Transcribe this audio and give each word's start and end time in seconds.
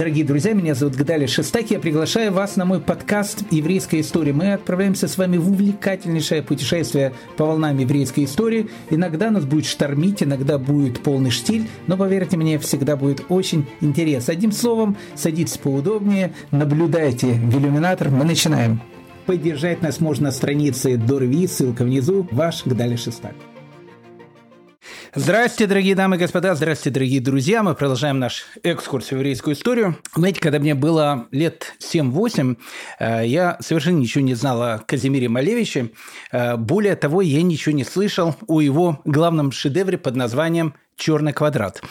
Дорогие 0.00 0.24
друзья, 0.24 0.54
меня 0.54 0.74
зовут 0.74 0.96
Гадали 0.96 1.26
Шестак. 1.26 1.70
Я 1.70 1.78
приглашаю 1.78 2.32
вас 2.32 2.56
на 2.56 2.64
мой 2.64 2.80
подкаст 2.80 3.44
«Еврейская 3.50 4.00
история». 4.00 4.32
Мы 4.32 4.54
отправляемся 4.54 5.08
с 5.08 5.18
вами 5.18 5.36
в 5.36 5.50
увлекательнейшее 5.50 6.42
путешествие 6.42 7.12
по 7.36 7.44
волнам 7.44 7.76
еврейской 7.76 8.24
истории. 8.24 8.70
Иногда 8.88 9.30
нас 9.30 9.44
будет 9.44 9.66
штормить, 9.66 10.22
иногда 10.22 10.56
будет 10.56 11.02
полный 11.02 11.28
штиль, 11.28 11.68
но, 11.86 11.98
поверьте 11.98 12.38
мне, 12.38 12.58
всегда 12.58 12.96
будет 12.96 13.26
очень 13.28 13.66
интересно. 13.82 14.32
Одним 14.32 14.52
словом, 14.52 14.96
садитесь 15.16 15.58
поудобнее, 15.58 16.32
наблюдайте 16.50 17.34
в 17.34 17.58
иллюминатор. 17.58 18.08
Мы 18.08 18.24
начинаем. 18.24 18.80
Поддержать 19.26 19.82
нас 19.82 20.00
можно 20.00 20.28
на 20.28 20.32
странице 20.32 20.96
Дорви, 20.96 21.46
ссылка 21.46 21.84
внизу. 21.84 22.26
Ваш 22.30 22.64
Гадали 22.64 22.96
Шестак. 22.96 23.34
Здравствуйте, 25.12 25.66
дорогие 25.66 25.96
дамы 25.96 26.14
и 26.14 26.18
господа, 26.20 26.54
здравствуйте, 26.54 26.94
дорогие 26.94 27.20
друзья. 27.20 27.64
Мы 27.64 27.74
продолжаем 27.74 28.20
наш 28.20 28.46
экскурс 28.62 29.08
в 29.08 29.12
еврейскую 29.12 29.56
историю. 29.56 29.98
Знаете, 30.14 30.38
когда 30.38 30.60
мне 30.60 30.76
было 30.76 31.26
лет 31.32 31.74
7-8, 31.80 32.56
э, 33.00 33.26
я 33.26 33.56
совершенно 33.58 33.96
ничего 33.96 34.22
не 34.22 34.34
знал 34.34 34.62
о 34.62 34.78
Казимире 34.78 35.28
Малевиче. 35.28 35.90
Э, 36.30 36.56
более 36.56 36.94
того, 36.94 37.22
я 37.22 37.42
ничего 37.42 37.74
не 37.74 37.82
слышал 37.82 38.36
о 38.46 38.60
его 38.60 39.00
главном 39.04 39.50
шедевре 39.50 39.98
под 39.98 40.14
названием 40.14 40.74
черный 41.00 41.32
квадрат. 41.32 41.82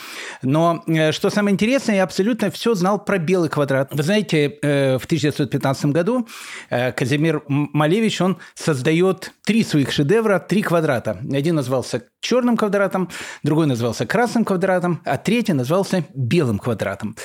Но 0.41 0.83
э, 0.87 1.11
что 1.11 1.29
самое 1.29 1.53
интересное, 1.53 1.95
я 1.95 2.03
абсолютно 2.03 2.51
все 2.51 2.75
знал 2.75 3.03
про 3.03 3.17
белый 3.17 3.49
квадрат. 3.49 3.89
Вы 3.91 4.03
знаете, 4.03 4.59
э, 4.61 4.97
в 4.97 5.05
1915 5.05 5.85
году 5.87 6.27
э, 6.69 6.91
Казимир 6.91 7.43
Малевич, 7.47 8.21
он 8.21 8.37
создает 8.53 9.33
три 9.43 9.63
своих 9.63 9.91
шедевра, 9.91 10.39
три 10.39 10.61
квадрата. 10.61 11.19
Один 11.33 11.55
назывался 11.55 12.03
черным 12.21 12.55
квадратом, 12.55 13.09
другой 13.43 13.65
назывался 13.65 14.05
красным 14.05 14.45
квадратом, 14.45 15.01
а 15.05 15.17
третий 15.17 15.53
назывался 15.53 16.05
белым 16.13 16.59
квадратом. 16.59 17.15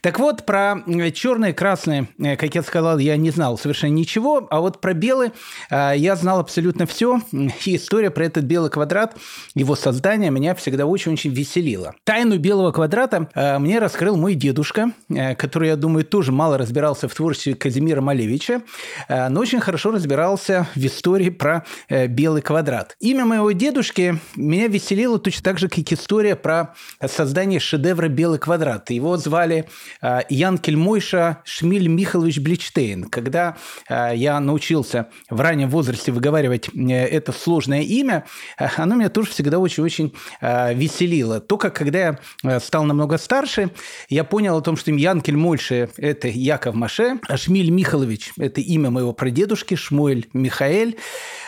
Так 0.00 0.18
вот, 0.18 0.46
про 0.46 0.76
черные 1.14 1.54
красные, 1.54 2.08
как 2.18 2.54
я 2.54 2.62
сказал, 2.62 2.98
я 2.98 3.16
не 3.16 3.30
знал 3.30 3.58
совершенно 3.58 3.92
ничего, 3.92 4.46
а 4.50 4.60
вот 4.60 4.80
про 4.80 4.92
белый 4.92 5.32
я 5.70 6.16
знал 6.16 6.38
абсолютно 6.38 6.86
все. 6.86 7.22
И 7.64 7.76
история 7.76 8.10
про 8.10 8.26
этот 8.26 8.44
белый 8.44 8.70
квадрат, 8.70 9.16
его 9.54 9.74
создание 9.74 10.30
меня 10.30 10.54
всегда 10.54 10.84
очень-очень 10.84 11.31
веселило. 11.32 11.94
Тайну 12.04 12.38
белого 12.38 12.72
квадрата 12.72 13.28
э, 13.34 13.58
мне 13.58 13.78
раскрыл 13.78 14.16
мой 14.16 14.34
дедушка, 14.34 14.92
э, 15.08 15.34
который, 15.34 15.68
я 15.68 15.76
думаю, 15.76 16.04
тоже 16.04 16.32
мало 16.32 16.58
разбирался 16.58 17.08
в 17.08 17.14
творчестве 17.14 17.54
Казимира 17.54 18.00
Малевича, 18.00 18.62
э, 19.08 19.28
но 19.28 19.40
очень 19.40 19.60
хорошо 19.60 19.90
разбирался 19.92 20.66
в 20.74 20.84
истории 20.84 21.30
про 21.30 21.64
э, 21.88 22.06
белый 22.06 22.42
квадрат. 22.42 22.96
Имя 23.00 23.24
моего 23.24 23.52
дедушки 23.52 24.18
меня 24.36 24.68
веселило 24.68 25.18
точно 25.18 25.42
так 25.44 25.58
же, 25.58 25.68
как 25.68 25.92
история 25.92 26.36
про 26.36 26.74
создание 27.06 27.60
шедевра 27.60 28.08
«Белый 28.08 28.38
квадрат». 28.38 28.90
Его 28.90 29.16
звали 29.16 29.68
э, 30.00 30.20
Ян 30.28 30.58
Кельмойша 30.58 31.38
Шмиль 31.44 31.88
Михайлович 31.88 32.40
Бличтейн. 32.40 33.04
Когда 33.04 33.56
э, 33.88 34.12
я 34.14 34.40
научился 34.40 35.08
в 35.30 35.40
раннем 35.40 35.70
возрасте 35.70 36.12
выговаривать 36.12 36.68
э, 36.74 36.92
это 36.92 37.32
сложное 37.32 37.82
имя, 37.82 38.24
э, 38.58 38.66
оно 38.76 38.96
меня 38.96 39.08
тоже 39.08 39.30
всегда 39.30 39.58
очень-очень 39.58 40.14
э, 40.40 40.74
веселило 40.74 41.11
впечатлило. 41.12 41.40
Только 41.40 41.70
когда 41.70 41.98
я 41.98 42.18
э, 42.42 42.60
стал 42.60 42.84
намного 42.84 43.18
старше, 43.18 43.70
я 44.08 44.24
понял 44.24 44.56
о 44.56 44.60
том, 44.62 44.76
что 44.76 44.90
Янкель 44.90 45.36
Мольше– 45.36 45.90
это 45.96 46.28
Яков 46.28 46.74
Маше, 46.74 47.18
а 47.28 47.36
Шмиль 47.36 47.70
Михайлович– 47.70 48.32
это 48.38 48.60
имя 48.60 48.90
моего 48.90 49.12
прадедушки, 49.12 49.74
Шмуэль 49.74 50.28
Михаэль. 50.32 50.96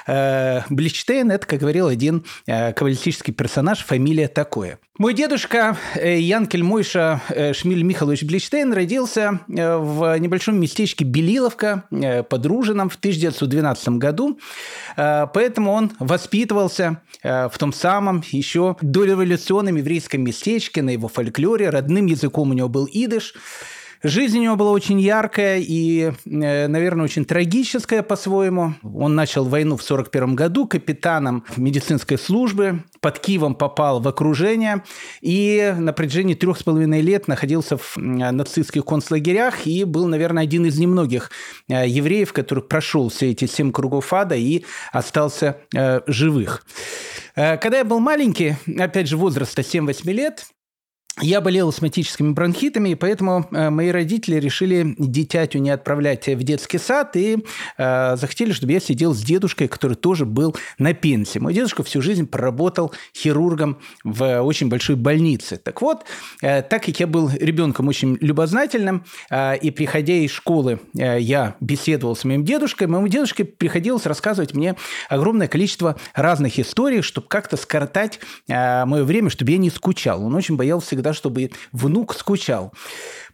Э, 0.06 0.62
Бличтейн– 0.68 1.30
это, 1.32 1.46
как 1.46 1.60
говорил 1.60 1.88
один 1.88 2.24
э, 2.46 2.72
кавалистический 2.72 3.32
персонаж, 3.32 3.84
фамилия 3.84 4.28
такое. 4.28 4.78
Мой 4.96 5.12
дедушка 5.12 5.76
Янкель 5.96 6.62
Мойша 6.62 7.20
Шмиль 7.52 7.82
Михайлович 7.82 8.22
Бличтейн 8.22 8.72
родился 8.72 9.40
в 9.48 10.16
небольшом 10.20 10.60
местечке 10.60 11.04
Белиловка 11.04 11.82
под 12.30 12.46
Ружином 12.46 12.88
в 12.90 12.94
1912 12.94 13.88
году, 13.98 14.38
поэтому 14.94 15.72
он 15.72 15.90
воспитывался 15.98 17.02
в 17.24 17.52
том 17.58 17.72
самом 17.72 18.22
еще 18.30 18.76
дореволюционном 18.82 19.74
еврейском 19.74 20.22
местечке, 20.22 20.80
на 20.80 20.90
его 20.90 21.08
фольклоре. 21.08 21.70
Родным 21.70 22.06
языком 22.06 22.50
у 22.50 22.54
него 22.54 22.68
был 22.68 22.88
идыш. 22.88 23.34
Жизнь 24.06 24.38
у 24.38 24.42
него 24.42 24.56
была 24.56 24.70
очень 24.70 25.00
яркая 25.00 25.60
и, 25.60 26.12
э, 26.26 26.66
наверное, 26.68 27.06
очень 27.06 27.24
трагическая 27.24 28.02
по-своему. 28.02 28.74
Он 28.82 29.14
начал 29.14 29.46
войну 29.46 29.78
в 29.78 29.82
1941 29.82 30.36
году 30.36 30.66
капитаном 30.66 31.42
медицинской 31.56 32.18
службы, 32.18 32.84
под 33.00 33.18
Киевом 33.18 33.54
попал 33.54 34.00
в 34.00 34.08
окружение 34.08 34.84
и 35.22 35.74
на 35.78 35.94
протяжении 35.94 36.34
трех 36.34 36.58
с 36.58 36.62
половиной 36.62 37.00
лет 37.00 37.28
находился 37.28 37.78
в 37.78 37.96
нацистских 37.96 38.84
концлагерях 38.84 39.66
и 39.66 39.84
был, 39.84 40.06
наверное, 40.06 40.42
один 40.42 40.66
из 40.66 40.78
немногих 40.78 41.30
э, 41.70 41.88
евреев, 41.88 42.34
который 42.34 42.62
прошел 42.62 43.08
все 43.08 43.30
эти 43.30 43.46
семь 43.46 43.72
кругов 43.72 44.12
ада 44.12 44.34
и 44.34 44.64
остался 44.92 45.60
э, 45.74 46.02
живых. 46.06 46.66
Когда 47.34 47.78
я 47.78 47.84
был 47.84 47.98
маленький, 47.98 48.56
опять 48.78 49.08
же, 49.08 49.16
возраста 49.16 49.62
7-8 49.62 50.12
лет, 50.12 50.44
я 51.20 51.40
болел 51.40 51.68
астматическими 51.68 52.32
бронхитами, 52.32 52.88
и 52.88 52.94
поэтому 52.96 53.46
э, 53.52 53.70
мои 53.70 53.90
родители 53.90 54.36
решили 54.36 54.96
дитятю 54.98 55.58
не 55.58 55.70
отправлять 55.70 56.26
в 56.26 56.42
детский 56.42 56.78
сад 56.78 57.14
и 57.14 57.38
э, 57.78 58.16
захотели, 58.16 58.50
чтобы 58.50 58.72
я 58.72 58.80
сидел 58.80 59.14
с 59.14 59.22
дедушкой, 59.22 59.68
который 59.68 59.94
тоже 59.94 60.26
был 60.26 60.56
на 60.78 60.92
пенсии. 60.92 61.38
Мой 61.38 61.54
дедушка 61.54 61.84
всю 61.84 62.02
жизнь 62.02 62.26
проработал 62.26 62.92
хирургом 63.16 63.78
в 64.02 64.42
очень 64.42 64.68
большой 64.68 64.96
больнице. 64.96 65.56
Так 65.56 65.82
вот, 65.82 66.04
э, 66.42 66.62
так 66.62 66.84
как 66.84 66.98
я 66.98 67.06
был 67.06 67.30
ребенком 67.30 67.86
очень 67.86 68.18
любознательным, 68.20 69.04
э, 69.30 69.56
и 69.58 69.70
приходя 69.70 70.14
из 70.14 70.32
школы, 70.32 70.80
э, 70.98 71.20
я 71.20 71.54
беседовал 71.60 72.16
с 72.16 72.24
моим 72.24 72.44
дедушкой, 72.44 72.88
моему 72.88 73.06
дедушке 73.06 73.44
приходилось 73.44 74.06
рассказывать 74.06 74.52
мне 74.52 74.74
огромное 75.08 75.46
количество 75.46 75.94
разных 76.12 76.58
историй, 76.58 77.02
чтобы 77.02 77.28
как-то 77.28 77.56
скоротать 77.56 78.18
э, 78.48 78.84
мое 78.84 79.04
время, 79.04 79.30
чтобы 79.30 79.52
я 79.52 79.58
не 79.58 79.70
скучал. 79.70 80.24
Он 80.24 80.34
очень 80.34 80.56
боялся 80.56 81.03
да, 81.04 81.14
чтобы 81.14 81.52
внук 81.70 82.14
скучал. 82.14 82.72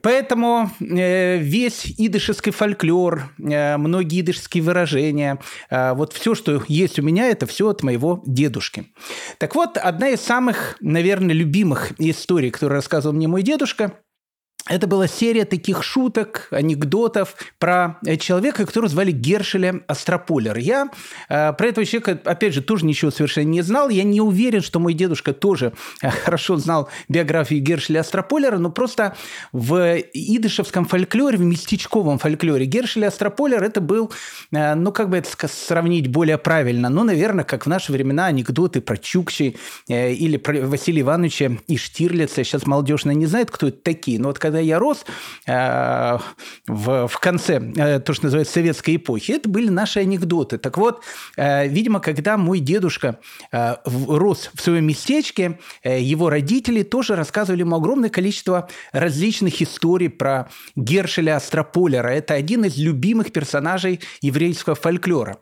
Поэтому 0.03 0.71
э, 0.81 1.39
весь 1.39 1.95
идышский 1.99 2.53
фольклор, 2.53 3.31
э, 3.39 3.77
многие 3.77 4.21
идышские 4.21 4.63
выражения, 4.63 5.39
э, 5.71 5.95
вот 5.95 6.13
все, 6.13 6.35
что 6.35 6.63
есть 6.69 6.99
у 6.99 7.03
меня, 7.03 7.29
это 7.29 7.47
все 7.47 7.69
от 7.69 7.83
моего 7.83 8.23
дедушки. 8.27 8.93
Так 9.39 9.55
вот, 9.55 9.77
одна 9.77 10.09
из 10.09 10.21
самых, 10.21 10.77
наверное, 10.81 11.35
любимых 11.35 11.93
историй, 11.99 12.51
которую 12.51 12.77
рассказывал 12.77 13.15
мне 13.15 13.29
мой 13.29 13.43
дедушка– 13.43 13.93
это 14.71 14.87
была 14.87 15.09
серия 15.09 15.45
таких 15.45 15.83
шуток, 15.83 16.47
анекдотов 16.53 17.35
про 17.59 17.99
э, 18.07 18.17
человека, 18.17 18.65
которого 18.65 18.89
звали 18.89 19.11
Гершеля 19.11 19.83
Астрополер. 19.89 20.57
Я 20.59 20.91
э, 21.29 21.53
про 21.53 21.67
этого 21.67 21.85
человека, 21.85 22.21
опять 22.25 22.55
же, 22.55 22.63
тоже 22.63 22.87
ничего 22.87 23.11
совершенно 23.11 23.49
не 23.49 23.63
знал. 23.63 23.89
Я 23.89 24.05
не 24.05 24.21
уверен, 24.21 24.63
что 24.63 24.79
мой 24.79 24.95
дедушка 24.95 25.33
тоже 25.33 25.73
э, 26.03 26.11
хорошо 26.11 26.57
знал 26.57 26.89
биографию 27.09 27.61
Гершеля 27.61 28.01
Астрополера, 28.01 28.59
но 28.59 28.71
просто 28.71 29.17
в 29.53 29.99
идышевском 30.15 30.87
фольклоре, 30.87 31.37
в 31.37 31.41
местечковом 31.41 32.19
фольклоре 32.19 32.65
Гершеля 32.65 33.09
Астрополер 33.09 33.65
это 33.65 33.81
был, 33.81 34.13
э, 34.53 34.75
ну, 34.77 34.93
как 34.93 35.11
бы 35.11 35.17
это 35.17 35.29
сравнить 35.49 36.07
более 36.07 36.39
правильно, 36.39 36.89
ну, 36.89 37.03
наверное, 37.03 37.45
как 37.45 37.67
в 37.67 37.69
наши 37.69 37.91
времена 37.91 38.27
анекдоты 38.27 38.81
про 38.81 38.97
Чукчи 38.97 39.57
э, 39.89 40.13
или 40.13 40.37
про 40.37 40.61
Василия 40.61 41.01
Ивановича 41.01 41.57
и 41.67 41.77
Штирлица. 41.77 42.45
Сейчас 42.45 42.67
молодежь 42.67 43.05
не 43.05 43.27
знает, 43.27 43.51
кто 43.51 43.67
это 43.67 43.83
такие, 43.83 44.21
но 44.21 44.29
вот 44.29 44.39
когда 44.39 44.60
я 44.61 44.79
рос 44.79 45.05
э, 45.47 46.19
в, 46.67 47.09
в 47.09 47.19
конце, 47.19 47.61
э, 47.77 48.01
то, 48.01 48.13
что 48.13 48.25
называется, 48.25 48.55
советской 48.55 48.97
эпохи, 48.97 49.33
это 49.33 49.49
были 49.49 49.69
наши 49.69 50.01
анекдоты. 50.01 50.59
Так 50.59 50.79
вот, 50.79 51.03
э, 51.37 51.67
видимо, 51.69 52.01
когда 52.01 52.37
мой 52.37 52.61
дедушка 52.61 53.19
рос 53.83 54.51
в 54.55 54.61
своем 54.61 54.87
местечке, 54.87 55.59
его 55.85 56.31
родители 56.31 56.83
тоже 56.83 57.17
рассказывали 57.17 57.61
ему 57.61 57.77
огромное 57.77 58.11
количество 58.11 58.69
различных 58.93 59.61
историй 59.63 60.09
про 60.09 60.49
Гершеля 60.77 61.37
Астрополера. 61.37 62.09
Это 62.09 62.35
один 62.35 62.65
из 62.65 62.77
любимых 62.77 63.33
персонажей 63.33 64.01
еврейского 64.21 64.75
фольклора. 64.75 65.39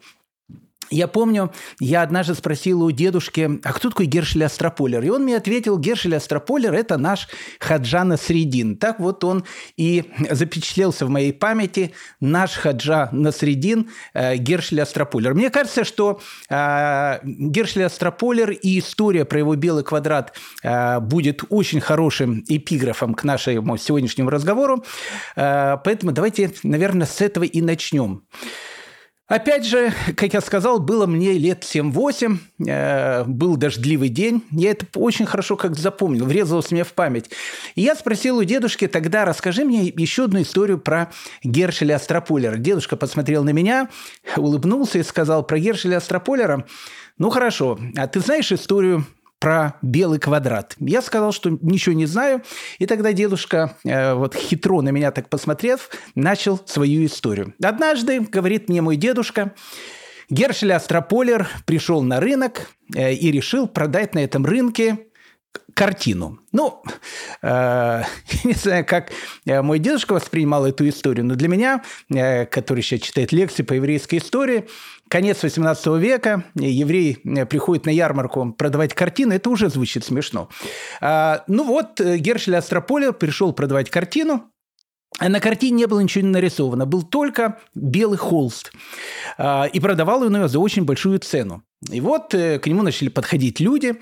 Я 0.91 1.07
помню, 1.07 1.53
я 1.81 2.03
однажды 2.03 2.35
спросил 2.35 2.83
у 2.83 2.91
дедушки, 2.91 3.61
а 3.63 3.73
кто 3.73 3.91
такой 3.91 4.07
Гершель 4.07 4.45
Астрополер? 4.45 5.03
И 5.05 5.11
он 5.11 5.25
мне 5.25 5.37
ответил, 5.37 5.79
Гершель 5.79 6.17
Астрополер– 6.17 6.73
это 6.75 6.97
наш 6.97 7.29
Хаджа 7.61 8.05
Насредин. 8.05 8.77
Так 8.77 8.99
вот 9.01 9.23
он 9.25 9.45
и 9.77 10.05
запечатлелся 10.31 11.07
в 11.07 11.11
моей 11.11 11.33
памяти, 11.33 11.93
наш 12.21 12.53
Хаджа 12.53 13.09
Насредин 13.13 13.91
э, 14.15 14.37
Гершель 14.37 14.81
Астрополер. 14.81 15.35
Мне 15.35 15.51
кажется, 15.51 15.85
что 15.85 16.21
э, 16.49 17.19
Гершель 17.23 17.85
Астрополер 17.85 18.51
и 18.51 18.79
история 18.79 19.25
про 19.25 19.39
его 19.39 19.55
белый 19.57 19.85
квадрат 19.85 20.35
э, 20.63 21.01
будет 21.01 21.43
очень 21.51 21.81
хорошим 21.81 22.45
эпиграфом 22.49 23.15
к 23.15 23.25
нашему 23.25 23.77
сегодняшнему 23.77 24.31
разговору. 24.31 24.85
Э, 25.37 25.77
поэтому 25.85 26.13
давайте, 26.13 26.53
наверное, 26.63 27.07
с 27.07 27.21
этого 27.21 27.45
и 27.45 27.61
начнем. 27.61 28.23
Опять 29.29 29.67
же, 29.67 29.93
как 30.17 30.33
я 30.33 30.41
сказал, 30.41 30.81
было 30.81 31.05
мне 31.07 31.33
лет 31.35 31.63
7-8, 31.63 32.39
э, 32.67 33.25
был 33.25 33.59
дождливый 33.59 34.09
день. 34.09 34.43
Я 34.51 34.71
это 34.71 34.87
очень 34.95 35.27
хорошо 35.27 35.57
как 35.57 35.77
запомнил, 35.77 36.25
врезалось 36.25 36.71
мне 36.71 36.83
в 36.83 36.95
память. 36.95 37.31
И 37.75 37.83
я 37.83 37.95
спросил 37.95 38.39
у 38.39 38.45
дедушки 38.45 38.87
тогда, 38.89 39.27
расскажи 39.27 39.67
мне 39.67 39.85
еще 39.85 40.25
одну 40.25 40.41
историю 40.41 40.79
про 40.79 41.13
Гершеля 41.45 41.97
Астрополера. 41.97 42.57
Дедушка 42.57 42.97
посмотрел 42.97 43.45
на 43.45 43.51
меня, 43.51 43.91
улыбнулся 44.39 44.99
и 44.99 45.03
сказал 45.03 45.43
про 45.43 45.59
Гершеля 45.59 45.99
Астрополера, 45.99 46.65
ну 47.19 47.29
хорошо, 47.29 47.79
а 47.97 48.07
ты 48.07 48.21
знаешь 48.21 48.51
историю 48.51 49.05
про 49.39 49.75
белый 49.83 50.19
квадрат. 50.19 50.75
Я 50.79 51.03
сказал, 51.03 51.33
что 51.33 51.51
ничего 51.63 51.95
не 51.95 52.07
знаю, 52.07 52.43
и 52.79 52.87
тогда 52.87 53.13
дедушка, 53.13 53.77
э, 53.85 54.15
вот 54.15 54.35
хитро 54.35 54.81
на 54.81 54.91
меня 54.91 55.11
так 55.11 55.29
посмотрев, 55.29 55.91
начал 56.15 56.61
свою 56.67 57.07
историю. 57.07 57.55
Однажды, 57.63 58.21
говорит 58.21 58.69
мне 58.69 58.83
мой 58.83 58.97
дедушка, 58.97 59.55
Гершель 60.31 60.73
Астрополер 60.73 61.49
пришел 61.65 62.03
на 62.03 62.21
рынок 62.21 62.71
э, 62.95 63.15
и 63.15 63.31
решил 63.31 63.67
продать 63.69 64.15
на 64.15 64.19
этом 64.19 64.45
рынке 64.45 65.09
картину. 65.75 66.41
Ну, 66.53 66.83
э, 67.43 68.03
не 68.45 68.53
знаю, 68.53 68.85
как 68.85 69.11
э, 69.47 69.63
мой 69.63 69.79
дедушка 69.79 70.13
воспринимал 70.13 70.67
эту 70.67 70.89
историю, 70.89 71.25
но 71.25 71.35
для 71.35 71.49
меня, 71.49 71.83
э, 72.11 72.47
который 72.47 72.83
сейчас 72.83 73.01
читает 73.03 73.33
лекции 73.33 73.63
по 73.63 73.75
еврейской 73.75 74.17
истории, 74.17 74.69
конец 75.09 75.43
18 75.43 75.87
века, 75.99 76.45
еврей 76.55 77.19
э, 77.25 77.47
приходит 77.47 77.87
на 77.87 77.91
ярмарку 77.91 78.53
продавать 78.53 78.95
картины, 78.95 79.35
это 79.35 79.51
уже 79.51 79.69
звучит 79.69 80.05
смешно. 80.05 80.49
А, 81.01 81.45
ну 81.47 81.65
вот, 81.65 82.01
э, 82.01 82.19
Гершель 82.19 82.57
Астрополя 82.57 83.13
пришел 83.13 83.53
продавать 83.53 83.91
картину, 83.91 84.51
на 85.21 85.41
картине 85.41 85.79
не 85.79 85.87
было 85.87 86.01
ничего 86.01 86.27
нарисовано, 86.27 86.85
был 86.87 87.03
только 87.03 87.59
белый 87.75 88.19
холст. 88.19 88.73
А, 89.37 89.65
и 89.65 89.81
продавал 89.81 90.23
он 90.23 90.37
ее 90.37 90.49
за 90.49 90.59
очень 90.59 90.85
большую 90.85 91.19
цену. 91.19 91.63
И 91.91 92.01
вот 92.01 92.35
э, 92.35 92.59
к 92.59 92.67
нему 92.67 92.83
начали 92.83 93.09
подходить 93.09 93.61
люди, 93.61 93.95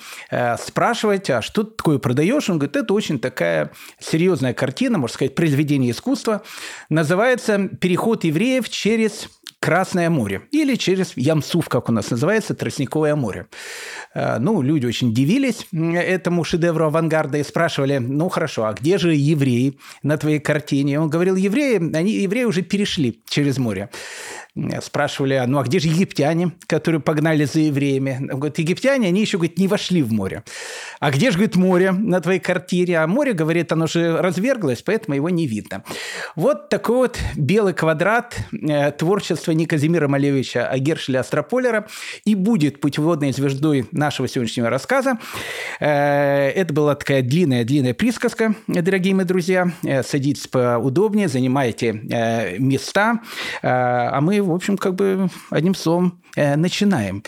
спрашивать, 0.59 1.29
а 1.31 1.43
что 1.43 1.63
ты 1.63 1.77
такое 1.77 1.99
продаешь? 1.99 2.49
Он 2.49 2.59
говорит, 2.59 2.77
это 2.77 2.93
очень 2.95 3.19
такая 3.19 3.73
серьезная 4.01 4.55
картина, 4.55 4.99
можно 4.99 5.15
сказать, 5.15 5.35
произведение 5.35 5.91
искусства. 5.91 6.43
Называется 6.89 7.69
«Переход 7.81 8.25
евреев 8.25 8.69
через 8.69 9.29
Красное 9.61 10.11
море 10.11 10.43
или 10.53 10.75
через 10.75 11.17
Ямсуф, 11.17 11.69
как 11.69 11.89
у 11.89 11.93
нас 11.93 12.11
называется, 12.11 12.55
Тростниковое 12.55 13.17
море. 13.17 13.47
Э, 14.15 14.39
ну, 14.39 14.63
люди 14.63 14.87
очень 14.87 15.15
дивились 15.15 15.67
этому 15.73 16.45
шедевру 16.45 16.87
авангарда 16.87 17.39
и 17.39 17.43
спрашивали, 17.43 17.99
ну 17.99 18.29
хорошо, 18.29 18.67
а 18.67 18.75
где 18.75 18.99
же 18.99 19.15
евреи 19.15 19.79
на 20.03 20.19
твоей 20.19 20.41
картине? 20.41 21.01
Он 21.01 21.09
говорил, 21.09 21.37
евреи, 21.37 21.77
они, 21.97 22.13
евреи 22.13 22.45
уже 22.45 22.63
перешли 22.63 23.23
через 23.29 23.59
море. 23.59 23.89
Спрашивали, 24.81 25.35
«А, 25.35 25.47
ну 25.47 25.59
а 25.59 25.65
где 25.65 25.79
же 25.79 25.89
египтяне, 25.89 26.53
которые 26.67 27.01
погнали 27.01 27.45
за 27.45 27.61
евреями? 27.61 28.19
Он 28.33 28.39
говорит, 28.39 28.59
египтяне, 28.59 29.09
они 29.09 29.21
еще, 29.21 29.37
говорит, 29.37 29.59
не 29.59 29.69
вошли 29.69 30.03
в 30.03 30.13
море. 30.13 30.45
А 30.99 31.11
где 31.11 31.31
же, 31.31 31.37
говорит, 31.37 31.57
море 31.57 31.93
на 31.93 32.21
твоей 32.21 32.41
картине? 32.41 33.01
А 33.01 33.07
море, 33.07 33.35
говорит, 33.35 33.71
оно 33.73 33.87
же 33.87 34.17
разверглось, 34.17 34.81
поэтому 34.81 35.15
его 35.15 35.29
не 35.29 35.47
видно. 35.47 35.85
Вот 36.37 36.71
такой 36.71 36.97
вот 36.97 37.19
белый 37.35 37.75
квадрат 37.75 38.39
э, 38.53 38.93
творчества 38.93 39.53
не 39.53 39.67
Казимира 39.67 40.09
Малевича, 40.09 40.67
а 40.67 40.79
Гершеля 40.79 41.21
Астрополера 41.21 41.87
и 42.25 42.35
будет 42.35 42.81
путеводной 42.81 43.33
звездой 43.33 43.87
нашего 43.93 44.27
сегодняшнего 44.27 44.71
рассказа. 44.71 45.19
Э, 45.81 46.49
это 46.49 46.73
была 46.73 46.95
такая 46.95 47.21
длинная-длинная 47.21 47.93
присказка, 47.93 48.55
дорогие 48.67 49.15
мои 49.15 49.27
друзья. 49.27 49.71
Э, 49.85 50.03
садитесь 50.03 50.47
поудобнее, 50.47 51.29
занимайте 51.29 51.93
места, 52.59 53.21
а 53.63 54.21
мы 54.21 54.46
в 54.47 54.55
общем, 54.55 54.77
как 54.77 54.95
бы 54.95 55.29
одним 55.51 55.75
словом 55.75 56.21
э, 56.37 56.57
начинаем. 56.57 57.23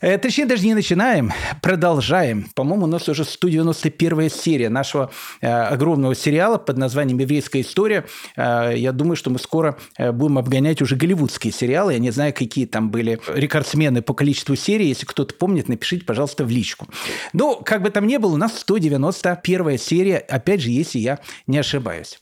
Э, 0.00 0.18
точнее, 0.18 0.46
даже 0.46 0.64
не 0.64 0.74
начинаем, 0.74 1.32
продолжаем. 1.60 2.48
По-моему, 2.54 2.84
у 2.84 2.88
нас 2.88 3.08
уже 3.08 3.24
191 3.24 4.30
серия 4.30 4.68
нашего 4.68 5.10
э, 5.40 5.48
огромного 5.48 6.14
сериала 6.14 6.58
под 6.58 6.76
названием 6.78 7.18
«Еврейская 7.18 7.62
история». 7.62 8.04
Э, 8.36 8.72
я 8.76 8.92
думаю, 8.92 9.16
что 9.16 9.30
мы 9.30 9.38
скоро 9.38 9.76
э, 9.96 10.12
будем 10.12 10.38
обгонять 10.38 10.80
уже 10.82 10.94
голливудские 10.94 11.52
сериалы. 11.52 11.94
Я 11.94 11.98
не 11.98 12.10
знаю, 12.10 12.32
какие 12.32 12.66
там 12.66 12.90
были 12.90 13.18
рекордсмены 13.26 14.02
по 14.02 14.14
количеству 14.14 14.54
серий. 14.54 14.88
Если 14.88 15.04
кто-то 15.04 15.34
помнит, 15.34 15.68
напишите, 15.68 16.04
пожалуйста, 16.04 16.44
в 16.44 16.50
личку. 16.50 16.86
Но, 17.32 17.56
как 17.56 17.82
бы 17.82 17.90
там 17.90 18.06
ни 18.06 18.16
было, 18.18 18.34
у 18.34 18.36
нас 18.36 18.56
191 18.58 19.78
серия, 19.78 20.18
опять 20.18 20.60
же, 20.60 20.70
если 20.70 20.98
я 20.98 21.18
не 21.46 21.58
ошибаюсь. 21.58 22.18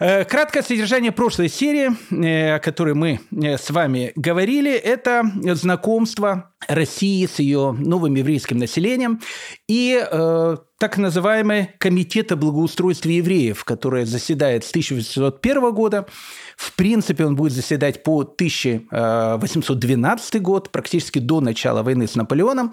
Э, 0.00 0.24
краткое 0.24 0.62
содержание 0.62 1.10
прошлой 1.10 1.48
серии, 1.48 1.90
э, 2.24 2.54
о 2.54 2.60
которой 2.60 2.94
мы 2.94 3.18
э, 3.32 3.58
с 3.58 3.68
вами 3.70 4.12
говорили, 4.14 4.72
это 4.72 5.24
знакомство 5.54 6.52
России 6.66 7.26
с 7.26 7.38
ее 7.38 7.70
новым 7.72 8.16
еврейским 8.16 8.58
населением 8.58 9.20
и 9.68 10.04
э, 10.04 10.56
так 10.78 10.98
называемый 10.98 11.70
Комитет 11.78 12.32
о 12.32 12.36
благоустройстве 12.36 13.18
евреев, 13.18 13.62
который 13.64 14.04
заседает 14.04 14.64
с 14.64 14.70
1801 14.70 15.72
года. 15.72 16.08
В 16.56 16.72
принципе, 16.74 17.26
он 17.26 17.36
будет 17.36 17.52
заседать 17.52 18.02
по 18.02 18.18
1812 18.20 20.42
год, 20.42 20.70
практически 20.70 21.20
до 21.20 21.40
начала 21.40 21.84
войны 21.84 22.08
с 22.08 22.16
Наполеоном. 22.16 22.72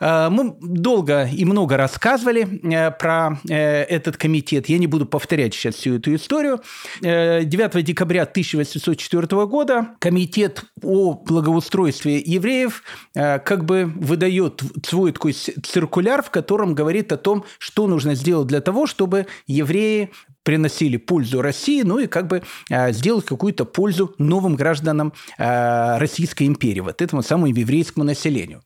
Э, 0.00 0.28
мы 0.30 0.54
долго 0.60 1.24
и 1.24 1.44
много 1.44 1.76
рассказывали 1.76 2.60
э, 2.62 2.92
про 2.92 3.40
этот 3.48 4.16
комитет. 4.16 4.68
Я 4.68 4.78
не 4.78 4.86
буду 4.86 5.06
повторять 5.06 5.52
сейчас 5.54 5.74
всю 5.76 5.96
эту 5.96 6.14
историю. 6.14 6.60
9 7.00 7.84
декабря 7.84 8.22
1804 8.22 9.46
года 9.46 9.88
Комитет 9.98 10.62
о 10.82 11.14
благоустройстве 11.14 12.18
евреев 12.18 12.84
Э, 13.15 13.15
как 13.16 13.64
бы 13.64 13.90
выдает 13.96 14.62
свой 14.86 15.12
такой 15.12 15.32
циркуляр, 15.32 16.22
в 16.22 16.30
котором 16.30 16.74
говорит 16.74 17.12
о 17.12 17.16
том, 17.16 17.44
что 17.58 17.86
нужно 17.86 18.14
сделать 18.14 18.46
для 18.46 18.60
того, 18.60 18.86
чтобы 18.86 19.26
евреи 19.46 20.10
приносили 20.46 20.96
пользу 20.96 21.42
России, 21.42 21.82
ну 21.82 21.98
и 21.98 22.06
как 22.06 22.28
бы 22.28 22.42
э, 22.70 22.92
сделать 22.92 23.24
какую-то 23.24 23.64
пользу 23.64 24.14
новым 24.18 24.54
гражданам 24.54 25.12
э, 25.38 25.98
Российской 25.98 26.44
империи, 26.44 26.80
вот 26.80 27.02
этому 27.02 27.22
самому 27.22 27.46
еврейскому 27.48 28.04
населению. 28.04 28.62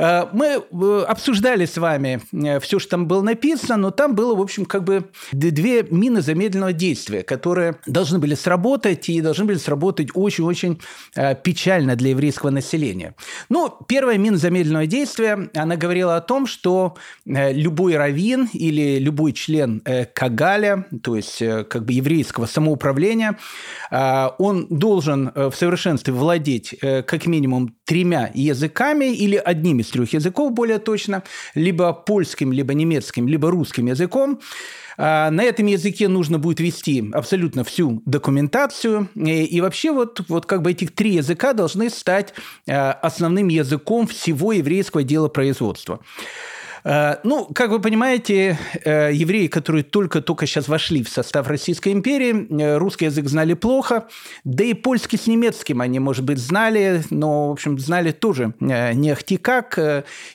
Э, 0.00 0.26
мы 0.32 0.46
э, 0.46 1.04
обсуждали 1.06 1.66
с 1.66 1.76
вами 1.76 2.20
э, 2.32 2.58
все, 2.60 2.78
что 2.78 2.90
там 2.90 3.06
было 3.06 3.22
написано, 3.22 3.76
но 3.76 3.90
там 3.90 4.14
было, 4.14 4.34
в 4.34 4.40
общем, 4.40 4.64
как 4.64 4.84
бы 4.84 5.10
две 5.32 5.82
мины 5.82 6.22
замедленного 6.22 6.72
действия, 6.72 7.22
которые 7.22 7.76
должны 7.86 8.18
были 8.18 8.34
сработать 8.34 9.08
и 9.10 9.20
должны 9.20 9.44
были 9.44 9.58
сработать 9.58 10.08
очень-очень 10.14 10.80
печально 11.42 11.96
для 11.96 12.10
еврейского 12.10 12.50
населения. 12.50 13.14
Ну, 13.48 13.74
первая 13.88 14.18
мина 14.18 14.36
замедленного 14.36 14.86
действия, 14.86 15.50
она 15.54 15.76
говорила 15.76 16.16
о 16.16 16.20
том, 16.20 16.46
что 16.46 16.96
любой 17.24 17.96
раввин 17.96 18.48
или 18.52 18.98
любой 18.98 19.32
член 19.32 19.82
Кагаля, 20.14 20.86
то 21.02 21.16
есть 21.16 21.38
как 21.38 21.84
бы 21.84 21.92
еврейского 21.92 22.46
самоуправления, 22.46 23.38
он 23.90 24.66
должен 24.68 25.32
в 25.34 25.52
совершенстве 25.52 26.12
владеть 26.12 26.74
как 26.80 27.26
минимум 27.26 27.74
тремя 27.84 28.30
языками 28.34 29.06
или 29.06 29.36
одним 29.36 29.80
из 29.80 29.88
трех 29.88 30.12
языков, 30.12 30.52
более 30.52 30.78
точно, 30.78 31.22
либо 31.54 31.92
польским, 31.92 32.52
либо 32.52 32.74
немецким, 32.74 33.28
либо 33.28 33.50
русским 33.50 33.86
языком. 33.86 34.40
А, 35.02 35.30
на 35.30 35.42
этом 35.44 35.64
языке 35.64 36.08
нужно 36.08 36.38
будет 36.38 36.60
вести 36.60 37.02
абсолютно 37.12 37.64
всю 37.64 38.02
документацию. 38.04 39.08
И 39.14 39.60
вообще 39.62 39.92
вот, 39.92 40.20
вот 40.28 40.44
как 40.44 40.60
бы 40.60 40.72
эти 40.72 40.86
три 40.86 41.14
языка 41.14 41.54
должны 41.54 41.88
стать 41.88 42.34
а, 42.68 42.92
основным 42.92 43.48
языком 43.48 44.06
всего 44.06 44.52
еврейского 44.52 45.02
дела 45.02 45.28
производства. 45.28 46.00
Э, 46.84 47.16
ну, 47.24 47.46
как 47.54 47.70
вы 47.70 47.80
понимаете, 47.80 48.58
э, 48.84 49.10
евреи, 49.12 49.46
которые 49.48 49.82
только-только 49.82 50.46
сейчас 50.46 50.68
вошли 50.68 51.02
в 51.02 51.08
состав 51.08 51.48
Российской 51.48 51.92
империи, 51.92 52.46
э, 52.50 52.78
русский 52.78 53.06
язык 53.06 53.28
знали 53.28 53.54
плохо, 53.54 54.06
да 54.44 54.64
и 54.64 54.74
польский 54.74 55.18
с 55.18 55.26
немецким 55.26 55.80
они, 55.80 55.98
может 55.98 56.24
быть, 56.24 56.38
знали, 56.38 57.02
но, 57.10 57.48
в 57.48 57.52
общем, 57.52 57.78
знали 57.78 58.12
тоже 58.12 58.54
не 58.60 59.10
ахти 59.10 59.36
как. 59.36 59.78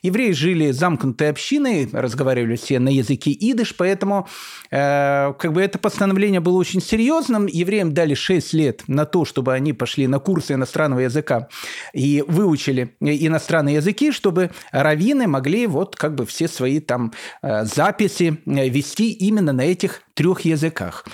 Евреи 0.02 0.32
жили 0.32 0.72
замкнутой 0.72 1.30
общиной, 1.30 1.90
разговаривали 1.92 2.56
все 2.56 2.80
на 2.80 2.90
языке 2.90 3.32
идыш, 3.32 3.76
поэтому 3.76 4.28
как 4.70 5.54
бы 5.54 5.62
это 5.62 5.80
постановление 5.80 6.40
было 6.40 6.58
очень 6.58 6.82
серьезным. 6.82 7.48
Евреям 7.48 7.94
дали 7.94 8.14
6 8.14 8.54
лет 8.54 8.84
на 8.88 9.06
то, 9.06 9.26
чтобы 9.26 9.54
они 9.54 9.74
пошли 9.74 10.08
на 10.08 10.20
курсы 10.20 10.54
иностранного 10.54 11.02
языка 11.02 11.48
и 11.94 12.24
выучили 12.28 12.96
иностранные 13.00 13.76
языки, 13.76 14.12
чтобы 14.12 14.52
раввины 14.72 15.28
могли 15.28 15.68
вот 15.68 15.96
как 15.96 16.16
бы 16.16 16.26
все 16.26 16.35
свои 16.44 16.80
там 16.80 17.14
э, 17.42 17.66
записи 17.66 18.38
э, 18.46 18.70
вести 18.70 19.12
именно 19.12 19.54
на 19.54 19.62
этих 19.62 20.02
трех 20.14 20.42
языках. 20.42 21.06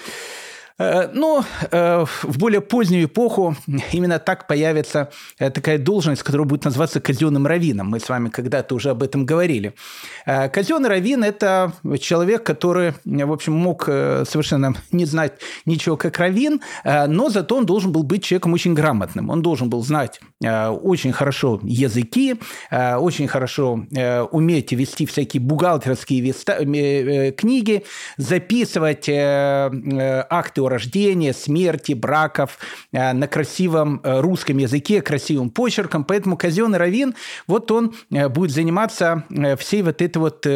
Э, 0.81 1.09
но 1.13 1.45
э, 1.71 2.05
в 2.23 2.38
более 2.38 2.61
позднюю 2.61 3.05
эпоху 3.05 3.55
именно 3.91 4.19
так 4.19 4.47
появится 4.47 5.11
э, 5.38 5.50
такая 5.51 5.77
должность, 5.77 6.23
которая 6.23 6.47
будет 6.47 6.65
называться 6.65 7.00
казенным 7.00 7.45
раввином. 7.45 7.88
Мы 7.89 8.00
с 8.00 8.09
вами 8.09 8.29
когда-то 8.29 8.75
уже 8.75 8.89
об 8.89 9.03
этом 9.03 9.25
говорили. 9.25 9.73
Казенный 10.25 10.89
раввин– 10.89 11.23
это 11.23 11.73
человек, 12.00 12.43
который, 12.43 12.93
в 13.05 13.31
общем, 13.31 13.53
мог 13.53 13.85
совершенно 13.85 14.73
не 14.91 15.05
знать 15.05 15.33
ничего 15.65 15.97
как 15.97 16.17
раввин, 16.17 16.61
но 16.83 17.29
зато 17.29 17.55
он 17.55 17.65
должен 17.65 17.91
был 17.91 18.03
быть 18.03 18.23
человеком 18.23 18.53
очень 18.53 18.73
грамотным. 18.73 19.29
Он 19.29 19.41
должен 19.41 19.69
был 19.69 19.83
знать 19.83 20.19
очень 20.41 21.11
хорошо 21.11 21.59
языки, 21.63 22.35
очень 22.71 23.27
хорошо 23.27 23.85
уметь 24.31 24.71
вести 24.71 25.05
всякие 25.05 25.41
бухгалтерские 25.41 26.33
книги, 27.33 27.83
записывать 28.17 29.09
акты 29.09 30.61
рождения, 30.71 31.33
смерти, 31.33 31.93
браков 31.93 32.57
э, 32.91 33.13
на 33.13 33.27
красивом 33.27 34.01
э, 34.03 34.19
русском 34.21 34.57
языке, 34.57 35.01
красивым 35.01 35.49
почерком. 35.49 36.03
Поэтому 36.03 36.37
казенный 36.37 36.79
раввин, 36.79 37.13
вот 37.47 37.71
он 37.71 37.93
э, 38.09 38.27
будет 38.29 38.51
заниматься 38.51 39.23
всей 39.59 39.83
вот 39.83 40.01
этой 40.01 40.17
вот 40.17 40.47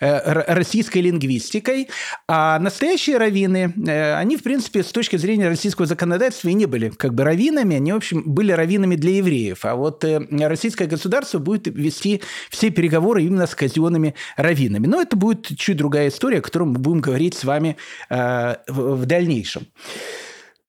российской 0.00 0.98
лингвистикой. 0.98 1.88
А 2.28 2.58
настоящие 2.58 3.18
раввины, 3.18 3.74
они, 4.16 4.36
в 4.36 4.42
принципе, 4.42 4.82
с 4.82 4.92
точки 4.92 5.16
зрения 5.16 5.48
российского 5.48 5.86
законодательства 5.86 6.48
и 6.48 6.54
не 6.54 6.66
были 6.66 6.90
как 6.90 7.14
бы 7.14 7.24
раввинами, 7.24 7.76
они, 7.76 7.92
в 7.92 7.96
общем, 7.96 8.22
были 8.24 8.52
раввинами 8.52 8.96
для 8.96 9.16
евреев. 9.16 9.64
А 9.64 9.74
вот 9.74 10.04
российское 10.30 10.86
государство 10.86 11.38
будет 11.38 11.66
вести 11.66 12.22
все 12.50 12.70
переговоры 12.70 13.24
именно 13.24 13.46
с 13.46 13.54
казенными 13.54 14.14
раввинами. 14.36 14.86
Но 14.86 15.02
это 15.02 15.16
будет 15.16 15.46
чуть 15.58 15.76
другая 15.76 16.08
история, 16.08 16.38
о 16.38 16.42
которой 16.42 16.64
мы 16.64 16.78
будем 16.78 17.00
говорить 17.00 17.34
с 17.34 17.44
вами 17.44 17.76
дальнейшем. 19.06 19.66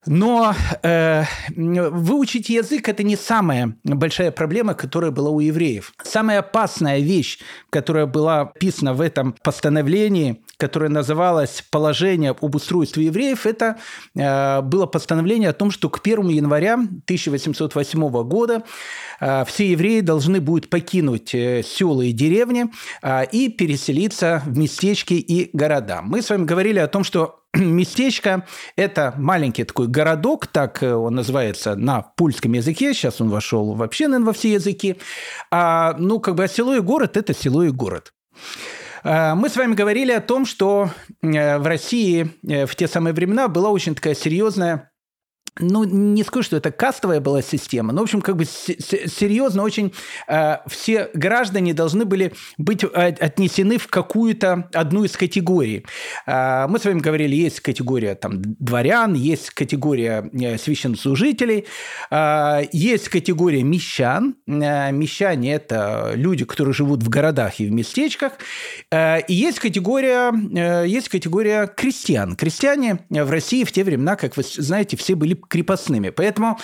Но 0.06 0.56
э, 0.82 1.26
выучить 1.56 2.50
язык– 2.50 2.88
это 2.90 3.04
не 3.04 3.18
самая 3.18 3.76
большая 3.84 4.32
проблема, 4.32 4.74
которая 4.74 5.12
была 5.12 5.30
у 5.30 5.42
евреев. 5.42 5.94
Самая 6.04 6.40
опасная 6.40 7.00
вещь, 7.00 7.40
которая 7.70 8.06
была 8.06 8.42
описана 8.42 8.94
в 8.94 9.02
этом 9.02 9.36
постановлении, 9.44 10.42
которое 10.56 10.90
называлось 10.90 11.64
«Положение 11.70 12.32
об 12.32 12.56
устройстве 12.56 13.06
евреев», 13.06 13.46
это 13.46 13.78
э, 14.16 14.62
было 14.62 14.86
постановление 14.86 15.50
о 15.50 15.54
том, 15.54 15.70
что 15.70 15.90
к 15.90 16.00
1 16.02 16.30
января 16.30 16.76
1808 16.76 18.24
года 18.24 18.64
э, 19.20 19.44
все 19.46 19.70
евреи 19.70 20.00
должны 20.00 20.40
будут 20.40 20.70
покинуть 20.70 21.36
э, 21.36 21.62
села 21.62 22.04
и 22.04 22.14
деревни 22.14 22.68
э, 23.02 23.26
и 23.32 23.50
переселиться 23.50 24.42
в 24.46 24.58
местечки 24.58 25.14
и 25.14 25.50
города. 25.52 26.00
Мы 26.02 26.22
с 26.22 26.30
вами 26.30 26.46
говорили 26.46 26.80
о 26.80 26.88
том, 26.88 27.04
что 27.04 27.39
местечко– 27.56 28.46
это 28.76 29.14
маленький 29.18 29.64
такой 29.64 29.88
городок, 29.88 30.48
так 30.48 30.84
э, 30.84 30.94
он 30.94 31.16
называется 31.16 31.76
на 31.76 32.02
польском 32.02 32.54
языке, 32.54 32.94
сейчас 32.94 33.22
он 33.22 33.30
вошел 33.30 33.74
вообще, 33.74 34.08
наверное, 34.08 34.28
во 34.28 34.34
все 34.34 34.54
языки. 34.54 34.98
А, 35.52 35.96
ну, 35.98 36.20
как 36.20 36.36
бы 36.36 36.44
а 36.44 36.48
село 36.48 36.76
и 36.76 36.80
город– 36.80 37.18
это 37.18 37.34
село 37.34 37.64
и 37.64 37.70
город. 37.70 38.14
А, 39.04 39.36
мы 39.36 39.50
с 39.50 39.56
вами 39.56 39.74
говорили 39.74 40.12
о 40.12 40.22
том, 40.22 40.46
что 40.46 40.92
э, 41.22 41.58
в 41.58 41.66
России 41.66 42.32
э, 42.48 42.66
в 42.66 42.76
те 42.76 42.88
самые 42.88 43.14
времена 43.14 43.48
была 43.48 43.70
очень 43.70 43.96
такая 43.96 44.16
серьезная 44.16 44.89
ну, 45.60 45.84
не 45.84 46.24
скажу, 46.24 46.44
что 46.44 46.58
это 46.58 46.72
кастовая 46.72 47.20
была 47.20 47.42
система, 47.42 47.94
но, 47.94 48.02
в 48.02 48.04
общем, 48.04 48.22
как 48.22 48.38
бы 48.38 48.46
серьезно 48.46 49.64
очень 49.64 49.94
э, 50.28 50.58
все 50.68 51.10
граждане 51.14 51.74
должны 51.74 52.06
были 52.06 52.34
быть 52.58 52.84
отнесены 52.84 53.78
в 53.78 53.88
какую-то 53.88 54.70
одну 54.74 55.04
из 55.04 55.16
категорий. 55.18 55.86
Э, 56.26 56.68
мы 56.68 56.80
с 56.80 56.86
вами 56.86 57.00
говорили, 57.00 57.36
есть 57.36 57.60
категория 57.60 58.16
там 58.16 58.42
дворян, 58.42 59.14
есть 59.14 59.52
категория 59.52 60.30
э, 60.34 60.58
священнослужителей, 60.58 61.66
э, 62.10 62.62
есть 62.72 63.10
категория 63.10 63.64
мещан. 63.64 64.36
Э, 64.48 64.92
мещане– 64.92 65.54
это 65.56 66.14
люди, 66.16 66.46
которые 66.46 66.74
живут 66.74 67.04
в 67.04 67.10
городах 67.10 67.60
и 67.60 67.68
в 67.68 67.72
местечках. 67.72 68.34
Э, 68.92 69.20
и 69.22 69.34
есть 69.34 69.60
категория, 69.60 70.32
э, 70.32 70.88
есть 70.88 71.10
категория 71.10 71.68
крестьян. 71.68 72.36
Крестьяне 72.36 73.00
в 73.10 73.30
России 73.30 73.64
в 73.64 73.72
те 73.72 73.84
времена, 73.84 74.16
как 74.16 74.38
вы 74.38 74.44
знаете, 74.44 74.96
все 74.96 75.16
были 75.16 75.34
крепостными. 75.50 76.10
Поэтому 76.10 76.58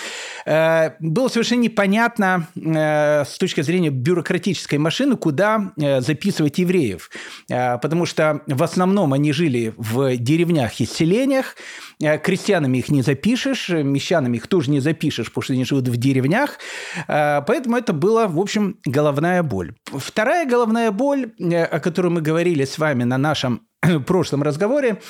э, 0.46 0.92
было 1.00 1.28
совершенно 1.28 1.60
непонятно 1.60 2.46
э, 2.56 3.24
с 3.24 3.36
точки 3.38 3.60
зрения 3.60 3.90
бюрократической 3.90 4.78
машины, 4.78 5.16
куда 5.16 5.72
э, 5.76 6.00
записывать 6.00 6.58
евреев. 6.58 7.10
Э, 7.50 7.78
потому 7.78 8.06
что 8.06 8.40
в 8.46 8.62
основном 8.62 9.12
они 9.12 9.32
жили 9.32 9.74
в 9.76 10.16
деревнях 10.16 10.80
и 10.80 10.86
селениях, 10.86 11.56
э, 12.00 12.18
крестьянами 12.18 12.78
их 12.78 12.88
не 12.88 13.02
запишешь, 13.02 13.68
мещанами 13.68 14.36
их 14.36 14.46
тоже 14.46 14.70
не 14.70 14.80
запишешь, 14.80 15.26
потому 15.26 15.42
что 15.42 15.52
они 15.52 15.64
живут 15.64 15.88
в 15.88 15.96
деревнях. 15.96 16.58
Э, 17.08 17.42
поэтому 17.46 17.76
это 17.76 17.92
была, 17.92 18.28
в 18.28 18.38
общем, 18.38 18.78
головная 18.86 19.42
боль. 19.42 19.74
Вторая 19.84 20.46
головная 20.46 20.90
боль, 20.92 21.32
э, 21.38 21.64
о 21.64 21.80
которой 21.80 22.08
мы 22.08 22.20
говорили 22.20 22.64
с 22.64 22.78
вами 22.78 23.04
на 23.04 23.18
нашем 23.18 23.62
прошлом 24.06 24.42
разговоре, 24.42 25.00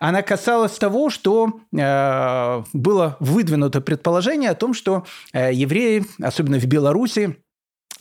она 0.00 0.22
касалась 0.22 0.78
того, 0.78 1.10
что 1.10 1.60
э, 1.72 2.62
было 2.72 3.16
выдвинуто 3.20 3.80
предположение 3.80 4.50
о 4.50 4.54
том, 4.54 4.74
что 4.74 5.04
э, 5.32 5.52
евреи, 5.52 6.04
особенно 6.20 6.58
в 6.58 6.66
Беларуси, 6.66 7.36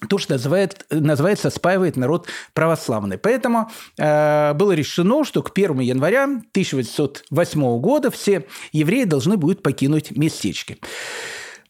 то, 0.10 0.18
что 0.18 0.34
называет, 0.34 0.86
называется 0.90 1.50
спаивает 1.50 1.96
народ 1.96 2.28
православный. 2.54 3.18
Поэтому 3.18 3.70
э, 3.98 4.54
было 4.54 4.72
решено, 4.74 5.24
что 5.24 5.42
к 5.42 5.52
1 5.54 5.80
января 5.80 6.24
1808 6.24 7.80
года 7.80 8.12
все 8.12 8.46
евреи 8.72 9.06
должны 9.06 9.38
будут 9.38 9.64
покинуть 9.64 10.12
местечки. 10.12 10.80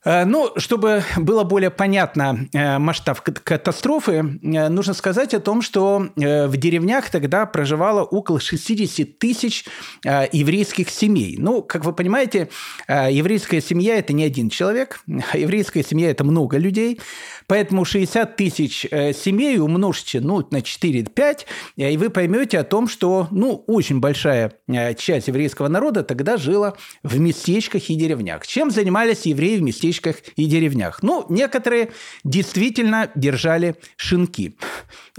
Э, 0.05 0.25
ну, 0.25 0.51
чтобы 0.57 1.03
было 1.17 1.43
более 1.43 1.69
понятно 1.69 2.47
э, 2.53 2.77
масштаб 2.77 3.21
катастрофы, 3.21 4.11
э, 4.11 4.69
нужно 4.69 4.93
сказать 4.93 5.33
о 5.33 5.39
том, 5.39 5.61
что 5.61 6.07
в 6.15 6.57
деревнях 6.57 7.09
тогда 7.09 7.45
проживало 7.45 8.03
около 8.03 8.39
60 8.39 9.17
тысяч 9.17 9.65
еврейских 10.03 10.89
семей. 10.89 11.35
Ну, 11.37 11.61
как 11.61 11.85
вы 11.85 11.93
понимаете, 11.93 12.49
еврейская 12.87 13.61
семья– 13.61 13.97
это 13.97 14.13
не 14.13 14.23
один 14.23 14.49
человек, 14.49 15.01
а 15.31 15.37
еврейская 15.37 15.83
семья– 15.83 16.09
это 16.11 16.23
много 16.23 16.57
людей. 16.57 16.99
Поэтому 17.47 17.85
60 17.85 18.35
тысяч 18.35 18.81
семей 18.81 19.59
умножьте 19.59 20.21
ну, 20.21 20.45
на 20.49 20.57
4-5, 20.57 21.45
э, 21.77 21.91
и 21.91 21.97
вы 21.97 22.09
поймете 22.09 22.59
о 22.59 22.63
том, 22.63 22.87
что 22.87 23.27
ну, 23.31 23.63
очень 23.67 23.99
большая 23.99 24.53
часть 24.97 25.27
еврейского 25.27 25.67
народа 25.67 26.03
тогда 26.03 26.37
жила 26.37 26.75
в 27.03 27.19
местечках 27.19 27.89
и 27.89 27.95
деревнях. 27.95 28.47
Чем 28.47 28.71
занимались 28.71 29.25
евреи 29.25 29.57
в 29.57 29.61
местечках 29.61 29.92
и 30.35 30.45
деревнях? 30.45 31.03
Ну, 31.03 31.25
некоторые 31.29 31.91
действительно 32.23 33.09
держали 33.15 33.75
шинки. 33.95 34.55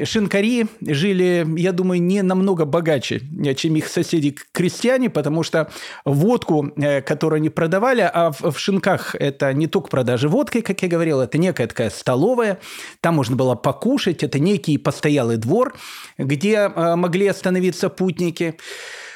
Шинкари 0.03 0.67
жили, 0.81 1.47
я 1.57 1.73
думаю, 1.73 2.03
не 2.03 2.23
намного 2.23 2.65
богаче, 2.65 3.21
чем 3.57 3.77
их 3.77 3.89
соседи-крестьяне, 3.89 5.11
потому 5.11 5.43
что 5.43 5.71
водку, 6.05 6.73
которую 7.07 7.39
они 7.39 7.51
продавали, 7.51 8.01
а 8.13 8.33
в 8.33 8.59
шинках 8.59 9.15
это 9.15 9.53
не 9.53 9.67
только 9.67 9.89
продажи 9.89 10.29
водки, 10.29 10.61
как 10.61 10.83
я 10.83 10.89
говорил, 10.89 11.21
это 11.21 11.39
некая 11.39 11.67
такая 11.67 11.91
столовая, 11.91 12.25
столовая, 12.35 12.59
там 13.01 13.15
можно 13.17 13.37
было 13.37 13.55
покушать, 13.55 14.23
это 14.23 14.39
некий 14.39 14.79
постоялый 14.79 15.37
двор, 15.37 15.75
где 16.19 16.71
э, 16.75 16.97
могли 16.97 17.27
остановиться 17.27 17.89
путники. 17.89 18.55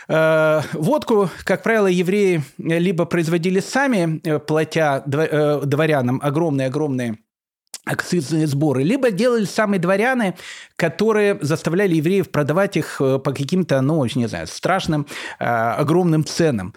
Э, 0.09 0.63
водку, 0.73 1.29
как 1.45 1.63
правило, 1.63 1.87
евреи 1.87 2.43
либо 2.59 3.05
производили 3.05 3.61
сами, 3.61 4.21
э, 4.25 4.39
платя 4.39 5.03
дворянам 5.07 6.21
огромные-огромные 6.23 7.19
акцизные 7.85 8.47
сборы, 8.47 8.83
либо 8.83 9.11
делали 9.11 9.45
самые 9.45 9.81
дворяне, 9.81 10.35
которые 10.77 11.39
заставляли 11.41 11.95
евреев 11.95 12.31
продавать 12.31 12.77
их 12.77 12.99
по 12.99 13.19
каким-то, 13.33 13.81
ну, 13.81 14.05
не 14.15 14.27
знаю, 14.27 14.47
страшным, 14.47 15.07
огромным 15.39 16.25
ценам. 16.27 16.75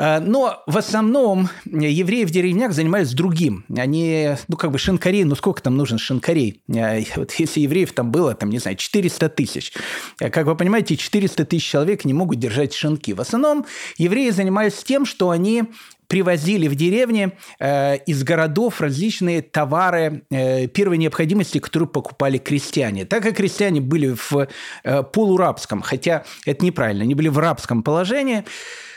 Э, 0.00 0.18
но 0.18 0.62
в 0.66 0.78
основном 0.78 1.50
евреи 1.66 2.24
в 2.24 2.30
деревнях 2.30 2.72
занимались 2.72 3.12
другим. 3.12 3.64
Они, 3.76 4.30
ну, 4.48 4.56
как 4.56 4.72
бы 4.72 4.78
шинкарей, 4.78 5.24
ну, 5.24 5.34
сколько 5.34 5.62
там 5.62 5.76
нужно 5.76 5.98
шинкарей? 5.98 6.62
Э, 6.74 7.02
вот 7.16 7.32
если 7.34 7.60
евреев 7.60 7.92
там 7.92 8.10
было, 8.10 8.34
там, 8.34 8.48
не 8.48 8.58
знаю, 8.58 8.78
400 8.78 9.28
тысяч. 9.28 9.72
Э, 10.18 10.30
как 10.30 10.46
вы 10.46 10.56
понимаете, 10.56 10.96
400 10.96 11.44
тысяч 11.44 11.66
человек 11.66 12.06
не 12.06 12.14
могут 12.14 12.38
держать 12.38 12.72
шинки. 12.72 13.12
В 13.12 13.20
основном 13.20 13.66
евреи 13.98 14.30
занимались 14.30 14.82
тем, 14.82 15.04
что 15.04 15.28
они 15.28 15.64
привозили 16.08 16.66
в 16.66 16.74
деревни 16.74 17.32
э, 17.60 17.98
из 17.98 18.24
городов 18.24 18.80
различные 18.80 19.42
товары 19.42 20.24
э, 20.30 20.66
первой 20.66 20.98
необходимости, 20.98 21.58
которые 21.58 21.88
покупали 21.88 22.38
крестьяне. 22.38 23.04
Так 23.04 23.22
как 23.22 23.36
крестьяне 23.36 23.80
были 23.80 24.16
в 24.16 24.48
э, 24.82 25.02
полурабском, 25.04 25.82
хотя 25.82 26.24
это 26.46 26.64
неправильно, 26.64 27.04
они 27.04 27.14
были 27.14 27.28
в 27.28 27.38
рабском 27.38 27.84
положении, 27.84 28.44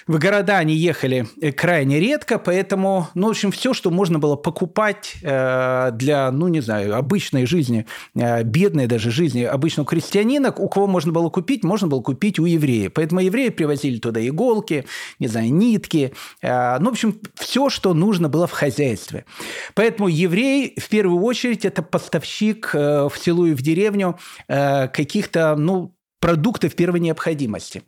в 0.08 0.20
города 0.20 0.58
они 0.58 0.76
ехали 0.76 1.28
крайне 1.56 2.00
редко, 2.00 2.38
поэтому, 2.38 3.08
ну, 3.14 3.28
в 3.28 3.30
общем, 3.32 3.52
все, 3.52 3.74
что 3.74 3.90
можно 3.90 4.20
было 4.20 4.36
покупать 4.36 5.16
э, 5.22 5.92
для, 5.94 6.32
ну, 6.32 6.48
не 6.48 6.62
знаю, 6.62 6.96
обычной 6.96 7.46
жизни, 7.46 7.86
э, 8.16 8.44
бедной 8.44 8.88
даже 8.88 9.12
жизни 9.12 9.44
обычного 9.44 9.88
крестьянина, 9.88 10.52
у 10.52 10.68
кого 10.68 10.88
можно 10.88 11.12
было 11.12 11.30
купить, 11.30 11.64
можно 11.64 11.88
было 11.88 12.02
купить 12.02 12.40
у 12.40 12.46
евреев. 12.46 12.94
Поэтому 12.94 13.22
евреи 13.22 13.50
привозили 13.50 13.98
туда 13.98 14.26
иголки, 14.26 14.86
не 15.20 15.28
знаю, 15.28 15.54
нитки, 15.54 16.14
э, 16.42 16.80
ну, 16.80 16.90
в 16.90 16.94
общем, 16.94 17.20
все, 17.36 17.70
что 17.70 17.94
нужно 17.94 18.30
было 18.30 18.48
в 18.48 18.52
хозяйстве. 18.52 19.26
Поэтому 19.74 20.08
еврей, 20.08 20.74
в 20.80 20.90
первую 20.90 21.22
очередь, 21.24 21.66
это 21.66 21.82
поставщик 21.82 22.72
э, 22.74 23.08
в 23.08 23.18
селу 23.18 23.46
и 23.46 23.54
в 23.54 23.62
деревню 23.62 24.18
э, 24.48 24.88
каких-то, 24.90 25.56
ну, 25.56 25.96
продуктов 26.20 26.74
первой 26.76 27.02
необходимости. 27.02 27.84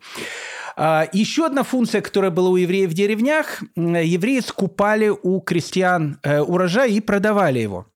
А, 0.76 1.08
еще 1.12 1.46
одна 1.46 1.62
функция, 1.62 2.02
которая 2.02 2.30
была 2.30 2.50
у 2.50 2.56
евреев 2.56 2.90
в 2.90 2.94
деревнях, 2.94 3.62
евреи 3.76 4.40
скупали 4.40 5.08
у 5.08 5.40
крестьян 5.40 6.18
э, 6.22 6.40
урожай 6.40 6.92
и 6.92 7.00
продавали 7.00 7.60
его. 7.60 7.86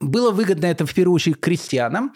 Было 0.00 0.32
выгодно 0.32 0.66
это 0.66 0.86
в 0.86 0.92
первую 0.92 1.14
очередь 1.14 1.40
крестьянам, 1.40 2.12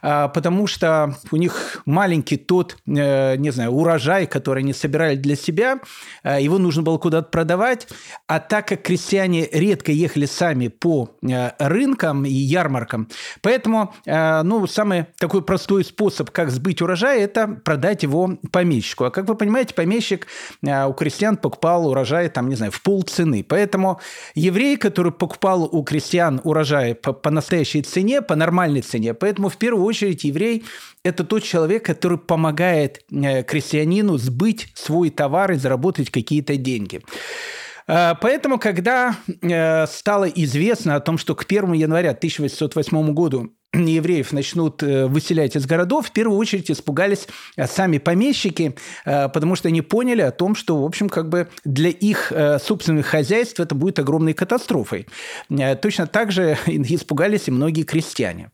потому 0.00 0.66
что 0.66 1.16
у 1.30 1.36
них 1.36 1.82
маленький 1.86 2.36
тот, 2.36 2.76
э, 2.86 3.36
не 3.36 3.50
знаю, 3.50 3.70
урожай, 3.72 4.26
который 4.26 4.62
они 4.62 4.72
собирали 4.72 5.16
для 5.16 5.36
себя, 5.36 5.80
а, 6.22 6.38
его 6.40 6.58
нужно 6.58 6.82
было 6.82 6.98
куда-то 6.98 7.28
продавать, 7.28 7.88
а 8.26 8.40
так 8.40 8.68
как 8.68 8.82
крестьяне 8.82 9.48
редко 9.52 9.92
ехали 9.92 10.26
сами 10.26 10.68
по 10.68 11.10
э, 11.22 11.50
рынкам 11.58 12.24
и 12.24 12.30
ярмаркам, 12.30 13.08
поэтому, 13.40 13.94
э, 14.04 14.42
ну, 14.42 14.66
самый 14.66 15.06
такой 15.18 15.42
простой 15.42 15.84
способ, 15.84 16.30
как 16.30 16.50
сбыть 16.50 16.82
урожай, 16.82 17.20
это 17.20 17.48
продать 17.48 18.02
его 18.02 18.38
помещику. 18.50 19.04
А 19.04 19.10
как 19.10 19.28
вы 19.28 19.34
понимаете, 19.34 19.74
помещик 19.74 20.26
у 20.62 20.92
крестьян 20.92 21.36
покупал 21.36 21.86
урожай, 21.88 22.28
там, 22.28 22.48
не 22.48 22.56
знаю, 22.56 22.72
в 22.72 22.82
полцены. 22.82 23.44
Поэтому 23.44 24.00
еврей, 24.34 24.76
который 24.76 25.12
покупал 25.12 25.64
у 25.64 25.82
крестьян 25.82 26.40
урожай 26.44 26.94
по, 26.94 27.12
по 27.12 27.30
настоящей 27.30 27.82
цене, 27.82 28.22
по 28.22 28.34
нормальной 28.34 28.82
цене, 28.82 29.14
поэтому 29.14 29.48
в 29.48 29.56
первую 29.56 29.84
очередь 29.86 30.24
еврей– 30.24 30.64
это 31.06 31.24
тот 31.24 31.42
человек, 31.42 31.84
который 31.84 32.18
помогает 32.18 33.04
э, 33.10 33.42
крестьянину 33.44 34.18
сбыть 34.18 34.68
свой 34.74 35.10
товар 35.10 35.52
и 35.52 35.56
заработать 35.56 36.10
какие-то 36.10 36.56
деньги. 36.56 37.00
Э, 37.86 38.14
поэтому, 38.20 38.58
когда 38.58 39.16
э, 39.26 39.86
стало 39.86 40.24
известно 40.24 40.96
о 40.96 41.00
том, 41.00 41.16
что 41.16 41.34
к 41.34 41.44
1 41.44 41.72
января 41.74 42.10
1808 42.10 43.14
году 43.14 43.52
евреев 43.72 44.32
начнут 44.32 44.80
выселять 44.82 45.54
из 45.54 45.66
городов, 45.66 46.08
в 46.08 46.12
первую 46.12 46.38
очередь 46.38 46.70
испугались 46.70 47.28
сами 47.66 47.98
помещики, 47.98 48.74
потому 49.04 49.54
что 49.54 49.68
они 49.68 49.82
поняли 49.82 50.22
о 50.22 50.30
том, 50.30 50.54
что, 50.54 50.80
в 50.80 50.84
общем, 50.86 51.10
как 51.10 51.28
бы 51.28 51.48
для 51.64 51.90
их 51.90 52.32
собственных 52.62 53.06
хозяйств 53.06 53.60
это 53.60 53.74
будет 53.74 53.98
огромной 53.98 54.32
катастрофой. 54.32 55.06
Точно 55.82 56.06
так 56.06 56.32
же 56.32 56.56
испугались 56.66 57.48
и 57.48 57.50
многие 57.50 57.82
крестьяне. 57.82 58.50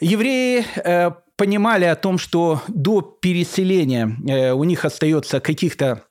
Евреи 0.00 0.64
э, 0.76 1.10
понимали 1.36 1.84
о 1.84 1.94
том, 1.94 2.18
что 2.18 2.62
до 2.68 3.02
переселения 3.02 4.16
э, 4.26 4.52
у 4.52 4.64
них 4.64 4.84
остается 4.84 5.40
каких-то 5.40 6.04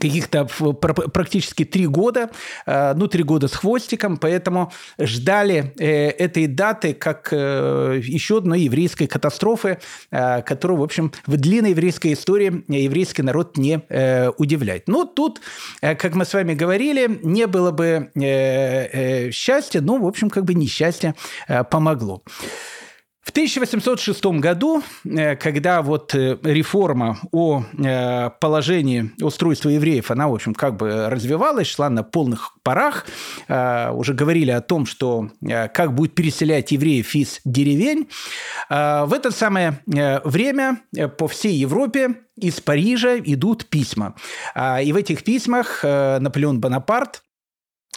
каких-то 0.00 0.44
практически 0.46 1.64
три 1.64 1.86
года, 1.86 2.30
э, 2.66 2.94
ну, 2.94 3.08
три 3.08 3.24
года 3.24 3.48
с 3.48 3.52
хвостиком, 3.52 4.16
поэтому 4.16 4.72
ждали 4.96 5.74
этой 5.76 6.46
даты 6.46 6.94
как 6.94 7.32
еще 7.32 8.38
одной 8.38 8.60
еврейской 8.60 9.06
катастрофы, 9.06 9.80
которую, 10.10 10.78
в 10.78 10.82
общем, 10.84 11.12
в 11.26 11.36
длинной 11.36 11.70
еврейской 11.70 12.12
истории 12.14 12.64
еврейский 12.68 13.22
народ 13.22 13.58
не 13.58 13.82
удивляет. 14.38 14.86
Но 14.86 15.04
тут, 15.04 15.40
как 15.80 16.14
мы 16.14 16.24
с 16.24 16.32
вами 16.32 16.54
говорили, 16.54 17.18
не 17.22 17.48
было 17.48 17.72
бы 17.72 18.10
счастья, 19.32 19.80
но, 19.80 19.98
в 19.98 20.06
общем, 20.06 20.30
как 20.30 20.44
бы 20.44 20.54
несчастье 20.54 21.16
помогло. 21.70 22.22
В 23.32 23.34
1806 23.34 24.26
году, 24.40 24.82
э, 25.06 25.36
когда 25.36 25.80
вот 25.80 26.14
э, 26.14 26.36
реформа 26.42 27.16
о 27.30 27.62
э, 27.62 28.28
положении 28.38 29.10
устройства 29.22 29.70
евреев, 29.70 30.10
она, 30.10 30.28
в 30.28 30.34
общем, 30.34 30.52
как 30.52 30.76
бы 30.76 31.08
развивалась, 31.08 31.66
шла 31.66 31.88
на 31.88 32.02
полных 32.02 32.52
парах, 32.62 33.06
уже 33.48 34.12
говорили 34.12 34.50
о 34.50 34.60
том, 34.60 34.84
что 34.84 35.30
как 35.40 35.94
будет 35.94 36.14
переселять 36.14 36.72
евреев 36.72 37.14
из 37.14 37.40
деревень, 37.44 38.08
в 38.68 39.12
это 39.12 39.30
самое 39.30 39.80
время 39.86 40.82
по 41.18 41.26
всей 41.26 41.54
Европе 41.54 42.16
из 42.36 42.60
Парижа 42.60 43.18
идут 43.18 43.66
письма. 43.66 44.14
И 44.82 44.92
в 44.92 44.96
этих 44.96 45.24
письмах 45.24 45.82
Наполеон 45.82 46.60
Бонапарт 46.60 47.22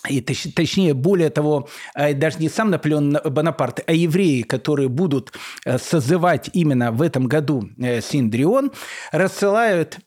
и 0.09 0.21
точ, 0.21 0.47
точнее, 0.55 0.93
более 0.93 1.29
того, 1.29 1.67
э, 1.95 2.13
даже 2.13 2.39
не 2.39 2.49
сам 2.49 2.69
Наполеон 2.69 3.17
Бонапарт, 3.23 3.81
а 3.85 3.93
евреи, 3.93 4.41
которые 4.41 4.89
будут 4.89 5.33
э, 5.65 5.77
созывать 5.77 6.49
именно 6.53 6.91
в 6.91 7.01
этом 7.01 7.27
году 7.27 7.69
э, 7.77 8.01
Синдрион, 8.01 8.71
рассылают 9.11 9.97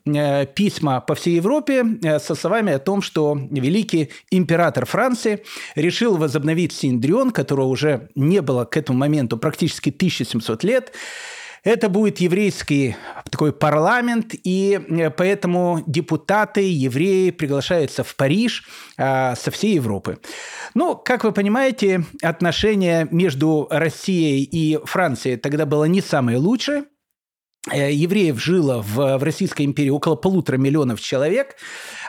письма 0.55 1.01
по 1.01 1.15
всей 1.15 1.37
Европе 1.37 1.85
со 2.21 2.35
словами 2.35 2.73
о 2.73 2.79
том, 2.79 3.03
что 3.03 3.39
великий 3.51 4.11
император 4.31 4.87
Франции 4.87 5.43
решил 5.75 6.17
возобновить 6.17 6.73
Синдрион, 6.73 7.31
которого 7.31 7.67
уже 7.67 8.09
не 8.15 8.41
было 8.43 8.65
к 8.65 8.77
этому 8.77 8.99
моменту 8.99 9.37
практически 9.37 9.91
1700 9.91 10.65
лет, 10.65 10.93
это 11.65 11.89
будет 11.89 12.19
еврейский 12.19 12.97
такой 13.31 13.53
парламент, 13.53 14.35
и 14.45 14.81
э, 14.89 15.11
поэтому 15.11 15.83
депутаты, 15.87 16.61
евреи 16.71 17.31
приглашаются 17.31 18.05
в 18.05 18.15
Париж 18.17 18.67
а, 18.97 19.35
со 19.37 19.51
всей 19.51 19.75
Европы. 19.75 20.19
Ну, 20.75 20.97
как 20.97 21.25
вы 21.25 21.33
понимаете, 21.33 22.05
отношения 22.23 23.09
между 23.11 23.67
Россией 23.71 24.45
и 24.45 24.79
Францией 24.85 25.37
тогда 25.37 25.67
было 25.67 25.85
не 25.85 26.01
самое 26.01 26.39
лучшее. 26.39 26.85
Э, 27.71 27.93
евреев 27.93 28.41
жило 28.43 28.83
в, 28.83 29.19
в 29.19 29.23
Российской 29.23 29.63
империи 29.65 29.91
около 29.91 30.17
полутора 30.17 30.57
миллионов 30.57 31.01
человек. 31.01 31.57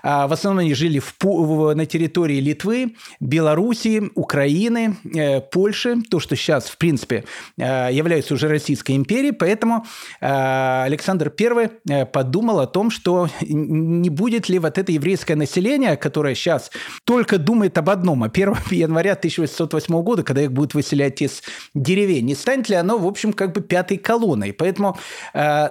А, 0.03 0.27
в 0.27 0.33
основном 0.33 0.59
они 0.59 0.73
жили 0.73 0.99
в, 0.99 1.73
на 1.73 1.85
территории 1.85 2.39
Литвы, 2.39 2.95
Белоруссии, 3.19 4.09
Украины, 4.15 4.97
э, 5.13 5.41
Польши, 5.41 6.01
то, 6.09 6.19
что 6.19 6.35
сейчас, 6.35 6.69
в 6.69 6.77
принципе, 6.77 7.25
э, 7.57 7.89
является 7.91 8.33
уже 8.33 8.47
Российской 8.47 8.95
империей. 8.95 9.33
Поэтому 9.33 9.85
э, 10.21 10.83
Александр 10.85 11.33
I 11.39 12.05
подумал 12.05 12.59
о 12.59 12.67
том, 12.67 12.91
что 12.91 13.29
не 13.41 14.09
будет 14.09 14.49
ли 14.49 14.59
вот 14.59 14.77
это 14.77 14.91
еврейское 14.91 15.35
население, 15.35 15.97
которое 15.97 16.35
сейчас 16.35 16.71
только 17.03 17.37
думает 17.37 17.77
об 17.77 17.89
одном, 17.89 18.23
о 18.23 18.27
1 18.27 18.55
января 18.71 19.13
1808 19.13 20.01
года, 20.01 20.23
когда 20.23 20.43
их 20.43 20.51
будут 20.51 20.73
выселять 20.73 21.21
из 21.21 21.43
деревень, 21.73 22.25
не 22.25 22.35
станет 22.35 22.69
ли 22.69 22.75
оно, 22.75 22.97
в 22.97 23.07
общем, 23.07 23.33
как 23.33 23.53
бы 23.53 23.61
пятой 23.61 23.97
колонной. 23.97 24.53
Поэтому 24.53 24.97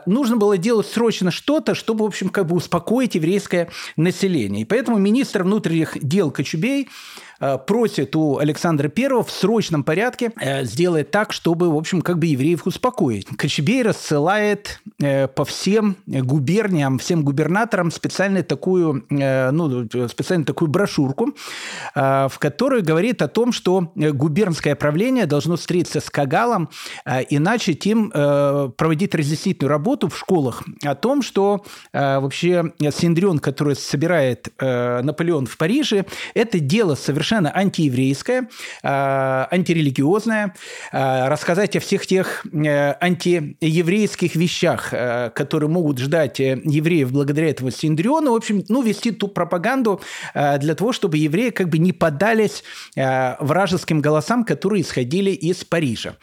нужно 0.06 0.36
было 0.36 0.58
делать 0.58 0.86
срочно 0.86 1.30
что-то, 1.30 1.74
чтобы, 1.74 2.04
в 2.04 2.08
общем, 2.08 2.28
как 2.28 2.46
бы 2.46 2.56
успокоить 2.56 3.14
еврейское 3.14 3.68
население 3.96 4.17
населения. 4.18 4.62
И 4.62 4.64
поэтому 4.64 4.98
министр 4.98 5.44
внутренних 5.44 5.96
дел 6.00 6.31
Кочубей 6.31 6.88
просит 7.66 8.16
у 8.16 8.38
Александра 8.38 8.90
I 8.94 9.22
в 9.22 9.31
срочном 9.31 9.85
порядке 9.85 10.33
э, 10.40 10.64
сделать 10.64 11.11
так, 11.11 11.33
чтобы, 11.33 11.72
в 11.72 11.77
общем, 11.77 12.03
как 12.03 12.18
бы 12.18 12.27
евреев 12.27 12.66
успокоить. 12.66 13.27
Кочубей 13.37 13.83
рассылает 13.83 14.81
э, 15.01 15.29
по 15.29 15.44
всем 15.44 15.96
губерниям, 16.07 16.98
всем 16.98 17.22
губернаторам 17.22 17.92
специально 17.92 18.42
такую, 18.42 19.05
ну, 19.09 19.88
специально 20.09 20.44
такую 20.44 20.68
брошюрку, 20.68 21.35
в 21.94 22.33
которой 22.38 22.83
говорит 22.83 23.22
о 23.22 23.29
том, 23.29 23.53
что 23.53 23.92
губернское 23.94 24.74
правление 24.74 25.27
должно 25.27 25.57
встретиться 25.57 26.01
с 26.01 26.11
Кагалом 26.11 26.70
и 27.29 27.38
начать 27.38 27.87
им 27.87 28.11
проводить 28.11 29.14
разъяснительную 29.14 29.70
работу 29.70 30.09
в 30.09 30.18
школах 30.18 30.64
о 30.85 30.94
том, 30.94 31.22
что 31.22 31.64
вообще 31.92 32.72
Синдрион, 32.81 33.38
который 33.38 33.77
собирает 33.77 34.48
Наполеон 34.59 35.46
в 35.46 35.57
Париже, 35.57 36.05
это 36.35 36.59
дело 36.59 36.94
совершенно 36.94 37.27
совершенно 37.28 37.54
антиеврейская, 37.54 38.48
а, 38.82 39.48
антирелигиозная, 39.50 40.54
а, 40.92 41.28
рассказать 41.28 41.76
о 41.76 41.80
всех 41.80 42.06
тех 42.06 42.46
э, 42.46 42.94
антиеврейских 43.00 44.34
вещах, 44.34 44.88
э, 44.92 45.30
которые 45.34 45.68
могут 45.68 45.98
ждать 45.98 46.40
э, 46.40 46.58
евреев 46.64 47.12
благодаря 47.12 47.50
этому 47.50 47.70
Синдриону, 47.70 48.32
в 48.32 48.36
общем, 48.36 48.64
ну, 48.68 48.82
вести 48.82 49.10
ту 49.10 49.28
пропаганду 49.28 50.00
для 50.34 50.74
того, 50.74 50.92
чтобы 50.92 51.18
евреи 51.18 51.50
как 51.50 51.68
бы 51.68 51.78
не 51.78 51.92
поддались 51.92 52.62
вражеским 52.96 54.00
голосам, 54.00 54.44
которые 54.44 54.82
исходили 54.82 55.30
из 55.30 55.64
Парижа. 55.64 56.16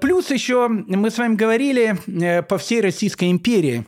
Плюс 0.00 0.30
еще 0.30 0.68
мы 0.68 1.10
с 1.10 1.18
вами 1.18 1.34
говорили 1.34 2.42
по 2.42 2.58
всей 2.58 2.80
Российской 2.80 3.30
империи 3.30 3.86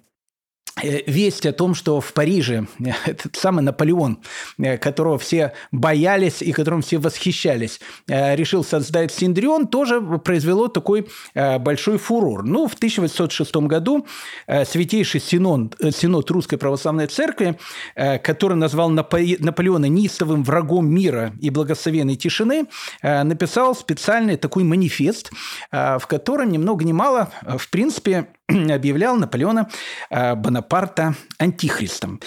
весть 0.81 1.47
о 1.47 1.53
том, 1.53 1.75
что 1.75 2.01
в 2.01 2.13
Париже 2.13 2.67
э, 2.81 2.91
этот 3.07 3.37
самый 3.37 3.63
Наполеон, 3.63 4.19
э, 4.59 4.79
которого 4.79 5.19
все 5.19 5.53
боялись 5.71 6.43
и 6.43 6.53
которым 6.53 6.83
все 6.83 6.99
восхищались, 6.99 7.81
решил 8.07 8.65
создать 8.65 9.13
Синдрион, 9.13 9.67
тоже 9.67 10.01
произвело 10.01 10.69
такой 10.69 11.09
большой 11.35 11.99
фурор. 11.99 12.43
Ну, 12.45 12.67
в 12.69 12.75
1806 12.75 13.55
году 13.57 14.07
Святейший 14.47 15.21
Синод, 15.21 15.77
Синод 15.91 16.31
Русской 16.31 16.57
Православной 16.57 17.07
Церкви, 17.07 17.59
который 17.95 18.57
назвал 18.57 18.91
Наполеона 18.91 19.87
неистовым 19.87 20.45
врагом 20.45 20.89
мира 20.89 21.33
и 21.41 21.51
благословенной 21.51 22.17
тишины, 22.17 22.67
написал 23.03 23.75
специальный 23.75 24.37
такой 24.37 24.65
манифест, 24.65 25.31
в 25.71 26.05
котором 26.07 26.51
ни 26.51 26.59
много 26.59 26.85
ни 26.85 26.93
мало, 26.93 27.31
в 27.43 27.71
принципе, 27.71 28.29
объявлял 28.49 29.17
Наполеона 29.17 29.69
э, 30.11 30.35
Бонапарта 30.35 31.15
антихристом. 31.39 32.21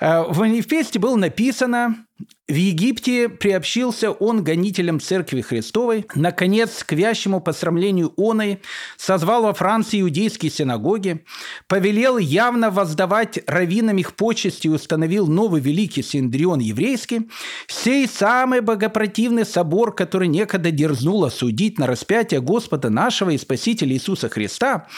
Э, 0.00 0.22
в 0.22 0.38
манифесте 0.38 0.98
было 0.98 1.16
написано 1.16 2.06
в 2.52 2.54
Египте 2.54 3.30
приобщился 3.30 4.10
он 4.10 4.44
гонителям 4.44 5.00
Церкви 5.00 5.40
Христовой. 5.40 6.04
Наконец, 6.14 6.84
к 6.84 6.92
вящему 6.92 7.40
посрамлению 7.40 8.12
оной 8.18 8.60
созвал 8.98 9.44
во 9.44 9.54
Франции 9.54 10.02
иудейские 10.02 10.50
синагоги, 10.50 11.24
повелел 11.66 12.18
явно 12.18 12.70
воздавать 12.70 13.38
раввинам 13.46 13.96
их 13.96 14.14
почести 14.16 14.66
и 14.66 14.70
установил 14.70 15.28
новый 15.28 15.62
великий 15.62 16.02
синдрион 16.02 16.58
еврейский, 16.58 17.30
сей 17.68 18.06
самый 18.06 18.60
богопротивный 18.60 19.46
собор, 19.46 19.94
который 19.94 20.28
некогда 20.28 20.70
дерзнул 20.70 21.24
осудить 21.24 21.78
на 21.78 21.86
распятие 21.86 22.42
Господа 22.42 22.90
нашего 22.90 23.30
и 23.30 23.38
Спасителя 23.38 23.94
Иисуса 23.94 24.28
Христа, 24.28 24.88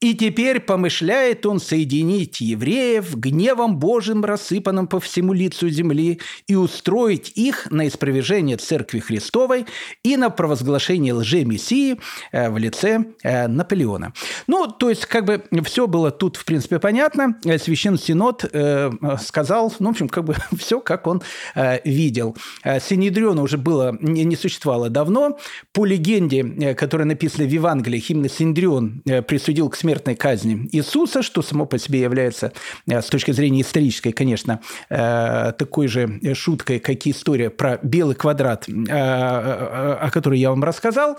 и 0.00 0.12
теперь 0.14 0.58
помышляет 0.58 1.46
он 1.46 1.60
соединить 1.60 2.40
евреев 2.40 3.14
гневом 3.14 3.78
Божьим, 3.78 4.24
рассыпанным 4.24 4.88
по 4.88 4.98
всему 4.98 5.34
лицу 5.34 5.68
земли, 5.68 6.20
и 6.48 6.56
устроить 6.66 7.32
их 7.36 7.70
на 7.70 7.86
испровержение 7.86 8.56
Церкви 8.56 8.98
Христовой 8.98 9.66
и 10.02 10.16
на 10.16 10.30
провозглашение 10.30 11.14
лже-мессии 11.14 12.00
э, 12.32 12.50
в 12.50 12.58
лице 12.58 13.04
э, 13.22 13.46
Наполеона. 13.46 14.12
Ну, 14.48 14.66
то 14.66 14.90
есть, 14.90 15.06
как 15.06 15.24
бы 15.24 15.44
все 15.64 15.86
было 15.86 16.10
тут, 16.10 16.36
в 16.36 16.44
принципе, 16.44 16.80
понятно. 16.80 17.38
Э, 17.44 17.58
Священный 17.58 17.98
Синод 17.98 18.44
сказал, 19.20 19.72
ну, 19.78 19.88
в 19.88 19.90
общем, 19.90 20.08
как 20.08 20.24
бы 20.24 20.34
все, 20.58 20.80
как 20.80 21.06
он 21.06 21.22
видел. 21.84 22.36
Синедриона 22.64 23.42
уже 23.42 23.58
было, 23.58 23.96
не 24.00 24.36
существовало 24.36 24.90
давно. 24.90 25.38
По 25.72 25.84
легенде, 25.84 26.74
которая 26.74 27.06
написана 27.06 27.46
в 27.46 27.52
Евангелии, 27.52 28.02
именно 28.08 28.28
Синдрион 28.28 29.02
присудил 29.26 29.68
к 29.70 29.76
смертной 29.76 30.16
казни 30.16 30.68
Иисуса, 30.72 31.22
что 31.22 31.42
само 31.42 31.66
по 31.66 31.78
себе 31.78 32.00
является, 32.00 32.52
с 32.86 33.06
точки 33.06 33.30
зрения 33.30 33.62
исторической, 33.62 34.12
конечно, 34.12 34.60
такой 34.88 35.88
же 35.88 36.18
шуткой, 36.56 36.78
как 36.78 37.06
история 37.06 37.50
про 37.50 37.78
белый 37.82 38.14
квадрат, 38.14 38.68
э, 38.68 38.72
э, 38.72 39.92
о 40.00 40.10
которой 40.10 40.38
я 40.38 40.50
вам 40.50 40.64
рассказал. 40.64 41.18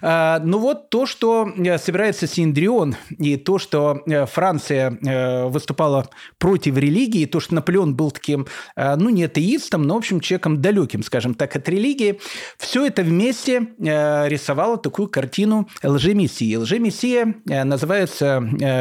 Э, 0.00 0.38
Но 0.40 0.52
ну 0.52 0.58
вот 0.58 0.90
то, 0.90 1.06
что 1.06 1.48
собирается 1.78 2.26
Синдрион, 2.26 2.96
и 3.10 3.36
то, 3.36 3.58
что 3.58 4.02
Франция 4.30 4.98
выступала 5.48 6.08
против 6.38 6.76
религии, 6.76 7.26
то, 7.26 7.40
что 7.40 7.54
Наполеон 7.54 7.94
был 7.94 8.10
таким, 8.10 8.46
ну, 8.76 9.08
не 9.08 9.24
атеистом, 9.24 9.82
но, 9.82 9.94
в 9.94 9.98
общем, 9.98 10.20
человеком 10.20 10.60
далеким, 10.60 11.02
скажем 11.02 11.34
так, 11.34 11.56
от 11.56 11.68
религии, 11.68 12.20
все 12.58 12.86
это 12.86 13.02
вместе 13.02 13.68
рисовало 13.78 14.76
такую 14.76 15.08
картину 15.08 15.68
лжемессии. 15.82 16.56
Лжемессия 16.56 17.34
называется 17.44 18.38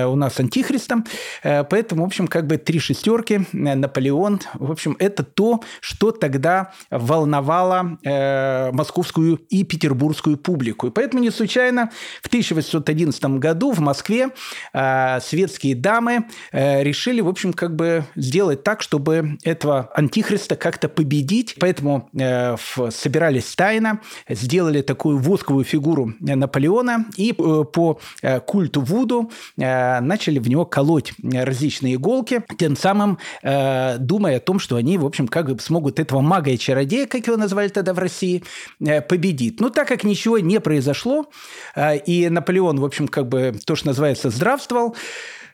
у 0.08 0.16
нас 0.16 0.40
антихристом, 0.40 1.06
поэтому, 1.44 2.04
в 2.04 2.06
общем, 2.06 2.28
как 2.28 2.48
бы 2.48 2.58
три 2.58 2.80
шестерки, 2.80 3.42
Наполеон, 3.54 4.42
в 4.54 4.72
общем, 4.72 4.96
это 5.00 5.24
то, 5.24 5.62
что 5.92 6.12
тогда 6.12 6.72
волновало 6.90 7.98
э, 8.04 8.72
московскую 8.72 9.42
и 9.50 9.66
петербургскую 9.66 10.38
публику. 10.38 10.88
И 10.88 10.90
поэтому 10.90 11.22
не 11.22 11.32
случайно 11.32 11.92
в 12.22 12.28
1811 12.28 13.24
году 13.40 13.74
в 13.74 13.80
Москве 13.80 14.30
э, 14.74 15.20
светские 15.20 15.76
дамы 15.76 16.28
э, 16.54 16.82
решили, 16.82 17.20
в 17.20 17.28
общем, 17.28 17.52
как 17.52 17.76
бы 17.76 18.06
сделать 18.16 18.64
так, 18.64 18.82
чтобы 18.82 19.38
этого 19.44 19.92
антихриста 19.94 20.56
как-то 20.56 20.88
победить. 20.88 21.56
Поэтому 21.60 22.10
э, 22.18 22.56
в, 22.56 22.90
собирались 22.90 23.54
тайно, 23.54 24.00
сделали 24.30 24.82
такую 24.82 25.18
восковую 25.18 25.66
фигуру 25.66 26.14
Наполеона 26.22 27.06
и 27.18 27.32
э, 27.32 27.34
по 27.34 28.00
э, 28.22 28.40
культу 28.40 28.80
Вуду 28.80 29.30
э, 29.58 30.00
начали 30.00 30.40
в 30.40 30.48
него 30.48 30.66
колоть 30.66 31.12
различные 31.22 31.96
иголки, 31.96 32.44
тем 32.58 32.78
самым 32.78 33.18
э, 33.44 33.98
думая 33.98 34.38
о 34.38 34.40
том, 34.40 34.58
что 34.60 34.78
они, 34.78 34.98
в 34.98 35.06
общем, 35.06 35.28
как 35.28 35.48
бы 35.48 35.60
смогут 35.72 36.00
этого 36.00 36.20
мага 36.20 36.52
и 36.52 36.58
чародея, 36.58 37.08
как 37.08 37.28
его 37.28 37.38
назвали 37.38 37.70
тогда 37.70 37.94
в 37.94 38.00
России, 38.00 38.44
э, 38.86 39.02
победить. 39.02 39.62
Но 39.62 39.70
так 39.70 39.88
как 39.88 40.04
ничего 40.04 40.38
не 40.40 40.60
произошло, 40.60 41.30
э, 41.76 41.98
и 41.98 42.30
Наполеон, 42.30 42.78
в 42.80 42.84
общем, 42.84 43.08
как 43.08 43.30
бы 43.30 43.54
то, 43.66 43.78
что 43.78 43.88
называется, 43.88 44.30
здравствовал, 44.30 44.96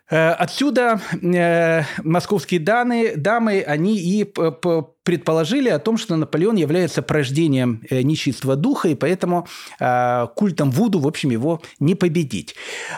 э, 0.09 0.29
Отсюда 0.31 1.01
московские 2.03 2.61
данные, 2.61 3.15
дамы, 3.15 3.61
они 3.61 3.97
и 3.97 4.25
предположили 5.07 5.69
о 5.69 5.79
том, 5.79 5.97
что 5.97 6.17
Наполеон 6.17 6.57
является 6.57 7.01
порождением 7.01 7.81
э, 7.89 8.01
нечистого 8.01 8.57
духа, 8.57 8.89
и 8.89 8.95
поэтому 8.95 9.47
э, 9.79 10.27
культом 10.35 10.69
Вуду, 10.69 10.99
в 10.99 11.07
общем, 11.07 11.29
его 11.29 11.61
не 11.79 11.95
победить. 11.95 12.55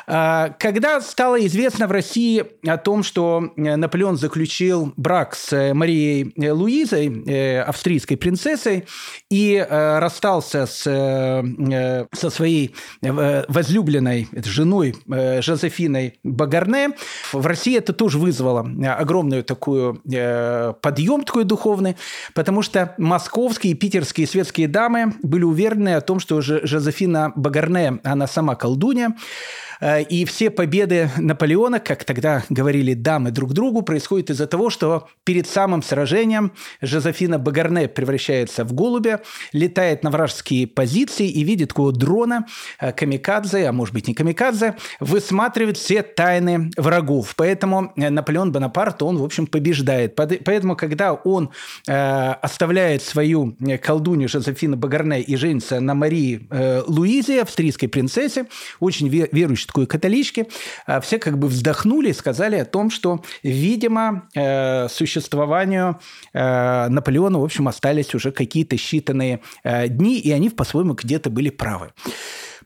Э, 0.07 0.47
когда 0.57 1.01
стало 1.01 1.45
известно 1.45 1.85
в 1.85 1.91
России 1.91 2.43
о 2.65 2.77
том, 2.77 3.03
что 3.03 3.53
Наполеон 3.55 4.17
заключил 4.17 4.91
брак 4.97 5.35
с 5.35 5.71
Марией 5.75 6.33
Луизой, 6.51 7.61
австрийской 7.61 8.17
принцессой, 8.17 8.85
и 9.29 9.63
расстался 9.69 10.65
с, 10.65 10.81
со 10.81 12.29
своей 12.31 12.73
возлюбленной 13.01 14.27
женой 14.45 14.95
Жозефиной 15.05 16.19
Багарне, 16.23 16.89
в 17.33 17.45
России 17.45 17.77
это 17.77 17.93
тоже 17.93 18.17
вызвало 18.17 18.67
огромную 18.97 19.43
такую 19.43 20.01
подъем 20.81 21.23
такой 21.23 21.43
духовный, 21.43 21.95
потому 22.33 22.61
что 22.61 22.95
московские 22.97 23.73
и 23.73 23.75
питерские 23.75 24.27
светские 24.27 24.67
дамы 24.67 25.13
были 25.23 25.43
уверены 25.43 25.95
о 25.95 26.01
том, 26.01 26.19
что 26.19 26.41
Жозефина 26.41 27.33
Багарне, 27.35 27.99
она 28.03 28.27
сама 28.27 28.55
колдунья, 28.55 29.15
Э, 29.79 30.01
и 30.01 30.25
все 30.25 30.49
победы 30.49 31.09
Наполеона, 31.17 31.79
как 31.79 32.03
тогда 32.03 32.43
говорили 32.49 32.93
дамы 32.93 33.31
друг 33.31 33.53
другу, 33.53 33.81
происходят 33.81 34.29
из-за 34.29 34.47
того, 34.47 34.69
что 34.69 35.07
перед 35.23 35.47
самым 35.47 35.81
сражением 35.81 36.51
Жозефина 36.81 37.39
Багарне 37.39 37.87
превращается 37.87 38.63
в 38.63 38.73
голубя, 38.73 39.21
летает 39.53 40.03
на 40.03 40.11
вражеские 40.11 40.67
позиции 40.67 41.29
и 41.29 41.43
видит 41.43 41.69
такого 41.69 41.91
дрона 41.91 42.45
э, 42.79 42.91
камикадзе, 42.91 43.67
а 43.67 43.71
может 43.71 43.93
быть 43.93 44.07
не 44.07 44.13
камикадзе, 44.13 44.75
высматривает 44.99 45.77
все 45.77 46.03
тайны 46.03 46.71
врагов. 46.77 47.33
Поэтому 47.35 47.93
э, 47.95 48.09
Наполеон 48.09 48.51
Бонапарт, 48.51 49.01
он, 49.03 49.17
в 49.17 49.23
общем, 49.23 49.47
побеждает. 49.47 50.15
Поэтому, 50.15 50.75
когда 50.75 51.13
он 51.13 51.51
оставляет 51.89 53.01
свою 53.01 53.55
колдунью 53.81 54.29
Жозефину 54.29 54.77
Багарне 54.77 55.21
и 55.21 55.35
женится 55.35 55.79
на 55.79 55.95
Марии 55.95 56.47
Луизе, 56.87 57.41
австрийской 57.41 57.89
принцессе, 57.89 58.45
очень 58.79 59.09
верующей 59.09 59.67
такой 59.67 59.87
католички, 59.87 60.47
а, 60.85 61.01
все 61.01 61.19
как 61.19 61.37
бы 61.37 61.47
вздохнули 61.47 62.09
и 62.09 62.13
сказали 62.13 62.55
о 62.55 62.65
том, 62.65 62.89
что, 62.89 63.23
видимо, 63.43 64.29
э, 64.35 64.87
существованию 64.89 65.99
э, 66.33 66.87
Наполеона, 66.89 67.39
в 67.39 67.43
общем, 67.43 67.67
остались 67.67 68.15
уже 68.15 68.31
какие-то 68.31 68.75
считанные 68.75 69.39
э, 69.63 69.87
дни, 69.87 70.19
и 70.19 70.31
они 70.31 70.49
по-своему 70.49 70.93
где-то 70.93 71.29
были 71.29 71.49
правы. 71.49 71.91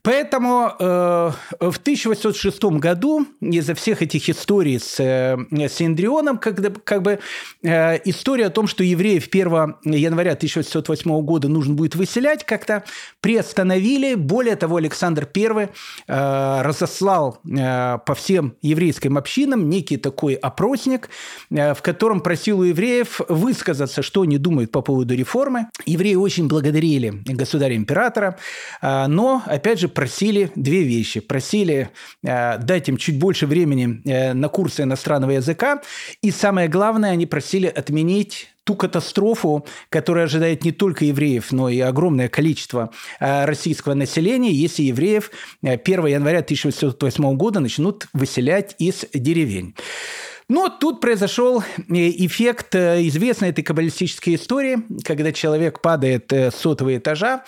Поэтому 0.04 0.74
э, 0.78 1.32
в 1.62 1.78
1806 1.78 2.64
году 2.64 3.26
из-за 3.40 3.74
всех 3.74 4.02
этих 4.02 4.30
историй 4.30 4.78
с, 4.78 5.00
э, 5.00 5.38
с 5.50 5.82
Индрионом, 5.82 6.40
когда, 6.40 6.72
как 6.84 7.02
бы 7.02 7.20
э, 7.64 8.00
история 8.04 8.48
о 8.48 8.50
том, 8.50 8.68
что 8.68 8.84
евреев 8.84 9.30
1 9.32 9.76
января 9.86 10.34
1808 10.34 11.22
года 11.22 11.48
нужно 11.48 11.76
будет 11.76 11.96
выселять, 11.96 12.44
как-то 12.44 12.84
приостановили. 13.22 14.16
Более 14.16 14.58
того, 14.58 14.76
Александр 14.76 15.26
I 15.34 15.70
э, 16.08 16.62
разослал 16.64 17.40
э, 17.46 17.98
по 18.06 18.14
всем 18.14 18.56
еврейским 18.62 19.18
общинам 19.18 19.70
некий 19.70 19.96
такой 19.96 20.34
опросник, 20.34 21.10
э, 21.50 21.74
в 21.74 21.82
котором 21.82 22.20
просил 22.20 22.60
у 22.60 22.64
евреев 22.64 23.22
высказаться, 23.30 24.02
что 24.02 24.24
они 24.24 24.38
думают 24.38 24.70
по 24.70 24.82
поводу 24.82 25.16
реформы. 25.16 25.68
Евреи 25.86 26.16
очень 26.16 26.50
благодарили 26.50 27.24
государя-императора, 27.26 28.38
э, 28.82 29.08
но, 29.08 29.42
опять 29.46 29.80
же, 29.80 29.93
просили 29.94 30.52
две 30.56 30.84
вещи. 30.84 31.20
Просили 31.20 31.90
э, 32.24 32.58
дать 32.58 32.90
им 32.90 32.98
чуть 32.98 33.18
больше 33.20 33.48
времени 33.48 34.02
э, 34.06 34.34
на 34.34 34.50
курсы 34.50 34.84
иностранного 34.84 35.32
языка. 35.32 35.82
И 36.22 36.32
самое 36.32 36.68
главное, 36.68 37.12
они 37.12 37.26
просили 37.26 37.68
отменить 37.68 38.50
ту 38.64 38.76
катастрофу, 38.76 39.66
которая 39.90 40.26
ожидает 40.26 40.64
не 40.64 40.72
только 40.72 41.06
евреев, 41.06 41.52
но 41.52 41.70
и 41.70 41.80
огромное 41.80 42.30
количество 42.30 42.92
э, 43.20 43.46
российского 43.46 43.94
населения, 43.94 44.52
если 44.52 44.84
евреев 44.84 45.32
1 45.62 46.06
января 46.08 46.40
1808 46.40 47.38
года 47.38 47.60
начнут 47.60 48.08
выселять 48.14 48.76
из 48.80 49.06
деревень. 49.14 49.76
Но 50.50 50.70
тут 50.70 51.00
произошел 51.00 51.64
эффект 51.88 52.76
известной 52.76 53.50
этой 53.50 53.64
каббалистической 53.64 54.36
истории, 54.36 54.80
когда 55.04 55.32
человек 55.32 55.82
падает 55.82 56.32
с 56.32 56.56
сотого 56.56 56.98
этажа, 56.98 57.44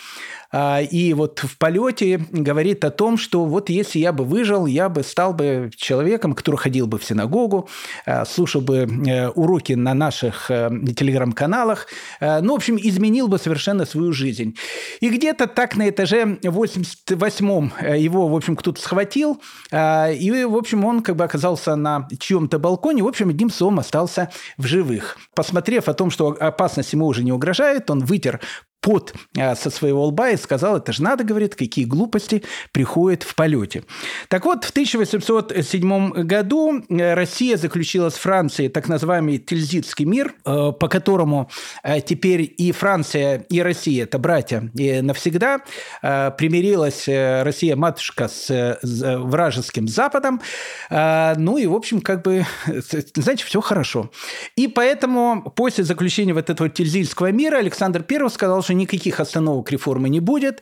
и 0.91 1.13
вот 1.13 1.39
в 1.39 1.57
полете 1.57 2.25
говорит 2.31 2.85
о 2.85 2.91
том, 2.91 3.17
что 3.17 3.45
вот 3.45 3.69
если 3.69 3.99
я 3.99 4.13
бы 4.13 4.23
выжил, 4.23 4.65
я 4.65 4.89
бы 4.89 5.03
стал 5.03 5.33
бы 5.33 5.71
человеком, 5.75 6.33
который 6.33 6.57
ходил 6.57 6.87
бы 6.87 6.97
в 6.97 7.05
синагогу, 7.05 7.69
а, 8.05 8.25
слушал 8.25 8.61
бы 8.61 8.87
э, 9.07 9.29
уроки 9.29 9.73
на 9.73 9.93
наших 9.93 10.49
э, 10.49 10.69
телеграм-каналах, 10.95 11.87
а, 12.19 12.41
ну, 12.41 12.53
в 12.53 12.55
общем, 12.57 12.77
изменил 12.77 13.27
бы 13.27 13.37
совершенно 13.37 13.85
свою 13.85 14.13
жизнь. 14.13 14.55
И 14.99 15.09
где-то 15.09 15.47
так 15.47 15.75
на 15.75 15.89
этаже 15.89 16.37
88-м 16.41 17.73
э, 17.79 17.99
его, 17.99 18.27
в 18.27 18.35
общем, 18.35 18.55
кто-то 18.55 18.81
схватил, 18.81 19.41
и, 19.71 20.45
в 20.47 20.55
общем, 20.55 20.85
он 20.85 21.01
как 21.01 21.15
бы 21.15 21.23
оказался 21.23 21.75
на 21.75 22.07
чьем-то 22.19 22.59
балконе, 22.59 23.03
в 23.03 23.07
общем, 23.07 23.29
одним 23.29 23.49
словом 23.49 23.79
остался 23.79 24.31
в 24.57 24.65
живых. 24.65 25.17
Посмотрев 25.35 25.87
о 25.87 25.93
том, 25.93 26.11
что 26.11 26.35
опасность 26.39 26.93
ему 26.93 27.07
уже 27.07 27.23
не 27.23 27.31
угрожает, 27.31 27.89
он 27.89 28.03
вытер 28.05 28.39
пот 28.85 29.15
а, 29.35 29.55
со 29.55 29.71
своего 29.71 30.05
лба 30.05 30.29
и 30.29 30.37
сказал, 30.37 30.77
это 30.77 30.93
же 30.93 31.01
надо, 31.01 31.23
говорит, 31.23 31.55
какие 31.55 31.85
глупости 31.85 32.43
приходят 32.71 33.23
в 33.23 33.33
полете. 33.33 33.83
Так 34.27 34.45
вот, 34.45 34.63
в 34.63 34.69
1807 34.69 36.11
году 36.11 36.83
э, 36.87 37.13
Россия 37.15 37.57
заключила 37.57 38.09
с 38.09 38.13
Францией 38.13 38.69
так 38.69 38.87
называемый 38.87 39.39
Тильзитский 39.39 40.05
мир, 40.05 40.35
э, 40.45 40.71
по 40.79 40.87
которому 40.87 41.49
э, 41.81 41.99
теперь 41.99 42.53
и 42.55 42.71
Франция, 42.71 43.43
и 43.49 43.59
Россия– 43.59 44.03
это 44.05 44.19
братья 44.19 44.69
и 44.75 45.01
навсегда. 45.01 45.61
Примирилась 46.01 47.07
Россия-матушка 47.07 48.27
с 48.27 48.79
вражеским 48.83 49.87
Западом. 49.87 50.41
Ну 50.91 51.57
и, 51.57 51.65
в 51.65 51.73
общем, 51.73 52.01
как 52.01 52.21
бы, 52.21 52.45
знаете, 53.15 53.45
все 53.45 53.61
хорошо. 53.61 54.11
И 54.55 54.67
поэтому 54.67 55.51
после 55.55 55.83
заключения 55.83 56.33
вот 56.33 56.49
этого 56.49 56.69
Тильзитского 56.69 57.31
мира 57.31 57.57
Александр 57.57 58.05
I 58.07 58.29
сказал, 58.29 58.61
что 58.61 58.74
никаких 58.75 59.19
остановок 59.19 59.71
реформы 59.71 60.09
не 60.09 60.19
будет. 60.19 60.61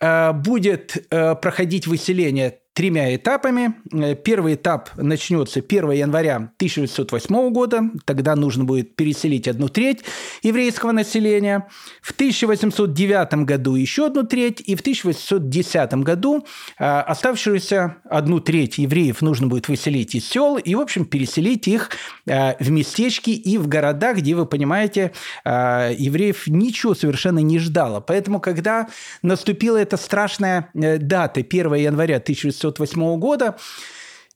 Э, 0.00 0.32
будет 0.32 1.06
э, 1.10 1.34
проходить 1.34 1.86
выселение 1.86 2.58
тремя 2.78 3.12
этапами. 3.16 3.74
Э, 3.92 4.14
первый 4.14 4.54
этап 4.54 4.90
начнется 4.96 5.58
1 5.58 5.90
января 5.90 6.36
1908 6.36 7.50
года, 7.50 7.82
тогда 8.04 8.36
нужно 8.36 8.62
будет 8.62 8.94
переселить 8.94 9.48
одну 9.48 9.68
треть 9.68 10.04
еврейского 10.44 10.92
населения. 10.92 11.66
В 12.00 12.12
1809 12.12 13.44
году 13.44 13.74
еще 13.74 14.06
одну 14.06 14.22
треть, 14.22 14.60
и 14.60 14.76
в 14.76 14.80
1810 14.80 15.94
году 15.94 16.46
э, 16.78 16.84
оставшуюся 16.84 17.96
одну 18.08 18.38
треть 18.38 18.78
евреев 18.78 19.22
нужно 19.22 19.48
будет 19.48 19.66
выселить 19.66 20.14
из 20.14 20.28
сел 20.28 20.56
и, 20.56 20.76
в 20.76 20.80
общем, 20.80 21.04
переселить 21.04 21.66
их 21.66 21.90
э, 22.26 22.62
в 22.62 22.70
местечки 22.70 23.30
и 23.30 23.58
в 23.58 23.66
города, 23.66 24.14
где, 24.14 24.36
вы 24.36 24.46
понимаете, 24.46 25.10
евреев 25.44 26.46
ничего 26.46 26.94
совершенно 26.94 27.40
не 27.40 27.58
ждало. 27.58 27.98
Поэтому, 27.98 28.38
когда 28.38 28.86
наступила 29.22 29.78
эта 29.78 29.96
страшная 29.96 30.70
дата 30.74 31.40
1 31.40 31.74
января 31.74 32.18
1908 32.18 32.67
1908 32.70 33.18
года, 33.18 33.56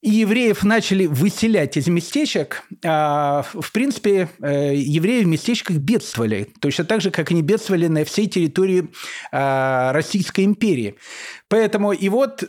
и 0.02 0.10
евреев 0.10 0.64
начали 0.64 1.06
выселять 1.06 1.76
из 1.76 1.86
местечек. 1.86 2.64
А, 2.84 3.44
в 3.54 3.70
принципе, 3.72 4.28
э, 4.42 4.74
евреи 4.74 5.22
в 5.22 5.28
местечках 5.28 5.76
бедствовали, 5.76 6.48
точно 6.60 6.84
так 6.84 7.00
же, 7.00 7.12
как 7.12 7.30
они 7.30 7.40
бедствовали 7.40 7.86
на 7.86 8.04
всей 8.04 8.26
территории 8.26 8.90
а, 9.30 9.92
Российской 9.92 10.44
империи. 10.44 10.96
Поэтому 11.48 11.92
и 11.92 12.08
вот 12.08 12.42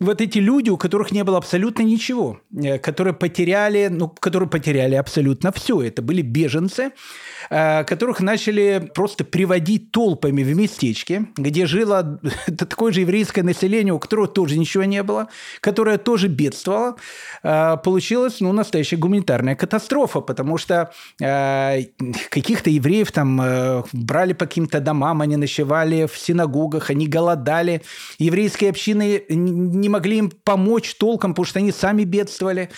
вот 0.00 0.20
эти 0.20 0.38
люди, 0.38 0.70
у 0.70 0.76
которых 0.76 1.10
не 1.10 1.24
было 1.24 1.38
абсолютно 1.38 1.82
ничего, 1.82 2.40
э, 2.54 2.78
которые 2.78 3.14
потеряли, 3.14 3.88
ну, 3.90 4.08
которые 4.08 4.48
потеряли 4.48 4.94
абсолютно 4.94 5.50
все. 5.50 5.82
Это 5.82 6.02
были 6.02 6.22
беженцы, 6.22 6.92
э, 7.50 7.84
которых 7.84 8.20
начали 8.20 8.90
просто 8.94 9.24
приводить 9.24 9.90
толпами 9.90 10.44
в 10.44 10.54
местечки, 10.56 11.26
где 11.36 11.66
жило 11.66 12.20
такое 12.58 12.92
же 12.92 13.00
еврейское 13.00 13.42
население, 13.42 13.92
у 13.92 13.98
которого 13.98 14.28
тоже 14.28 14.56
ничего 14.56 14.84
не 14.84 15.02
было, 15.02 15.28
которое 15.60 15.98
тоже 15.98 16.28
бедствовало. 16.28 16.94
Э, 17.42 17.76
получилась, 17.82 18.40
ну, 18.40 18.52
настоящая 18.52 18.96
гуманитарная 18.96 19.56
катастрофа, 19.56 20.20
потому 20.20 20.58
что 20.58 20.92
каких-то 21.18 22.70
евреев 22.70 23.10
там 23.12 23.84
брали 23.92 24.32
по 24.32 24.46
каким-то 24.46 24.80
домам, 24.80 25.20
они 25.20 25.36
ночевали 25.36 26.06
в 26.06 26.16
синагогах, 26.18 26.90
они 26.90 27.06
голодали. 27.06 27.82
Еврейские 28.18 28.70
общины 28.70 29.22
не 29.28 29.87
не 29.88 29.92
могли 29.92 30.18
им 30.18 30.30
помочь 30.30 30.94
толком, 30.94 31.32
потому 31.32 31.46
что 31.46 31.58
они 31.58 31.72
сами 31.72 32.04
бедствовали. 32.04 32.68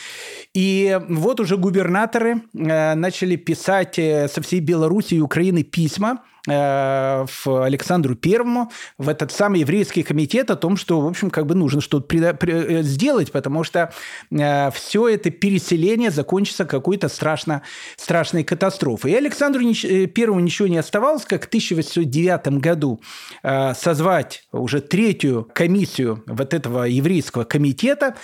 И 0.55 0.99
вот 1.09 1.41
уже 1.41 1.57
губернаторы 1.57 2.43
э, 2.55 2.95
начали 2.95 3.37
писать 3.37 3.99
э, 3.99 4.29
со 4.29 4.41
всей 4.41 4.61
Белоруссии 4.61 5.17
и 5.17 5.21
Украины 5.21 5.65
письма 5.65 6.23
в 6.47 7.65
Александру 7.65 8.15
Первому 8.15 8.71
в 8.99 9.09
этот 9.09 9.33
самый 9.33 9.61
еврейский 9.61 10.03
комитет 10.03 10.51
о 10.51 10.57
том, 10.57 10.77
что, 10.77 11.01
в 11.01 11.07
общем, 11.07 11.31
как 11.31 11.47
бы 11.47 11.55
нужно 11.55 11.81
что-то 11.81 12.15
э, 12.17 12.83
сделать, 12.83 13.33
потому 13.33 13.65
что 13.65 13.93
э, 14.31 14.71
все 14.71 15.09
это 15.09 15.31
переселение 15.31 16.11
закончится 16.11 16.65
какой-то 16.65 17.09
страшно, 17.09 17.63
страшной 17.97 18.45
катастрофой. 18.45 19.13
И 19.13 19.15
Александру 19.15 19.61
Первому 20.15 20.41
ничего 20.41 20.69
не 20.69 20.79
оставалось, 20.79 21.25
как 21.25 21.45
в 21.45 21.49
1809 21.49 22.61
году 22.61 23.01
созвать 23.43 24.45
уже 24.53 24.81
третью 24.81 25.49
комиссию 25.53 26.23
вот 26.27 26.55
этого 26.55 26.85
еврейского 26.85 27.45
комитета, 27.45 28.17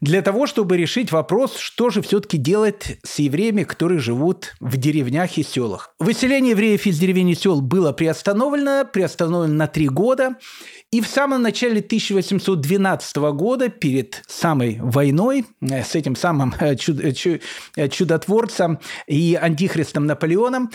для 0.00 0.22
того, 0.22 0.46
чтобы 0.46 0.76
решить 0.76 1.12
вопрос, 1.12 1.56
что 1.56 1.90
же 1.90 2.00
все-таки 2.02 2.38
делать 2.38 2.98
с 3.02 3.18
евреями, 3.18 3.64
которые 3.64 4.00
живут 4.00 4.54
в 4.60 4.76
деревнях 4.76 5.36
и 5.36 5.42
селах. 5.42 5.94
Выселение 5.98 6.52
евреев 6.52 6.86
из 6.86 6.98
деревень 6.98 7.30
и 7.30 7.34
сел 7.34 7.60
было 7.60 7.92
приостановлено, 7.92 8.86
приостановлено 8.90 9.54
на 9.54 9.66
три 9.66 9.88
года. 9.88 10.36
И 10.90 11.00
в 11.00 11.06
самом 11.06 11.42
начале 11.42 11.80
1812 11.80 13.16
года, 13.34 13.68
перед 13.68 14.22
самой 14.26 14.78
войной, 14.80 15.46
э, 15.60 15.84
с 15.84 15.94
этим 15.94 16.16
самым 16.16 16.54
э, 16.58 16.74
э, 16.74 17.88
чудотворцем 17.88 18.80
и 19.06 19.38
антихристом 19.40 20.06
Наполеоном, 20.06 20.70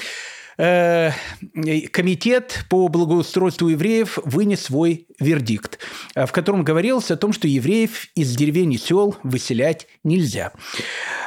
комитет 1.91 2.65
по 2.69 2.87
благоустройству 2.87 3.67
евреев 3.67 4.19
вынес 4.23 4.61
свой 4.61 5.07
вердикт, 5.19 5.79
э, 6.15 6.25
в 6.25 6.31
котором 6.31 6.63
говорилось 6.63 7.11
о 7.11 7.17
том, 7.17 7.33
что 7.33 7.47
евреев 7.47 8.07
из 8.15 8.35
деревень 8.35 8.73
и 8.73 8.77
сел 8.77 9.15
выселять 9.23 9.87
нельзя. 10.03 10.51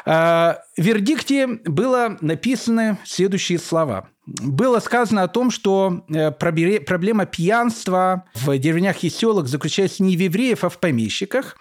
Э, 0.07 0.55
в 0.77 0.83
вердикте 0.83 1.47
было 1.47 2.17
написаны 2.21 2.99
следующие 3.05 3.59
слова– 3.59 4.09
было 4.29 4.79
сказано 4.81 5.23
о 5.23 5.29
том, 5.29 5.51
что 5.51 6.05
э, 6.09 6.31
проблема 6.31 7.25
пьянства 7.25 8.25
в 8.35 8.59
деревнях 8.59 9.03
и 9.03 9.09
селах 9.09 9.49
заключается 9.49 10.03
не 10.03 10.17
в 10.17 10.21
евреев, 10.21 10.65
а 10.65 10.69
в 10.69 10.79
помещиках. 10.79 11.57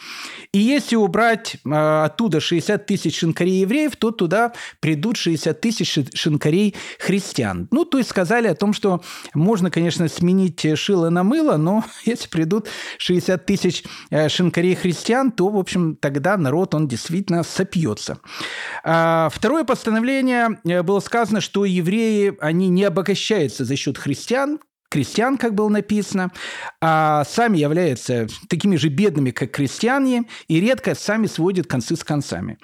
И 0.51 0.59
если 0.59 0.97
убрать 0.97 1.57
э, 1.63 2.03
оттуда 2.03 2.41
60 2.41 2.85
тысяч 2.85 3.19
шинкарей 3.19 3.61
евреев, 3.61 3.95
то 3.95 4.11
туда 4.11 4.51
придут 4.81 5.15
60 5.15 5.61
тысяч 5.61 5.97
шинкарей 6.13 6.75
христиан. 6.99 7.69
Ну, 7.71 7.85
то 7.85 7.99
есть 7.99 8.09
сказали 8.09 8.47
о 8.47 8.55
том, 8.55 8.73
что 8.73 9.01
можно, 9.33 9.71
конечно, 9.71 10.09
сменить 10.09 10.77
шило 10.77 11.09
на 11.09 11.23
мыло, 11.23 11.55
но 11.55 11.85
если 12.05 12.27
придут 12.27 12.67
60 12.97 13.45
тысяч 13.45 13.83
э, 14.09 14.27
шинкарей 14.27 14.75
христиан, 14.75 15.31
то, 15.31 15.47
в 15.47 15.57
общем, 15.57 15.95
тогда 15.95 16.35
народ, 16.35 16.75
он 16.75 16.89
действительно 16.89 17.43
сопьется. 17.43 18.19
А 18.83 19.29
второе 19.31 19.63
постановление 19.63 20.59
было 20.83 20.99
сказано, 20.99 21.39
что 21.39 21.63
евреи, 21.63 22.35
они 22.41 22.56
они 22.57 22.69
не 22.69 22.83
обогащаются 22.83 23.65
за 23.65 23.75
счет 23.75 23.97
христиан, 23.97 24.59
крестьян, 24.89 25.37
как 25.37 25.53
было 25.53 25.69
написано, 25.69 26.31
а 26.81 27.23
сами 27.25 27.57
являются 27.57 28.27
такими 28.49 28.77
же 28.77 28.89
бедными, 28.89 29.31
как 29.31 29.51
крестьяне, 29.51 30.23
и 30.47 30.59
редко 30.59 30.95
сами 30.95 31.27
сводят 31.27 31.67
концы 31.67 31.95
с 31.95 32.03
концами. 32.03 32.57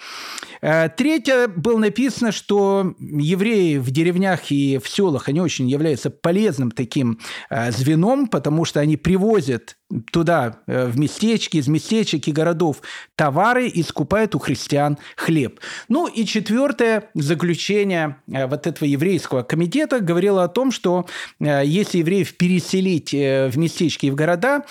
Э, 0.61 0.89
третье 0.89 1.47
было 1.47 1.77
написано, 1.77 2.31
что 2.31 2.95
евреи 2.99 3.77
в 3.77 3.91
деревнях 3.91 4.51
и 4.51 4.79
в 4.81 4.87
селах, 4.87 5.27
они 5.27 5.41
очень 5.41 5.69
являются 5.69 6.09
полезным 6.09 6.71
таким 6.71 7.19
э, 7.49 7.71
звеном, 7.71 8.27
потому 8.27 8.65
что 8.65 8.79
они 8.79 8.97
привозят 8.97 9.75
туда, 10.11 10.59
э, 10.67 10.85
в 10.87 10.97
местечки, 10.97 11.57
из 11.57 11.67
местечек 11.67 12.27
и 12.27 12.31
городов 12.31 12.81
товары 13.15 13.67
и 13.67 13.83
скупают 13.83 14.35
у 14.35 14.39
христиан 14.39 14.97
хлеб. 15.15 15.59
Ну 15.87 16.07
и 16.07 16.25
четвертое 16.25 17.09
заключение 17.13 18.17
вот 18.27 18.67
этого 18.67 18.87
еврейского 18.87 19.43
комитета 19.43 19.99
говорило 19.99 20.43
о 20.43 20.47
том, 20.47 20.71
что 20.71 21.05
если 21.39 21.99
евреев 21.99 22.35
переселить 22.35 23.11
в 23.11 23.57
местечки 23.57 24.07
и 24.07 24.11
в 24.11 24.15
города, 24.15 24.63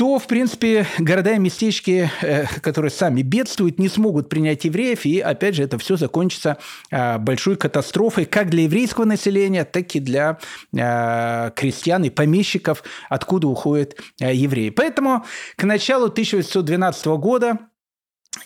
то, 0.00 0.18
в 0.18 0.26
принципе, 0.26 0.86
города 0.98 1.34
и 1.34 1.38
местечки, 1.38 2.10
э, 2.22 2.46
которые 2.62 2.90
сами 2.90 3.20
бедствуют, 3.20 3.78
не 3.78 3.90
смогут 3.90 4.30
принять 4.30 4.64
евреев, 4.64 5.04
и, 5.04 5.20
опять 5.20 5.56
же, 5.56 5.62
это 5.62 5.76
все 5.76 5.98
закончится 5.98 6.56
а, 6.90 7.18
большой 7.18 7.56
катастрофой 7.56 8.24
как 8.24 8.48
для 8.48 8.62
еврейского 8.62 9.04
населения, 9.04 9.66
так 9.66 9.94
и 9.94 10.00
для 10.00 10.38
а, 10.74 11.50
крестьян 11.50 12.02
и 12.04 12.08
помещиков, 12.08 12.82
откуда 13.10 13.48
уходят 13.48 13.94
а, 14.22 14.32
евреи. 14.32 14.70
Поэтому 14.70 15.26
к 15.56 15.64
началу 15.64 16.06
1812 16.06 17.06
года 17.18 17.58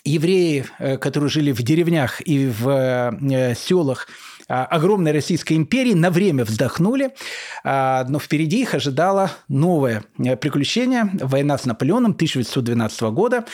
евреи, 0.05 0.67
которые 0.99 1.31
жили 1.31 1.53
в 1.53 1.63
деревнях 1.63 2.21
и 2.27 2.49
в 2.49 3.55
селах, 3.55 4.09
а, 4.09 4.13
огромной 4.49 5.13
Российской 5.13 5.55
империи 5.55 5.95
на 5.95 6.11
время 6.11 6.45
вздохнули, 6.45 7.15
а, 7.65 8.05
но 8.09 8.19
впереди 8.19 8.63
их 8.63 8.75
ожидало 8.75 9.31
новое 9.49 10.05
э, 10.19 10.37
приключение– 10.37 11.11
война 11.21 11.57
с 11.57 11.65
Наполеоном 11.65 12.13
1812 12.13 13.01
года, 13.13 13.45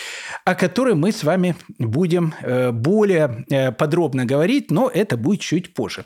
о 0.44 0.54
которой 0.54 0.94
мы 0.94 1.12
с 1.12 1.22
вами 1.22 1.56
будем 1.78 2.34
э, 2.42 2.72
более 2.72 3.44
э, 3.50 3.72
подробно 3.72 4.24
говорить, 4.24 4.70
но 4.70 4.90
это 4.92 5.16
будет 5.16 5.40
чуть 5.40 5.74
позже. 5.74 6.04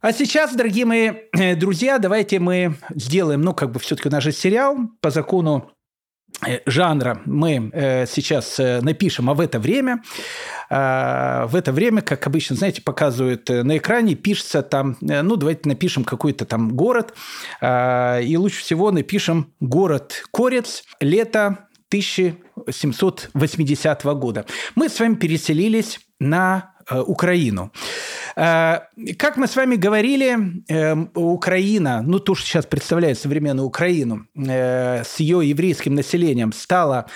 А 0.00 0.12
сейчас, 0.12 0.54
дорогие 0.54 0.86
мои 0.86 1.10
друзья, 1.56 1.98
давайте 1.98 2.38
мы 2.38 2.76
сделаем, 2.94 3.42
ну, 3.42 3.52
как 3.52 3.70
бы 3.70 3.80
все-таки 3.80 4.08
у 4.08 4.12
нас 4.12 4.24
сериал 4.24 4.78
по 5.02 5.10
закону 5.10 5.70
жанра 6.66 7.20
мы 7.26 7.70
э, 7.72 8.06
сейчас 8.06 8.58
э, 8.58 8.80
напишем, 8.80 9.30
а 9.30 9.34
в 9.34 9.40
это 9.40 9.58
время, 9.58 10.02
в 10.70 11.50
это 11.52 11.72
время, 11.72 12.00
как 12.00 12.24
обычно, 12.28 12.54
знаете, 12.54 12.80
показывают 12.80 13.48
на 13.48 13.76
экране, 13.76 14.14
пишется 14.14 14.62
там, 14.62 14.96
ну, 15.00 15.34
давайте 15.34 15.68
напишем 15.68 16.04
какой-то 16.04 16.44
там 16.44 16.76
город, 16.76 17.12
и 17.60 18.36
лучше 18.38 18.60
всего 18.60 18.92
напишем 18.92 19.52
город 19.58 20.22
Корец, 20.32 20.84
лето 21.00 21.66
1780 21.88 24.04
года. 24.04 24.46
Мы 24.76 24.88
с 24.88 25.00
вами 25.00 25.16
переселились 25.16 25.98
на 26.20 26.70
Украину. 26.88 27.72
Э, 28.40 28.80
как 29.18 29.36
мы 29.36 29.46
с 29.46 29.54
вами 29.54 29.76
говорили, 29.76 30.62
э, 30.68 30.96
Украина, 31.14 32.00
ну 32.00 32.18
то, 32.20 32.34
что 32.34 32.46
сейчас 32.46 32.64
представляет 32.64 33.18
современную 33.18 33.66
Украину, 33.66 34.26
э, 34.34 35.04
с 35.04 35.20
ее 35.20 35.46
еврейским 35.46 35.94
населением 35.94 36.52
стала 36.52 37.06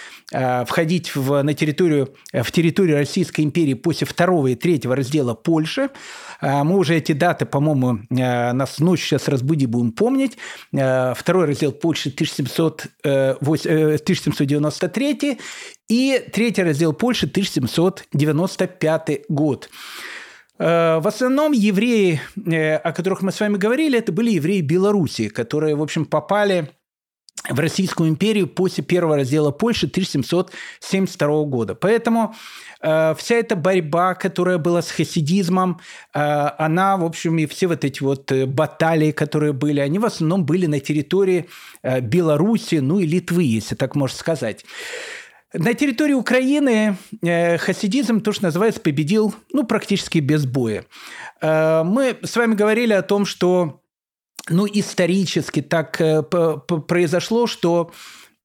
входить 0.67 1.15
в, 1.15 1.43
на 1.43 1.55
территорию, 1.55 2.13
в 2.33 2.51
территорию 2.51 2.97
Российской 2.97 3.43
империи 3.43 3.75
после 3.75 4.05
второго 4.07 4.49
и 4.49 4.57
третьего 4.57 4.97
раздела 4.97 5.35
Польши. 5.35 5.91
Мы 6.41 6.77
уже 6.77 6.97
эти 6.97 7.13
даты, 7.13 7.47
по-моему, 7.47 8.01
нас 8.11 8.81
ночью 8.81 9.07
сейчас 9.07 9.29
разбуди, 9.29 9.67
будем 9.67 9.93
помнить. 9.93 10.37
Второй 10.73 11.47
раздел 11.47 11.71
Польши 11.71 12.09
1700, 12.09 12.87
1793 13.05 15.39
и 15.89 16.25
третий 16.33 16.65
раздел 16.65 16.95
Польши 16.95 17.27
1795 17.27 19.27
год. 19.29 19.71
Э, 20.59 20.99
в 21.01 21.09
основном 21.09 21.53
евреи, 21.53 22.21
э, 22.47 22.77
о 22.77 22.93
которых 22.93 23.23
мы 23.23 23.33
с 23.33 23.41
вами 23.41 23.57
говорили, 23.57 23.99
это 23.99 24.13
были 24.13 24.31
евреи 24.31 24.61
Белоруссии, 24.61 25.29
которые, 25.29 25.75
в 25.75 25.83
общем, 25.83 26.05
попали 26.05 26.71
в 27.51 27.59
Российскую 27.59 28.09
империю 28.09 28.47
после 28.47 28.83
первого 28.83 29.17
раздела 29.17 29.51
Польши 29.51 29.87
1772 29.87 31.45
года. 31.45 31.75
Поэтому 31.75 32.35
э, 32.81 33.15
вся 33.19 33.35
эта 33.35 33.55
борьба, 33.55 34.15
которая 34.15 34.59
была 34.59 34.81
с 34.81 34.91
хасидизмом, 34.91 35.81
э, 36.15 36.21
она, 36.21 36.97
в 36.97 37.05
общем, 37.05 37.37
и 37.39 37.47
все 37.47 37.67
вот 37.67 37.85
эти 37.85 38.03
вот 38.03 38.33
э, 38.33 38.47
баталии, 38.47 39.11
которые 39.11 39.53
были, 39.53 39.81
они 39.81 39.99
в 39.99 40.07
основном 40.07 40.47
были 40.47 40.67
на 40.67 40.81
территории 40.81 41.49
э, 41.83 42.01
Беларуси, 42.01 42.77
ну 42.77 43.01
и 43.01 43.07
Литвы, 43.07 43.43
если 43.43 43.75
так 43.75 43.95
можно 43.95 44.17
сказать. 44.17 44.65
На 45.55 45.73
территории 45.73 46.15
Украины 46.15 46.97
э, 47.23 47.59
хасидизм, 47.59 48.21
то, 48.21 48.33
что 48.33 48.45
называется, 48.45 48.81
победил 48.81 49.35
ну, 49.53 49.65
практически 49.65 50.19
без 50.19 50.47
боя. 50.47 50.85
Э, 51.41 51.85
мы 51.85 52.19
с 52.25 52.35
вами 52.37 52.55
говорили 52.55 52.93
о 52.93 53.03
том, 53.03 53.25
что 53.25 53.81
ну, 54.49 54.67
исторически 54.67 55.63
так 55.63 56.01
э, 56.01 56.23
произошло, 56.23 57.47
что 57.47 57.93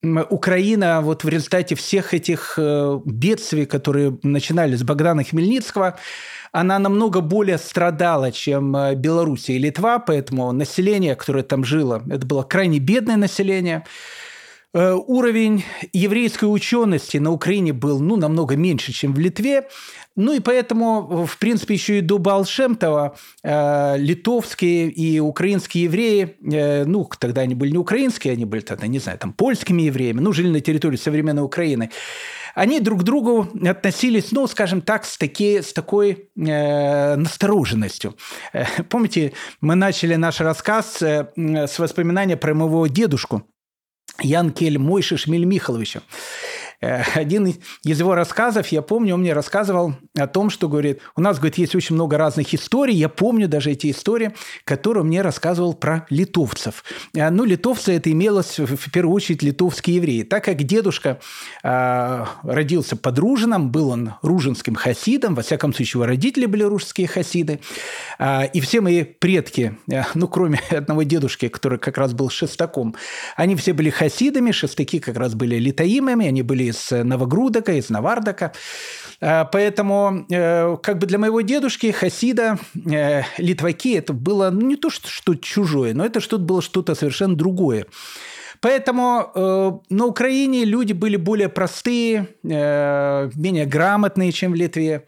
Украина 0.04 1.02
вот 1.02 1.24
в 1.24 1.30
результате 1.30 1.76
всех 1.76 2.14
этих 2.14 2.58
бедствий, 3.06 3.66
которые 3.66 4.18
начинали 4.24 4.78
с 4.78 4.84
Богдана 4.84 5.26
Хмельницкого, 5.26 6.00
она 6.54 6.80
намного 6.80 7.20
более 7.20 7.58
страдала, 7.58 8.32
чем 8.32 8.72
Белоруссия 8.96 9.56
и 9.56 9.60
Литва, 9.60 10.00
поэтому 10.00 10.54
население, 10.54 11.16
которое 11.16 11.44
там 11.44 11.66
жило, 11.66 12.02
это 12.10 12.26
было 12.26 12.44
крайне 12.44 12.80
бедное 12.80 13.18
население– 13.18 13.84
уровень 14.74 15.64
еврейской 15.94 16.46
учености 16.46 17.18
на 17.18 17.32
Украине 17.32 17.74
был 17.74 18.00
ну, 18.00 18.18
намного 18.18 18.56
меньше, 18.56 18.92
чем 18.92 19.14
в 19.14 19.20
Литве. 19.20 19.68
Ну 20.16 20.34
и 20.34 20.42
поэтому, 20.42 21.26
в 21.26 21.38
принципе, 21.38 21.76
еще 21.76 22.00
и 22.00 22.02
до 22.02 22.18
Балшемтова 22.18 23.16
э, 23.42 23.98
литовские 23.98 24.90
и 24.90 25.20
украинские 25.20 25.86
евреи, 25.86 26.36
э, 26.52 26.84
ну, 26.84 27.10
тогда 27.18 27.42
они 27.42 27.56
были 27.56 27.72
не 27.72 27.78
украинские, 27.78 28.34
они 28.34 28.44
были 28.44 28.60
тогда, 28.62 28.88
не 28.88 29.00
знаю, 29.00 29.18
там, 29.18 29.32
польскими 29.32 29.84
евреями, 29.84 30.20
ну, 30.20 30.34
жили 30.34 30.50
на 30.50 30.60
территории 30.60 30.98
современной 30.98 31.44
Украины, 31.44 31.90
они 32.54 32.82
друг 32.82 33.00
к 33.00 33.04
другу 33.04 33.48
относились, 33.66 34.34
ну, 34.34 34.46
скажем 34.48 34.82
так, 34.82 35.06
с, 35.06 35.18
таки, 35.18 35.62
с 35.62 35.72
такой 35.72 36.30
э, 36.36 37.16
настороженностью. 37.16 38.16
Э, 38.52 38.66
помните, 38.90 39.32
мы 39.62 39.76
начали 39.76 40.16
наш 40.16 40.42
рассказ 40.42 41.02
э, 41.02 41.28
с 41.38 41.80
воспоминания 41.80 42.36
про 42.36 42.54
моего 42.54 42.88
дедушку, 42.88 43.44
Ян 44.22 44.52
Кель 44.52 44.78
Мойши 44.78 45.18
Шмель 45.18 45.46
Михайловича. 45.46 46.02
Э, 46.82 47.02
один 47.14 47.48
из 47.84 48.00
его 48.00 48.16
рассказов, 48.16 48.68
я 48.70 48.82
помню, 48.82 49.16
он 49.16 49.22
мне 49.22 49.34
рассказывал 49.34 49.96
о 50.18 50.28
том, 50.28 50.50
что, 50.50 50.70
говорит, 50.70 51.02
у 51.16 51.22
нас, 51.22 51.38
говорит, 51.38 51.58
есть 51.58 51.76
очень 51.76 51.96
много 51.96 52.18
разных 52.18 52.54
историй, 52.54 52.96
я 52.96 53.10
помню 53.10 53.48
даже 53.48 53.72
эти 53.72 53.92
истории, 53.92 54.34
которые 54.64 55.04
мне 55.04 55.22
рассказывал 55.22 55.74
про 55.74 56.06
литовцев. 56.10 56.84
Э, 57.14 57.30
ну, 57.30 57.44
литовцы 57.44 57.94
это 57.94 58.12
имелось 58.12 58.60
в 58.60 58.92
первую 58.92 59.16
очередь 59.16 59.44
литовские 59.44 59.98
евреи. 59.98 60.24
Так 60.24 60.46
как 60.46 60.64
дедушка 60.64 61.20
э, 61.64 62.26
родился 62.44 62.96
под 62.96 63.20
Ружином, 63.20 63.72
был 63.72 63.90
он 63.90 64.14
ружинским 64.22 64.76
хасидом, 64.76 65.36
во 65.36 65.42
всяком 65.42 65.74
случае, 65.74 66.00
его 66.00 66.06
родители 66.06 66.46
были 66.46 66.64
ружские 66.64 67.08
хасиды, 67.08 67.60
э, 68.20 68.48
и 68.54 68.62
все 68.62 68.80
мои 68.80 69.04
предки, 69.04 69.78
э, 69.92 70.04
ну, 70.14 70.28
кроме 70.28 70.60
одного 70.70 71.04
дедушки, 71.04 71.50
который 71.50 71.78
как 71.78 71.98
раз 71.98 72.14
был 72.14 72.30
шестаком, 72.30 72.96
они 73.36 73.56
все 73.56 73.74
были 73.74 73.90
хасидами, 73.90 74.52
шестаки 74.52 75.00
как 75.00 75.18
раз 75.18 75.36
были 75.36 75.58
литаимами, 75.58 76.28
они 76.28 76.42
были 76.42 76.69
из 76.70 76.92
Новогрудока, 76.92 77.74
из 77.74 77.90
Навардака. 77.90 78.54
Э, 79.22 79.46
поэтому 79.52 80.26
э, 80.30 80.78
как 80.82 81.00
бы 81.00 81.08
для 81.08 81.18
моего 81.18 81.42
дедушки 81.42 81.92
Хасида 81.92 82.58
э, 82.86 83.24
литваки 83.38 83.96
это 83.96 84.14
было 84.14 84.50
ну, 84.50 84.62
не 84.62 84.76
то, 84.76 84.90
что, 84.90 85.08
что 85.08 85.36
чужое, 85.36 85.94
но 85.94 86.06
это 86.06 86.20
что-то 86.20 86.44
было 86.44 86.62
что-то 86.62 86.96
совершенно 86.96 87.36
другое. 87.36 87.86
Поэтому 88.62 89.32
э, 89.34 89.72
на 89.90 90.06
Украине 90.06 90.66
люди 90.66 90.94
были 90.94 91.16
более 91.16 91.50
простые, 91.50 92.28
э, 92.44 93.30
менее 93.36 93.66
грамотные, 93.66 94.32
чем 94.32 94.52
в 94.52 94.56
Литве. 94.56 95.06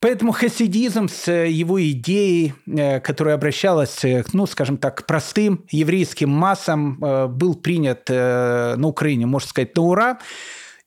Поэтому 0.00 0.30
хасидизм 0.30 1.08
с 1.08 1.30
его 1.30 1.82
идеей, 1.90 2.54
которая 3.00 3.34
обращалась, 3.34 4.00
ну, 4.32 4.46
скажем 4.46 4.76
так, 4.76 4.98
к 4.98 5.06
простым 5.06 5.64
еврейским 5.72 6.30
массам, 6.30 6.98
был 7.36 7.56
принят 7.56 8.08
на 8.08 8.86
Украине, 8.86 9.26
можно 9.26 9.48
сказать, 9.48 9.74
на 9.74 9.82
ура 9.82 10.18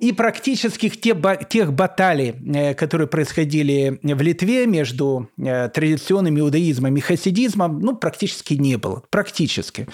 и 0.02 0.12
практически 0.14 0.90
тех, 0.90 1.18
тех 1.48 1.74
баталий, 1.74 2.34
э, 2.54 2.74
которые 2.74 3.08
происходили 3.08 4.00
в 4.02 4.22
Литве 4.22 4.66
между 4.66 5.30
э, 5.38 5.70
традиционным 5.70 6.40
иудаизмом 6.40 6.98
и 6.98 7.00
хасидизмом, 7.00 7.80
ну, 7.80 7.96
практически 7.96 8.56
не 8.56 8.78
было. 8.78 9.04
Практически. 9.12 9.88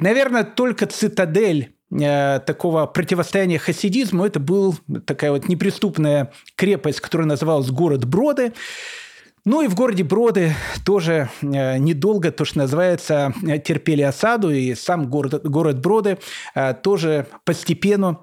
Наверное, 0.00 0.42
только 0.42 0.86
цитадель 0.86 1.76
э, 1.92 2.40
такого 2.40 2.86
противостояния 2.86 3.58
хасидизму, 3.58 4.24
это 4.24 4.40
был 4.40 4.74
такая 5.06 5.30
вот 5.30 5.48
неприступная 5.48 6.32
крепость, 6.56 7.00
которая 7.00 7.28
называлась 7.28 7.70
город 7.70 8.04
Броды, 8.04 8.52
ну 9.46 9.62
и 9.62 9.68
в 9.68 9.74
городе 9.76 10.02
Броды 10.02 10.54
тоже 10.84 11.30
э, 11.40 11.78
недолго, 11.78 12.32
то, 12.32 12.44
что 12.44 12.58
называется, 12.58 13.32
терпели 13.64 14.02
осаду, 14.02 14.50
и 14.50 14.74
сам 14.74 15.08
город, 15.08 15.40
город 15.44 15.80
Броды 15.80 16.18
э, 16.54 16.74
тоже 16.74 17.28
постепенно, 17.44 18.18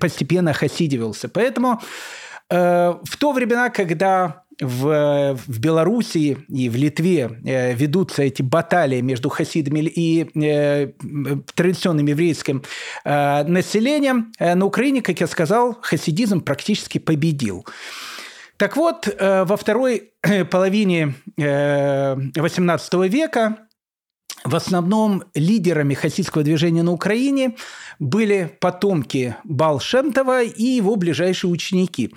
постепенно 0.00 0.54
хасидивался. 0.54 1.28
Поэтому 1.28 1.80
э, 2.48 2.94
в 3.04 3.16
то 3.18 3.32
времена, 3.32 3.68
когда 3.68 4.44
в, 4.62 5.38
в 5.46 5.60
Белоруссии 5.60 6.38
и 6.48 6.70
в 6.70 6.76
Литве 6.76 7.38
э, 7.44 7.74
ведутся 7.74 8.22
эти 8.22 8.40
баталии 8.40 9.02
между 9.02 9.28
хасидами 9.28 9.80
и 9.80 10.26
э, 10.34 10.92
традиционным 11.54 12.06
еврейским 12.06 12.62
э, 13.04 13.44
населением, 13.44 14.32
э, 14.38 14.54
на 14.54 14.64
Украине, 14.64 15.02
как 15.02 15.20
я 15.20 15.26
сказал, 15.26 15.76
хасидизм 15.82 16.40
практически 16.40 16.96
победил. 16.96 17.66
Так 18.62 18.76
вот, 18.76 19.08
э, 19.08 19.42
во 19.42 19.56
второй 19.56 20.12
половине 20.50 21.14
XVIII 21.36 23.04
э, 23.04 23.08
века 23.08 23.56
в 24.44 24.56
основном 24.56 25.24
лидерами 25.34 25.94
хасидского 25.94 26.44
движения 26.44 26.82
на 26.82 26.92
Украине 26.92 27.56
были 27.98 28.56
потомки 28.60 29.36
Балшемтова 29.44 30.42
и 30.42 30.64
его 30.64 30.96
ближайшие 30.96 31.50
ученики. 31.50 32.12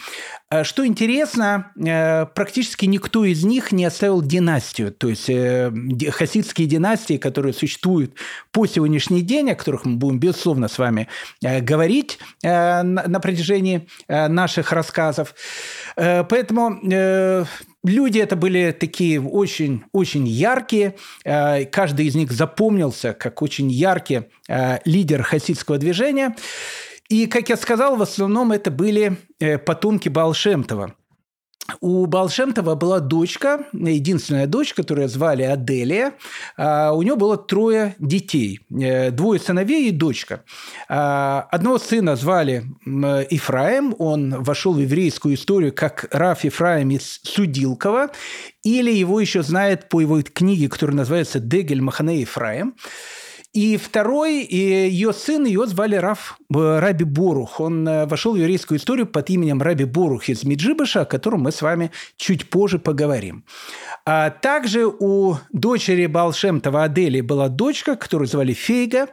А 0.50 0.64
что 0.64 0.86
интересно, 0.86 1.72
э, 1.76 2.26
практически 2.28 2.86
никто 2.86 3.26
из 3.26 3.44
них 3.44 3.72
не 3.72 3.86
оставил 3.86 4.22
династию. 4.22 4.92
То 4.92 5.10
есть 5.10 5.30
э, 5.30 5.72
хасидские 6.12 6.68
династии, 6.68 7.18
которые 7.18 7.54
существуют 7.54 8.16
по 8.52 8.66
сегодняшний 8.66 9.22
день, 9.22 9.52
о 9.52 9.56
которых 9.56 9.86
мы 9.86 9.98
будем, 9.98 10.20
безусловно, 10.20 10.68
с 10.68 10.78
вами 10.78 11.08
э, 11.44 11.62
говорить 11.62 12.20
на 12.42 13.20
протяжении 13.22 13.88
наших 14.08 14.72
рассказов. 14.72 15.36
Поэтому 15.96 16.80
Люди 17.86 18.18
это 18.18 18.36
были 18.36 18.76
такие 18.78 19.22
очень-очень 19.22 20.28
яркие. 20.28 20.96
Э, 21.24 21.66
каждый 21.66 22.08
из 22.08 22.16
них 22.16 22.32
запомнился 22.32 23.14
как 23.14 23.44
очень 23.44 23.70
яркий 23.70 24.24
э, 24.50 24.80
лидер 24.86 25.22
хасидского 25.22 25.78
движения. 25.78 26.36
И, 27.10 27.28
как 27.28 27.50
я 27.50 27.58
сказал, 27.58 27.96
в 27.96 28.02
основном 28.02 28.52
это 28.52 28.72
были 28.72 29.18
э, 29.40 29.60
потомки 29.60 30.10
Балшемтова. 30.10 30.96
У 31.82 32.06
Балшемтова 32.06 32.76
была 32.76 33.00
дочка, 33.00 33.66
единственная 33.74 34.46
дочь, 34.46 34.74
которую 34.74 35.10
звали 35.10 35.42
Аделия. 35.42 36.14
А, 36.58 36.92
у 36.94 37.02
нее 37.02 37.16
было 37.16 37.38
трое 37.38 37.96
детей, 37.98 38.60
э, 38.70 39.10
двое 39.10 39.40
сыновей 39.40 39.90
и 39.90 39.92
дочка. 39.92 40.44
А, 40.88 41.48
одного 41.52 41.80
сына 41.80 42.16
звали 42.16 42.66
Ифраим, 42.86 43.96
он 43.98 44.44
вошел 44.44 44.74
в 44.74 44.80
еврейскую 44.80 45.36
историю 45.36 45.74
как 45.74 46.08
Раф 46.12 46.46
Ифраим 46.46 46.92
из 46.92 47.20
Судилкова, 47.24 48.12
или 48.64 48.92
его 48.92 49.20
еще 49.20 49.42
знают 49.42 49.90
по 49.90 50.00
его 50.02 50.22
книге, 50.22 50.70
которая 50.70 50.98
называется 50.98 51.40
«Дегель 51.40 51.82
Махане 51.82 52.24
Ифраим». 52.24 52.76
И 53.56 53.78
второй, 53.78 54.46
ее 54.46 55.14
сын, 55.14 55.46
ее 55.46 55.66
звали 55.66 55.96
Раф, 55.96 56.38
э, 56.54 56.80
Раби 56.80 57.06
Борух. 57.06 57.62
Он 57.62 57.88
э, 57.88 58.06
вошел 58.06 58.34
в 58.34 58.36
еврейскую 58.36 58.78
историю 58.78 59.08
под 59.08 59.30
именем 59.30 59.62
Раби 59.62 59.86
Борух 59.86 60.28
из 60.28 60.44
Меджибыша, 60.44 61.02
о 61.02 61.06
котором 61.06 61.44
мы 61.44 61.54
с 61.54 61.62
вами 61.62 61.92
чуть 62.18 62.50
позже 62.50 62.80
поговорим. 62.80 63.46
А 64.06 64.30
также 64.30 64.86
у 64.86 65.38
дочери 65.54 66.06
Балшемтова 66.06 66.84
Адели 66.84 67.22
была 67.22 67.48
дочка, 67.48 67.96
которую 67.96 68.28
звали 68.28 68.52
Фейга. 68.52 69.08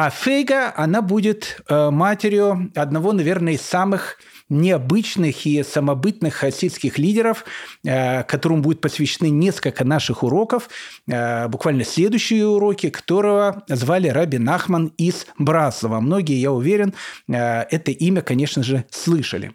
А 0.00 0.10
Фейга, 0.10 0.72
она 0.76 1.02
будет 1.02 1.60
э, 1.68 1.90
матерью 1.90 2.70
одного, 2.76 3.12
наверное, 3.12 3.54
из 3.54 3.62
самых 3.62 4.18
необычных 4.48 5.44
и 5.44 5.64
самобытных 5.64 6.34
хасидских 6.34 6.98
лидеров, 6.98 7.44
э, 7.84 8.22
которым 8.22 8.62
будет 8.62 8.80
посвящены 8.80 9.28
несколько 9.28 9.84
наших 9.84 10.22
уроков, 10.22 10.70
э, 11.08 11.48
буквально 11.48 11.82
следующие 11.82 12.46
уроки, 12.46 12.90
которого 12.90 13.64
звали 13.66 14.06
Раби 14.06 14.38
Нахман 14.38 14.92
из 14.98 15.26
Браслова. 15.36 15.98
Многие, 15.98 16.40
я 16.40 16.52
уверен, 16.52 16.94
это 17.26 17.90
имя, 17.90 18.22
конечно 18.22 18.62
же, 18.62 18.84
слышали. 18.90 19.52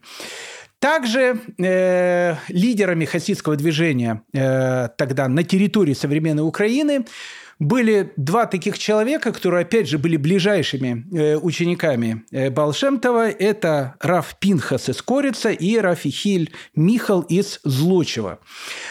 Также 0.84 1.40
э, 1.58 2.36
лидерами 2.50 3.06
хасидского 3.06 3.56
движения 3.56 4.22
э, 4.34 4.90
тогда 4.98 5.30
на 5.30 5.46
территории 5.46 5.94
современной 5.94 6.46
Украины 6.46 7.06
были 7.60 8.12
два 8.18 8.46
таких 8.46 8.78
человека, 8.78 9.32
которые, 9.32 9.62
опять 9.62 9.88
же, 9.88 9.98
были 9.98 10.18
ближайшими 10.18 11.06
э, 11.12 11.38
учениками 11.38 12.24
э, 12.32 12.50
Балшемтова. 12.50 13.30
Это 13.30 13.96
Раф 14.00 14.36
Пинхас 14.40 14.90
из 14.90 15.02
Корица 15.02 15.50
и 15.50 15.78
Рафихиль 15.78 16.52
Михал 16.76 17.22
из 17.22 17.60
Злочева. 17.64 18.40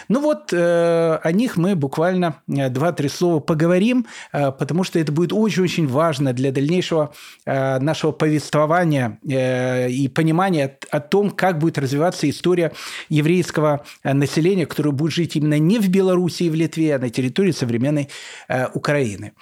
Ну 0.09 0.21
вот 0.21 0.53
э, 0.53 1.19
о 1.23 1.33
них 1.33 1.57
мы 1.57 1.75
буквально 1.75 2.37
два-три 2.47 3.09
слова 3.09 3.41
поговорим, 3.41 4.07
потому 4.33 4.85
что 4.85 4.99
это 4.99 5.13
будет 5.13 5.33
очень-очень 5.33 5.87
важно 5.87 6.33
для 6.33 6.53
дальнейшего 6.53 7.13
нашего 7.45 8.13
повествования 8.13 9.19
и 9.23 10.11
понимания 10.15 10.79
о 10.91 11.01
том, 11.01 11.31
как 11.31 11.59
будет 11.59 11.79
развиваться 11.79 12.29
история 12.29 12.73
еврейского 13.09 13.85
населения, 14.05 14.67
которое 14.67 14.91
будет 14.93 15.13
жить 15.13 15.37
именно 15.37 15.59
не 15.59 15.79
в 15.79 15.89
Беларуси 15.89 16.45
и 16.45 16.51
в 16.51 16.55
Литве, 16.55 16.97
а 16.97 16.99
на 16.99 17.11
территории 17.11 17.53
современной 17.53 18.09
Э, 18.53 18.62
Украины. 18.75 19.33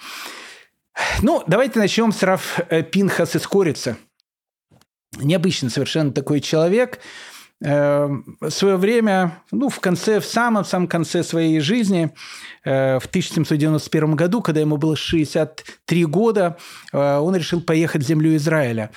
Ну, 1.21 1.43
давайте 1.47 1.79
начнем 1.79 2.11
с 2.11 2.21
Раф 2.23 2.59
э, 2.69 2.83
Пинхас 2.83 3.35
из 3.35 3.47
Корица. 3.47 3.97
Необычный 5.17 5.69
совершенно 5.69 6.11
такой 6.11 6.39
человек. 6.39 6.99
Э, 7.63 8.07
в 8.39 8.49
свое 8.49 8.77
время, 8.77 9.39
ну, 9.51 9.69
в 9.69 9.79
конце, 9.79 10.19
в 10.19 10.25
самом-самом 10.25 10.87
конце 10.87 11.23
своей 11.23 11.59
жизни, 11.59 12.11
в 12.63 13.01
1791 13.09 14.15
году, 14.15 14.41
когда 14.41 14.61
ему 14.61 14.77
было 14.77 14.95
63 14.95 16.05
года, 16.05 16.57
он 16.91 17.35
решил 17.35 17.59
поехать 17.59 18.03
в 18.03 18.05
землю 18.05 18.35
Израиля. 18.35 18.91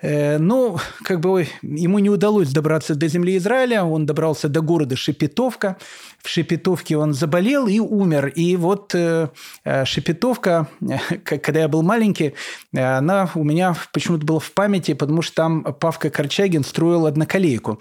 Ну, 0.00 0.78
как 1.02 1.18
бы 1.18 1.48
ему 1.62 1.98
не 1.98 2.08
удалось 2.08 2.52
добраться 2.52 2.94
до 2.94 3.08
земли 3.08 3.36
Израиля, 3.36 3.82
он 3.82 4.06
добрался 4.06 4.48
до 4.48 4.60
города 4.60 4.94
Шепетовка, 4.94 5.76
в 6.22 6.28
Шепетовке 6.28 6.96
он 6.96 7.14
заболел 7.14 7.66
и 7.68 7.78
умер. 7.78 8.28
И 8.34 8.56
вот 8.56 8.94
э, 8.94 9.28
э 9.64 9.84
Шепетовка, 9.84 10.68
когда 11.24 11.60
я 11.60 11.68
был 11.68 11.82
маленький, 11.82 12.34
она 12.76 13.30
у 13.34 13.44
меня 13.44 13.76
почему-то 13.92 14.26
была 14.26 14.40
в 14.40 14.50
памяти, 14.52 14.94
потому 14.94 15.22
что 15.22 15.36
там 15.36 15.62
Павка 15.62 16.10
Корчагин 16.10 16.64
строил 16.64 17.06
одноколейку. 17.06 17.80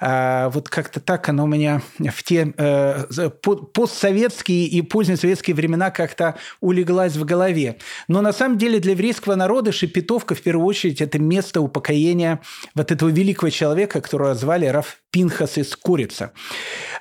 А 0.00 0.48
вот 0.50 0.68
как-то 0.68 1.00
так 1.00 1.28
она 1.28 1.44
у 1.44 1.46
меня 1.46 1.82
в 1.98 2.22
те 2.22 2.52
э, 2.56 3.30
постсоветские 3.72 4.66
и 4.66 4.82
позднесоветские 4.82 5.54
времена 5.54 5.90
как-то 5.90 6.36
улеглась 6.60 7.16
в 7.16 7.24
голове. 7.24 7.76
Но 8.08 8.22
на 8.22 8.32
самом 8.32 8.56
деле 8.56 8.80
для 8.80 8.92
еврейского 8.92 9.34
народа 9.34 9.72
Шепетовка 9.72 10.34
в 10.34 10.40
первую 10.40 10.66
очередь 10.66 11.00
это 11.00 11.18
место 11.18 11.53
упокоения 11.60 12.40
вот 12.74 12.90
этого 12.92 13.08
великого 13.08 13.50
человека, 13.50 14.00
которого 14.00 14.34
звали 14.34 14.66
Раф 14.66 14.98
Пинхас 15.10 15.58
из 15.58 15.76
Курица. 15.76 16.32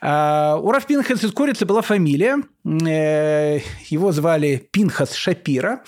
А, 0.02 0.58
у 0.62 0.72
Раф 0.72 0.86
Пинхас 0.86 1.24
из 1.24 1.32
Курицы 1.32 1.66
была 1.66 1.82
фамилия. 1.82 2.38
Э, 2.66 3.60
его 3.90 4.12
звали 4.12 4.68
Пинхас 4.72 5.14
Шапира. 5.14 5.82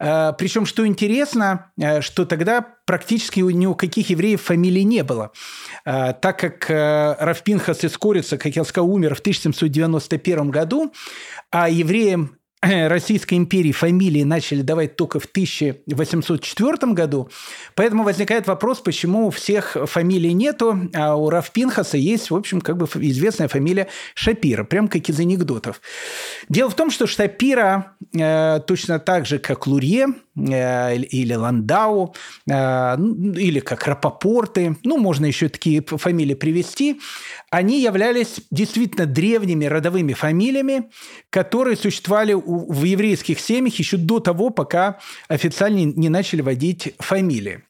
А, 0.00 0.32
Причем, 0.32 0.66
что 0.66 0.86
интересно, 0.86 1.72
э, 1.78 2.00
что 2.00 2.24
тогда 2.24 2.64
практически 2.86 3.40
ни 3.40 3.66
у 3.66 3.74
каких 3.74 4.10
евреев 4.10 4.40
фамилий 4.40 4.84
не 4.84 5.02
было. 5.02 5.32
А, 5.84 6.12
так 6.12 6.38
как 6.38 6.70
э, 6.70 7.16
Рафпинхас 7.18 7.84
из 7.84 7.96
Корица, 7.98 8.38
как 8.38 8.54
я 8.54 8.64
сказал, 8.64 8.90
умер 8.90 9.14
в 9.16 9.20
1791 9.20 10.50
году, 10.50 10.92
а 11.50 11.68
евреям 11.68 12.36
Российской 12.88 13.34
империи 13.34 13.72
фамилии 13.72 14.24
начали 14.24 14.62
давать 14.62 14.96
только 14.96 15.20
в 15.20 15.26
1804 15.26 16.92
году. 16.92 17.30
Поэтому 17.74 18.02
возникает 18.02 18.46
вопрос, 18.46 18.80
почему 18.80 19.26
у 19.26 19.30
всех 19.30 19.76
фамилий 19.86 20.32
нету, 20.32 20.90
а 20.94 21.14
у 21.16 21.30
Рафпинхаса 21.30 21.96
есть, 21.96 22.30
в 22.30 22.36
общем, 22.36 22.60
как 22.60 22.76
бы 22.76 22.86
известная 22.86 23.48
фамилия 23.48 23.88
Шапира, 24.14 24.64
прям 24.64 24.88
как 24.88 25.08
из 25.08 25.20
анекдотов. 25.20 25.80
Дело 26.48 26.70
в 26.70 26.74
том, 26.74 26.90
что 26.90 27.06
Шапира 27.06 27.94
э, 28.12 28.60
точно 28.66 28.98
так 28.98 29.26
же, 29.26 29.38
как 29.38 29.66
Лурье, 29.66 30.08
или 30.38 31.34
Ландау, 31.34 32.14
э, 32.48 32.96
ну, 32.96 33.34
или 33.34 33.60
как 33.60 33.86
Рапопорты, 33.86 34.76
ну, 34.84 34.98
можно 34.98 35.26
еще 35.26 35.48
такие 35.48 35.82
фамилии 35.82 36.34
привести, 36.34 37.00
они 37.50 37.82
являлись 37.82 38.40
действительно 38.50 39.06
древними 39.06 39.64
родовыми 39.64 40.12
фамилиями, 40.12 40.90
которые 41.30 41.76
существовали 41.76 42.34
в 42.34 42.84
еврейских 42.84 43.40
семьях 43.40 43.74
еще 43.74 43.96
до 43.96 44.20
того, 44.20 44.50
пока 44.50 44.98
официально 45.28 45.84
не 45.84 46.08
начали 46.08 46.40
вводить 46.40 46.94
фамилии. 46.98 47.62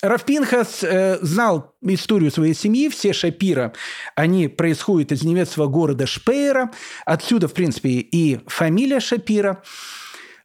Рафпинхас 0.00 0.84
э, 0.84 1.18
знал 1.22 1.74
историю 1.82 2.30
своей 2.30 2.54
семьи, 2.54 2.88
все 2.88 3.12
Шапира, 3.12 3.72
они 4.14 4.46
происходят 4.46 5.10
из 5.10 5.24
немецкого 5.24 5.66
города 5.66 6.06
Шпейера, 6.06 6.70
отсюда, 7.04 7.48
в 7.48 7.52
принципе, 7.52 7.90
и 7.90 8.40
фамилия 8.46 9.00
Шапира– 9.00 9.62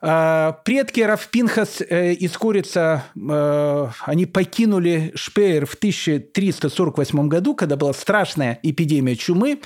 предки 0.03 0.99
Рафпинхас 0.99 1.81
э, 1.81 2.11
из 2.11 2.37
Корица, 2.37 3.05
э, 3.15 3.87
они 4.01 4.25
покинули 4.25 5.13
Шпеер 5.15 5.65
в 5.65 5.75
1348 5.75 7.27
году, 7.29 7.55
когда 7.55 7.77
была 7.77 7.93
страшная 7.93 8.59
эпидемия 8.63 9.15
чумы. 9.15 9.61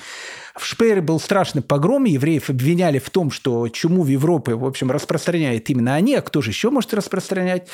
В 0.54 0.64
Шпеере 0.64 1.00
был 1.00 1.18
страшный 1.18 1.62
погром, 1.62 2.04
евреев 2.04 2.50
обвиняли 2.50 3.00
в 3.00 3.10
том, 3.10 3.32
что 3.32 3.68
чуму 3.68 4.02
в 4.02 4.08
Европе, 4.08 4.54
в 4.54 4.64
общем, 4.64 4.92
распространяет 4.92 5.68
именно 5.70 5.96
они, 5.96 6.14
а 6.14 6.22
кто 6.22 6.40
же 6.40 6.50
еще 6.50 6.70
может 6.70 6.94
распространять? 6.94 7.68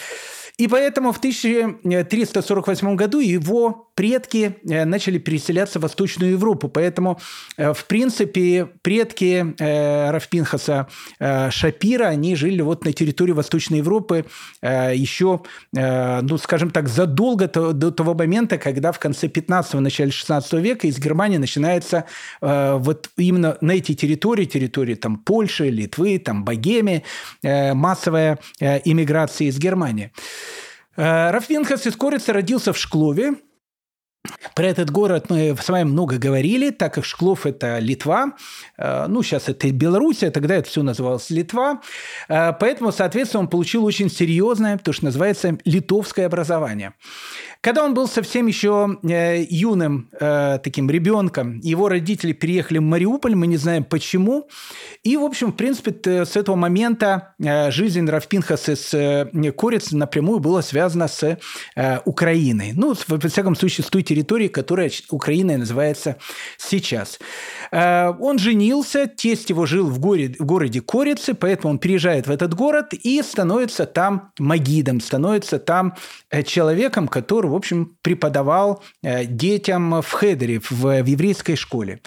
И 0.57 0.69
поэтому 0.69 1.12
в 1.12 1.19
1348 1.19 2.97
году 2.97 3.19
его 3.19 3.91
предки 3.95 4.59
начали 4.64 5.18
переселяться 5.18 5.78
в 5.78 5.82
Восточную 5.82 6.32
Европу. 6.32 6.68
Поэтому, 6.68 7.20
в 7.57 7.84
принципе, 7.86 8.68
предки 8.82 9.55
Рафпинхаса 10.11 10.88
Шапира, 11.51 12.07
они 12.07 12.36
жили 12.36 12.62
вот 12.62 12.84
на 12.84 12.92
территории 12.92 13.32
Восточной 13.32 13.78
Европы 13.78 14.26
еще, 14.62 15.42
ну, 15.72 16.38
скажем 16.38 16.70
так, 16.70 16.88
задолго 16.88 17.49
до 17.49 17.90
того 17.90 18.14
момента, 18.14 18.59
когда 18.59 18.92
в 18.92 18.99
конце 18.99 19.26
15-го, 19.28 19.80
начале 19.80 20.11
16 20.11 20.53
века 20.55 20.86
из 20.86 20.99
Германии 20.99 21.38
начинается 21.38 22.05
вот 22.40 23.11
именно 23.16 23.57
на 23.61 23.72
эти 23.72 23.95
территории, 23.95 24.45
территории 24.45 24.95
там 24.95 25.18
Польши, 25.18 25.68
Литвы, 25.70 26.18
там 26.18 26.45
Богемии, 26.45 27.05
массовая 27.42 28.38
иммиграция 28.61 29.49
из 29.49 29.59
Германии. 29.59 30.12
Рафпинхас 30.97 31.86
из 31.86 31.97
Корица 31.97 32.32
родился 32.32 32.72
в 32.72 32.78
Шклове, 32.78 33.34
про 34.55 34.66
этот 34.66 34.91
город 34.91 35.27
мы 35.31 35.57
с 35.61 35.68
вами 35.68 35.85
много 35.85 36.18
говорили, 36.18 36.70
так 36.70 36.95
как 36.95 37.05
Шклов– 37.05 37.45
это 37.47 37.79
Литва, 37.79 38.35
э, 38.79 39.07
ну, 39.09 39.22
сейчас 39.22 39.49
это 39.49 39.70
Белоруссия, 39.70 40.31
тогда 40.31 40.55
это 40.55 40.68
все 40.68 40.83
называлось 40.83 41.29
Литва, 41.31 41.81
э, 42.29 42.53
поэтому, 42.59 42.93
соответственно, 42.93 43.43
он 43.43 43.49
получил 43.49 43.85
очень 43.85 44.11
серьезное, 44.11 44.79
то, 44.79 44.93
что 44.93 45.07
называется, 45.07 45.59
литовское 45.64 46.27
образование. 46.27 46.95
Когда 47.61 47.83
он 47.83 47.95
был 47.95 48.07
совсем 48.07 48.47
еще 48.47 48.99
э, 49.03 49.43
юным 49.49 50.11
таким 50.20 50.91
ребенком, 50.91 51.61
его 51.61 51.89
родители 51.89 52.33
переехали 52.33 52.79
в 52.79 52.83
Мариуполь, 52.83 53.35
мы 53.35 53.47
не 53.47 53.57
знаем 53.57 53.85
почему. 53.85 54.49
И, 55.03 55.16
в 55.16 55.22
общем, 55.22 55.53
в 55.53 55.57
принципе, 55.57 56.25
с 56.27 56.37
этого 56.37 56.57
момента 56.57 57.35
жизнь 57.39 58.07
Равпинхаса 58.07 58.77
с 58.77 59.31
Корец 59.57 59.93
напрямую 59.93 60.41
была 60.41 60.61
связана 60.61 61.09
с 61.09 61.39
Украиной. 62.05 62.72
Ну, 62.75 62.95
во 63.09 63.18
всяком 63.18 63.57
случае, 63.57 63.87
с 63.87 63.89
территорией, 64.15 64.49
которая 64.49 64.91
Украиной 65.11 65.57
называется 65.57 66.17
сейчас. 66.57 67.19
Э, 67.73 68.12
он 68.21 68.39
женился, 68.39 69.07
тесть 69.07 69.51
его 69.51 69.67
жил 69.67 69.89
в, 69.89 69.99
горе, 69.99 70.35
в 70.39 70.45
городе 70.45 70.81
Корицы, 70.81 71.35
поэтому 71.35 71.73
он 71.73 71.79
переезжает 71.79 72.27
в 72.27 72.31
этот 72.31 72.55
город 72.55 72.93
и 72.93 73.23
становится 73.23 73.87
там 73.87 74.33
магидом, 74.39 75.01
становится 75.01 75.59
там 75.59 75.95
э, 76.31 76.43
человеком, 76.43 77.09
который 77.09 77.51
в 77.51 77.55
общем, 77.55 77.97
преподавал 78.03 78.83
э, 79.03 79.25
детям 79.25 80.01
в 80.01 80.11
Хедере, 80.12 80.61
в, 80.61 80.71
в 80.71 81.07
еврейской 81.07 81.57
школе. 81.57 82.01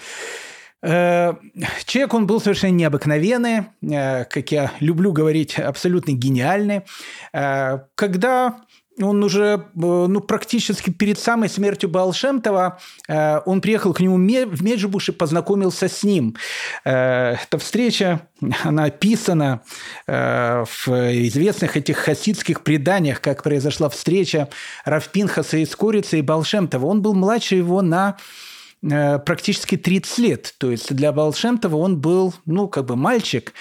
Человек, 0.80 2.14
он 2.14 2.28
был 2.28 2.40
совершенно 2.40 2.70
необыкновенный, 2.70 3.64
как 3.82 4.52
я 4.52 4.70
люблю 4.78 5.10
говорить, 5.12 5.58
абсолютно 5.58 6.12
гениальный. 6.12 6.82
Когда 7.32 8.60
он 9.00 9.22
уже 9.22 9.42
э, 9.42 9.60
ну, 9.74 10.20
практически 10.20 10.90
перед 10.90 11.18
самой 11.18 11.48
смертью 11.48 11.88
Балшемтова, 11.88 12.78
э, 13.08 13.40
он 13.44 13.60
приехал 13.60 13.92
к 13.92 14.00
нему 14.00 14.16
в 14.16 14.62
Меджибуш 14.62 15.10
и 15.10 15.12
познакомился 15.12 15.88
с 15.88 16.02
ним. 16.02 16.36
Э, 16.84 17.34
эта 17.34 17.58
встреча, 17.58 18.20
она 18.64 18.84
описана 18.84 19.62
в 20.06 20.88
известных 20.88 21.76
этих 21.76 21.98
хасидских 21.98 22.62
преданиях, 22.62 23.20
как 23.20 23.42
произошла 23.42 23.88
встреча 23.88 24.48
Равпинхаса 24.84 25.58
из 25.58 25.74
Корицы 25.74 26.18
и 26.18 26.22
Балшемтова. 26.22 26.86
Он 26.86 27.02
был 27.02 27.14
младше 27.14 27.56
его 27.56 27.82
на 27.82 28.16
практически 28.80 29.76
30 29.76 30.18
лет. 30.18 30.54
То 30.58 30.70
есть 30.70 30.94
для 30.94 31.12
Балшемтова 31.12 31.76
он 31.76 32.00
был, 32.00 32.32
ну, 32.46 32.68
как 32.68 32.86
бы 32.86 32.94
мальчик, 32.94 33.52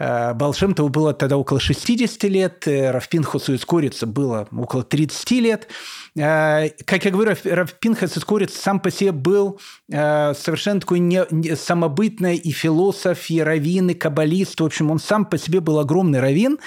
Балшемтову 0.00 0.88
было 0.88 1.12
тогда 1.12 1.36
около 1.36 1.60
60 1.60 2.24
лет, 2.24 2.66
э, 2.66 2.90
Равпинхасу 2.90 3.52
из 3.52 3.66
Корица 3.66 4.06
было 4.06 4.48
около 4.50 4.82
30 4.82 5.40
лет. 5.40 5.68
Э, 6.16 6.70
как 6.86 7.04
я 7.04 7.10
говорю, 7.10 7.36
Равпинхас 7.44 8.16
из 8.16 8.24
Корица 8.24 8.58
сам 8.58 8.80
по 8.80 8.90
себе 8.90 9.12
был 9.12 9.60
совершенно 9.90 10.80
такой 10.80 11.00
не, 11.00 11.22
не, 11.30 11.54
самобытный 11.54 12.36
и 12.36 12.50
философ, 12.50 13.28
и 13.28 13.42
раввин, 13.42 13.90
и 13.90 13.94
каббалист. 13.94 14.60
В 14.60 14.64
общем, 14.64 14.90
он 14.90 14.98
сам 14.98 15.26
по 15.26 15.36
себе 15.36 15.60
был 15.60 15.78
огромный 15.78 16.20
раввин. 16.20 16.58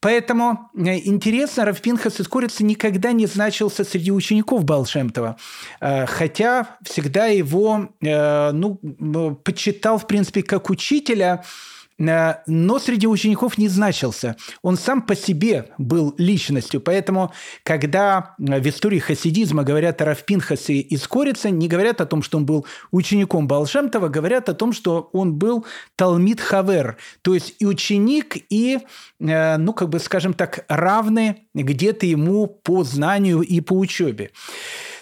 Поэтому 0.00 0.70
интересно, 0.74 1.64
Равпинхас 1.64 2.20
из 2.20 2.28
Корицы 2.28 2.62
никогда 2.62 3.12
не 3.12 3.26
значился 3.26 3.84
среди 3.84 4.12
учеников 4.12 4.64
Балшемтова, 4.64 5.36
хотя 5.80 6.76
всегда 6.82 7.26
его 7.26 7.88
ну, 8.00 9.40
почитал, 9.42 9.96
в 9.96 10.06
принципе, 10.06 10.42
как 10.42 10.68
учителя, 10.68 11.42
Э, 11.42 11.73
но 11.98 12.78
среди 12.80 13.06
учеников 13.06 13.56
не 13.56 13.68
значился. 13.68 14.36
Он 14.62 14.76
сам 14.76 15.02
по 15.02 15.14
себе 15.14 15.70
был 15.78 16.14
личностью. 16.18 16.80
Поэтому, 16.80 17.32
когда 17.62 18.34
э, 18.38 18.60
в 18.60 18.66
истории 18.68 18.98
хасидизма 18.98 19.62
говорят 19.62 20.02
о 20.02 20.06
Равпинхасе 20.06 20.74
из 20.74 21.06
Корицы, 21.06 21.50
не 21.50 21.68
говорят 21.68 22.00
о 22.00 22.06
том, 22.06 22.22
что 22.22 22.38
он 22.38 22.46
был 22.46 22.66
учеником 22.90 23.46
Балшемтова, 23.46 24.08
говорят 24.08 24.48
о 24.48 24.54
том, 24.54 24.72
что 24.72 25.08
он 25.12 25.34
был 25.34 25.66
Талмит 25.94 26.40
Хавер, 26.40 26.96
то 27.22 27.34
есть 27.34 27.54
и 27.60 27.66
ученик, 27.66 28.36
и, 28.50 28.80
э, 29.20 29.56
ну, 29.56 29.72
как 29.72 29.88
бы, 29.88 30.00
скажем 30.00 30.34
так, 30.34 30.64
равный 30.68 31.46
где-то 31.54 32.06
ему 32.06 32.48
по 32.48 32.82
знанию 32.82 33.40
и 33.40 33.60
по 33.60 33.74
учебе. 33.74 34.30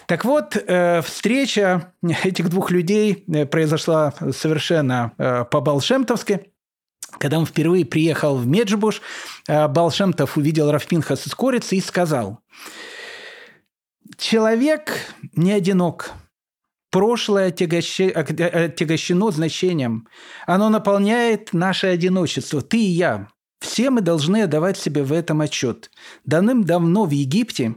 Так 0.05 0.25
вот, 0.25 0.57
встреча 1.05 1.93
этих 2.23 2.49
двух 2.49 2.71
людей 2.71 3.25
произошла 3.49 4.13
совершенно 4.31 5.13
по-балшемтовски– 5.49 6.47
когда 7.05 7.39
он 7.39 7.45
впервые 7.45 7.85
приехал 7.85 8.37
в 8.37 8.47
Меджибуш, 8.47 9.01
э, 9.47 9.67
Балшемтов 9.67 10.37
увидел 10.37 10.71
Рафпинхас 10.71 11.27
из 11.27 11.35
Корицы 11.35 11.75
и 11.77 11.81
сказал, 11.81 12.39
«Человек 14.17 14.99
не 15.33 15.51
одинок. 15.51 16.11
Прошлое 16.91 17.47
отягощено 17.47 19.31
значением. 19.31 20.07
Оно 20.45 20.69
наполняет 20.69 21.51
наше 21.51 21.87
одиночество. 21.87 22.61
Ты 22.61 22.77
и 22.77 22.89
я. 22.91 23.29
Все 23.63 23.89
мы 23.89 24.01
должны 24.01 24.41
отдавать 24.43 24.77
себе 24.77 25.03
в 25.03 25.13
этом 25.13 25.39
отчет. 25.39 25.89
Давным-давно 26.25 27.05
в 27.05 27.11
Египте 27.11 27.75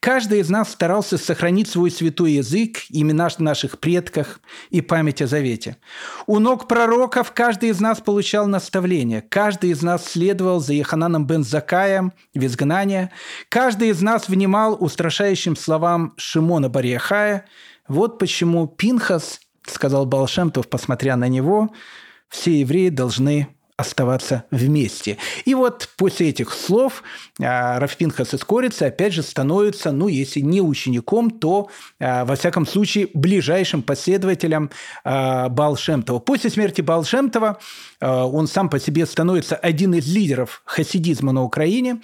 каждый 0.00 0.40
из 0.40 0.48
нас 0.48 0.72
старался 0.72 1.18
сохранить 1.18 1.68
свой 1.68 1.90
святой 1.90 2.32
язык, 2.32 2.78
имена 2.88 3.28
наших 3.38 3.78
предков 3.78 4.40
и 4.70 4.80
память 4.80 5.20
о 5.20 5.26
завете. 5.26 5.76
У 6.26 6.38
ног 6.38 6.66
пророков 6.66 7.32
каждый 7.32 7.68
из 7.68 7.80
нас 7.80 8.00
получал 8.00 8.46
наставление. 8.46 9.20
Каждый 9.20 9.70
из 9.70 9.82
нас 9.82 10.06
следовал 10.06 10.60
за 10.60 10.72
Ехананом 10.72 11.26
бен 11.26 11.44
Закаем 11.44 12.14
в 12.34 12.42
изгнание. 12.42 13.10
Каждый 13.50 13.90
из 13.90 14.00
нас 14.00 14.30
внимал 14.30 14.78
устрашающим 14.80 15.54
словам 15.54 16.14
Шимона 16.16 16.70
Барьяхая. 16.70 17.44
Вот 17.88 18.18
почему 18.18 18.66
Пинхас, 18.66 19.40
сказал 19.66 20.06
Балшемтов, 20.06 20.66
посмотря 20.68 21.16
на 21.16 21.28
него, 21.28 21.68
все 22.30 22.60
евреи 22.60 22.88
должны 22.88 23.55
оставаться 23.76 24.44
вместе. 24.50 25.18
И 25.44 25.54
вот 25.54 25.90
после 25.96 26.30
этих 26.30 26.52
слов 26.52 27.02
а, 27.40 27.78
Рафпинхас 27.78 28.32
из 28.32 28.42
Корицы 28.42 28.84
опять 28.84 29.12
же 29.12 29.22
становится, 29.22 29.92
ну, 29.92 30.08
если 30.08 30.40
не 30.40 30.62
учеником, 30.62 31.30
то, 31.30 31.68
а, 32.00 32.24
во 32.24 32.36
всяком 32.36 32.66
случае, 32.66 33.10
ближайшим 33.12 33.82
последователем 33.82 34.70
а, 35.04 35.50
Балшемтова. 35.50 36.20
После 36.20 36.48
смерти 36.48 36.80
Балшемтова 36.80 37.58
он 38.00 38.46
сам 38.46 38.68
по 38.68 38.78
себе 38.78 39.06
становится 39.06 39.56
один 39.56 39.94
из 39.94 40.06
лидеров 40.06 40.62
хасидизма 40.64 41.32
на 41.32 41.42
Украине, 41.42 42.00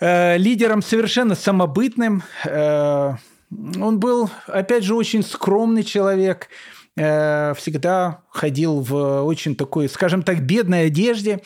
лидером 0.00 0.82
совершенно 0.82 1.34
самобытным. 1.34 2.22
Он 2.42 4.00
был, 4.00 4.30
опять 4.46 4.82
же, 4.82 4.94
очень 4.94 5.22
скромный 5.22 5.82
человек– 5.82 6.48
Э, 6.58 6.73
всегда 6.96 8.20
ходил 8.30 8.80
в 8.80 9.22
очень 9.22 9.56
такой, 9.56 9.88
скажем 9.88 10.22
так, 10.22 10.42
бедной 10.42 10.86
одежде. 10.86 11.40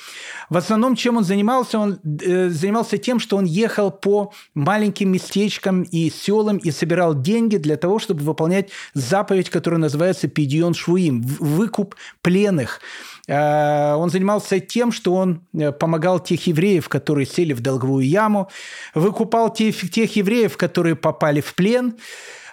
В 0.50 0.56
основном, 0.56 0.94
чем 0.94 1.16
он 1.16 1.24
занимался? 1.24 1.78
Он 1.78 1.98
э, 2.22 2.48
занимался 2.48 2.98
тем, 2.98 3.18
что 3.18 3.36
он 3.36 3.44
ехал 3.44 3.90
по 3.90 4.32
маленьким 4.54 5.10
местечкам 5.10 5.82
и 5.82 6.10
селам 6.10 6.58
и 6.58 6.70
собирал 6.70 7.14
деньги 7.18 7.56
для 7.56 7.76
того, 7.76 7.98
чтобы 7.98 8.24
выполнять 8.24 8.70
заповедь, 8.92 9.48
которая 9.48 9.80
называется 9.80 10.28
«Пидион 10.28 10.74
Швуим»– 10.74 11.22
выкуп 11.40 11.94
пленных. 12.20 12.80
Э, 13.26 13.94
он 13.94 14.10
занимался 14.10 14.60
тем, 14.60 14.92
что 14.92 15.14
он 15.14 15.46
помогал 15.78 16.20
тех 16.20 16.46
евреев, 16.46 16.88
которые 16.88 17.26
сели 17.26 17.54
в 17.54 17.60
долговую 17.60 18.06
яму, 18.06 18.50
выкупал 18.94 19.52
тех, 19.52 19.90
тех 19.90 20.14
евреев, 20.16 20.56
которые 20.56 20.96
попали 20.96 21.40
в 21.40 21.54
плен– 21.54 21.94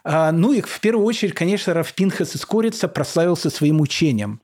ну 0.06 0.54
и 0.54 0.62
в 0.62 0.80
первую 0.80 1.06
очередь, 1.06 1.34
конечно, 1.34 1.74
Рафпинхас 1.74 2.36
из 2.36 2.46
Корица 2.46 2.88
прославился 2.88 3.50
своим 3.50 3.82
учением. 3.82 4.42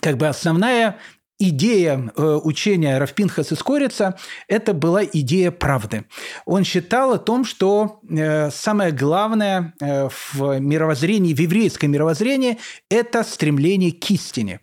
Как 0.00 0.16
бы 0.16 0.26
основная 0.26 0.98
идея 1.38 2.12
э, 2.16 2.40
учения 2.42 2.98
Равпинхас 2.98 3.52
из 3.52 3.62
Корица– 3.62 4.16
это 4.48 4.72
была 4.72 5.04
идея 5.04 5.50
правды. 5.50 6.04
Он 6.44 6.64
считал 6.64 7.12
о 7.12 7.18
том, 7.18 7.44
что 7.44 8.00
э, 8.08 8.50
самое 8.50 8.92
главное 8.92 9.74
э, 9.80 10.08
в 10.32 10.58
мировоззрении, 10.60 11.34
в 11.34 11.40
еврейском 11.40 11.90
мировоззрении– 11.90 12.58
это 12.90 13.24
стремление 13.24 13.92
к 13.92 14.10
истине. 14.10 14.60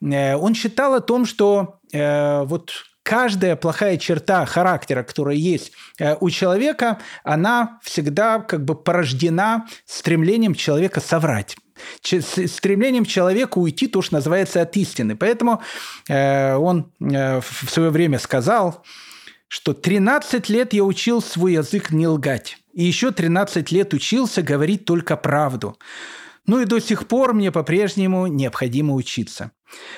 Он 0.00 0.54
считал 0.54 0.94
о 0.94 1.00
том, 1.00 1.26
что 1.26 1.80
вот 1.92 2.70
каждая 3.02 3.56
плохая 3.56 3.96
черта 3.96 4.44
характера, 4.46 5.02
которая 5.02 5.36
есть 5.36 5.72
у 6.20 6.30
человека, 6.30 6.98
она 7.24 7.78
всегда 7.82 8.40
как 8.40 8.64
бы 8.64 8.74
порождена 8.74 9.66
стремлением 9.86 10.54
человека 10.54 11.00
соврать 11.00 11.56
стремлением 12.02 13.04
человека 13.04 13.58
уйти, 13.58 13.86
то, 13.86 14.02
что 14.02 14.14
называется, 14.14 14.62
от 14.62 14.76
истины. 14.76 15.16
Поэтому 15.16 15.62
э, 16.08 16.54
он 16.54 16.92
э, 17.00 17.40
в 17.40 17.70
свое 17.70 17.90
время 17.90 18.18
сказал, 18.18 18.84
что 19.48 19.72
13 19.72 20.48
лет 20.48 20.72
я 20.72 20.84
учил 20.84 21.22
свой 21.22 21.54
язык 21.54 21.90
не 21.90 22.06
лгать, 22.06 22.58
и 22.72 22.84
еще 22.84 23.10
13 23.10 23.72
лет 23.72 23.92
учился 23.94 24.42
говорить 24.42 24.84
только 24.84 25.16
правду. 25.16 25.76
Ну 26.46 26.60
и 26.60 26.64
до 26.64 26.80
сих 26.80 27.06
пор 27.06 27.34
мне 27.34 27.52
по-прежнему 27.52 28.26
необходимо 28.26 28.94
учиться. 28.94 29.52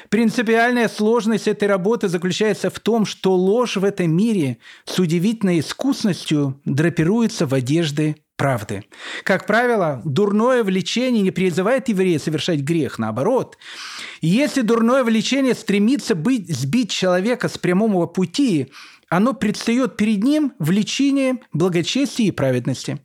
Принципиальная 0.09 0.89
сложность 0.89 1.49
этой 1.49 1.68
работы 1.68 2.09
заключается 2.09 2.70
в 2.70 2.79
том, 2.81 3.07
что 3.07 3.35
ложь 3.35 3.77
в 3.77 3.85
этом 3.85 4.14
мире 4.14 4.59
с 4.85 4.99
удивительной 4.99 5.61
искусностью 5.61 6.61
драпируется 6.64 7.47
в 7.47 7.55
одежды 7.55 8.16
правды. 8.37 8.85
Как 9.25 9.47
правило, 9.47 10.03
дурное 10.05 10.64
влечение 10.64 11.23
не 11.23 11.31
призывает 11.31 11.89
еврея 11.89 12.18
совершать 12.18 12.61
грех, 12.61 12.99
наоборот. 12.99 13.57
Если 14.20 14.62
дурное 14.62 15.05
влечение 15.05 15.55
стремится 15.55 16.14
быть, 16.14 16.49
сбить 16.49 16.91
человека 16.91 17.49
с 17.49 17.57
прямого 17.57 18.07
пути, 18.07 18.73
оно 19.09 19.33
предстает 19.33 19.97
перед 19.97 20.25
ним 20.25 20.55
в 20.59 20.70
лечении 20.70 21.37
благочестия 21.53 22.27
и 22.27 22.33
праведности. 22.33 22.99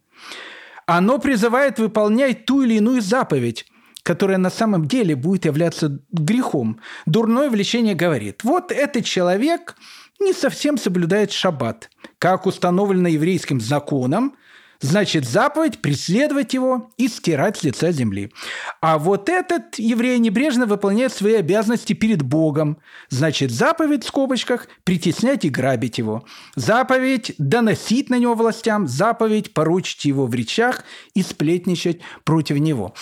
Оно 0.86 1.20
призывает 1.20 1.80
выполнять 1.80 2.46
ту 2.46 2.64
или 2.64 2.76
иную 2.76 3.02
заповедь, 3.02 3.66
которая 4.08 4.38
на 4.38 4.50
самом 4.50 4.88
деле 4.88 5.18
будет 5.18 5.44
являться 5.44 6.00
грехом. 6.14 6.80
Дурное 7.06 7.50
влечение 7.50 7.94
говорит, 7.94 8.42
вот 8.46 8.72
этот 8.72 9.04
человек 9.04 9.76
не 10.22 10.32
совсем 10.32 10.78
соблюдает 10.78 11.34
шаббат, 11.34 11.90
как 12.18 12.46
установлено 12.46 13.10
еврейским 13.10 13.60
законом– 13.60 14.38
Значит, 14.80 15.28
заповедь 15.28 15.80
преследовать 15.80 16.54
его 16.54 16.92
и 16.98 17.08
стирать 17.08 17.58
с 17.58 17.64
лица 17.64 17.92
земли. 17.92 18.32
А 18.80 19.00
вот 19.00 19.28
этот 19.28 19.80
еврей 19.80 20.20
небрежно 20.20 20.68
выполняет 20.68 21.12
свои 21.12 21.36
обязанности 21.36 21.94
перед 21.94 22.22
Богом. 22.22 22.78
Значит, 23.10 23.52
заповедь 23.52 24.04
в 24.04 24.08
скобочках– 24.08 24.68
притеснять 24.84 25.46
и 25.46 25.50
грабить 25.50 25.98
его. 25.98 26.26
Заповедь– 26.56 27.34
доносить 27.40 28.10
на 28.12 28.20
него 28.20 28.36
властям. 28.36 28.88
Заповедь– 28.88 29.54
поручить 29.56 30.06
его 30.06 30.28
в 30.28 30.36
речах 30.36 30.84
и 31.16 31.24
сплетничать 31.24 32.02
против 32.24 32.58
него. 32.58 32.94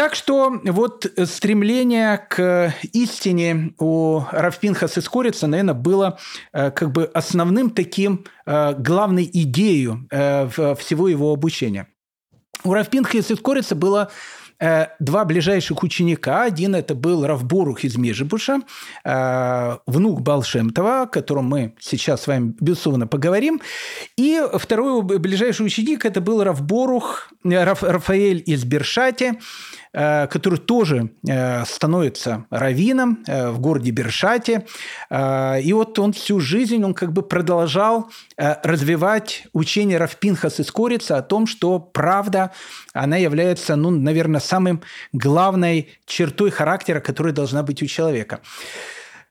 Так 0.00 0.14
что 0.14 0.58
вот 0.64 1.12
стремление 1.26 2.26
к 2.30 2.72
истине 2.94 3.74
у 3.78 4.22
Равпинхаса 4.32 5.02
Скорица, 5.02 5.46
наверное, 5.46 5.74
было 5.74 6.18
э, 6.54 6.70
как 6.70 6.90
бы 6.90 7.04
основным 7.04 7.68
таким 7.68 8.24
э, 8.46 8.72
главной 8.78 9.28
идеей 9.30 9.90
э, 10.10 10.48
всего 10.76 11.06
его 11.06 11.34
обучения. 11.34 11.86
У 12.64 12.72
Равпинхаса 12.72 13.36
Скорица 13.36 13.74
было 13.74 14.10
Э, 14.60 14.88
два 14.98 15.24
ближайших 15.24 15.82
ученика. 15.82 16.42
Один 16.42 16.74
это 16.74 16.94
был 16.94 17.26
Равборух 17.26 17.82
из 17.82 17.96
Межибуша, 17.96 18.60
э, 19.04 19.78
внук 19.86 20.20
Балшемтова, 20.20 21.02
о 21.02 21.06
котором 21.06 21.46
мы 21.46 21.74
сейчас 21.80 22.22
с 22.22 22.26
вами, 22.26 22.54
безусловно, 22.60 23.06
поговорим. 23.06 23.62
И 24.18 24.42
второй 24.58 25.02
ближайший 25.02 25.64
ученик 25.64 26.04
это 26.04 26.20
был 26.20 26.44
Равборух, 26.44 27.30
э, 27.42 27.64
Рафаэль 27.64 28.42
из 28.44 28.64
Бершати, 28.64 29.40
который 29.92 30.58
тоже 30.58 31.10
становится 31.66 32.46
раввином 32.50 33.24
в 33.26 33.58
городе 33.58 33.90
Бершате. 33.90 34.66
И 35.10 35.72
вот 35.72 35.98
он 35.98 36.12
всю 36.12 36.38
жизнь 36.38 36.84
он 36.84 36.94
как 36.94 37.12
бы 37.12 37.22
продолжал 37.22 38.10
развивать 38.36 39.44
учение 39.52 39.98
Равпинхас 39.98 40.60
из 40.60 40.70
Корица 40.70 41.16
о 41.16 41.22
том, 41.22 41.46
что 41.46 41.78
правда, 41.80 42.52
она 42.92 43.16
является, 43.16 43.74
ну, 43.76 43.90
наверное, 43.90 44.40
самым 44.40 44.82
главной 45.12 45.90
чертой 46.06 46.50
характера, 46.50 47.00
которая 47.00 47.32
должна 47.32 47.62
быть 47.62 47.82
у 47.82 47.86
человека. 47.86 48.40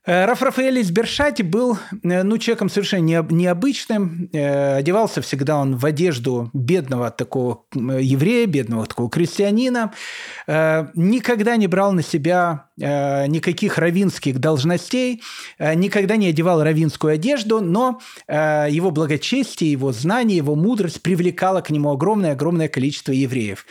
Э, 0.06 0.24
Раф 0.24 0.42
Рафаэль 0.42 0.82
Бершати 0.90 1.42
был 1.42 1.78
э, 2.02 2.22
ну, 2.22 2.38
человеком 2.38 2.70
совершенно 2.70 3.22
необычным. 3.30 4.30
Э, 4.32 4.76
одевался 4.76 5.20
всегда 5.20 5.58
он 5.58 5.76
в 5.76 5.84
одежду 5.84 6.50
бедного 6.54 7.10
такого 7.10 7.64
еврея, 7.74 8.46
бедного 8.46 8.86
такого 8.86 9.10
крестьянина. 9.10 9.92
Никогда 10.46 11.56
не 11.56 11.66
брал 11.66 11.92
на 11.92 12.02
себя 12.02 12.69
никаких 12.80 13.78
равинских 13.78 14.38
должностей, 14.38 15.22
никогда 15.58 16.16
не 16.16 16.28
одевал 16.28 16.62
равинскую 16.62 17.14
одежду, 17.14 17.60
но 17.60 18.00
его 18.28 18.90
благочестие, 18.90 19.72
его 19.72 19.92
знание, 19.92 20.38
его 20.38 20.54
мудрость 20.54 21.02
привлекало 21.02 21.60
к 21.60 21.70
нему 21.70 21.92
огромное-огромное 21.92 22.68
количество 22.68 23.12
евреев. 23.12 23.66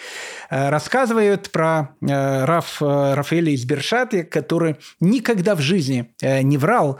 Рассказывают 0.49 1.49
про 1.51 1.89
Раф, 2.01 2.81
Рафаэля 2.81 3.51
из 3.51 3.65
Бершати, 3.65 4.23
который 4.23 4.75
никогда 4.99 5.55
в 5.55 5.61
жизни 5.61 6.09
Э, 6.21 6.41
не 6.41 6.57
врал, 6.57 6.95
э, 6.95 6.99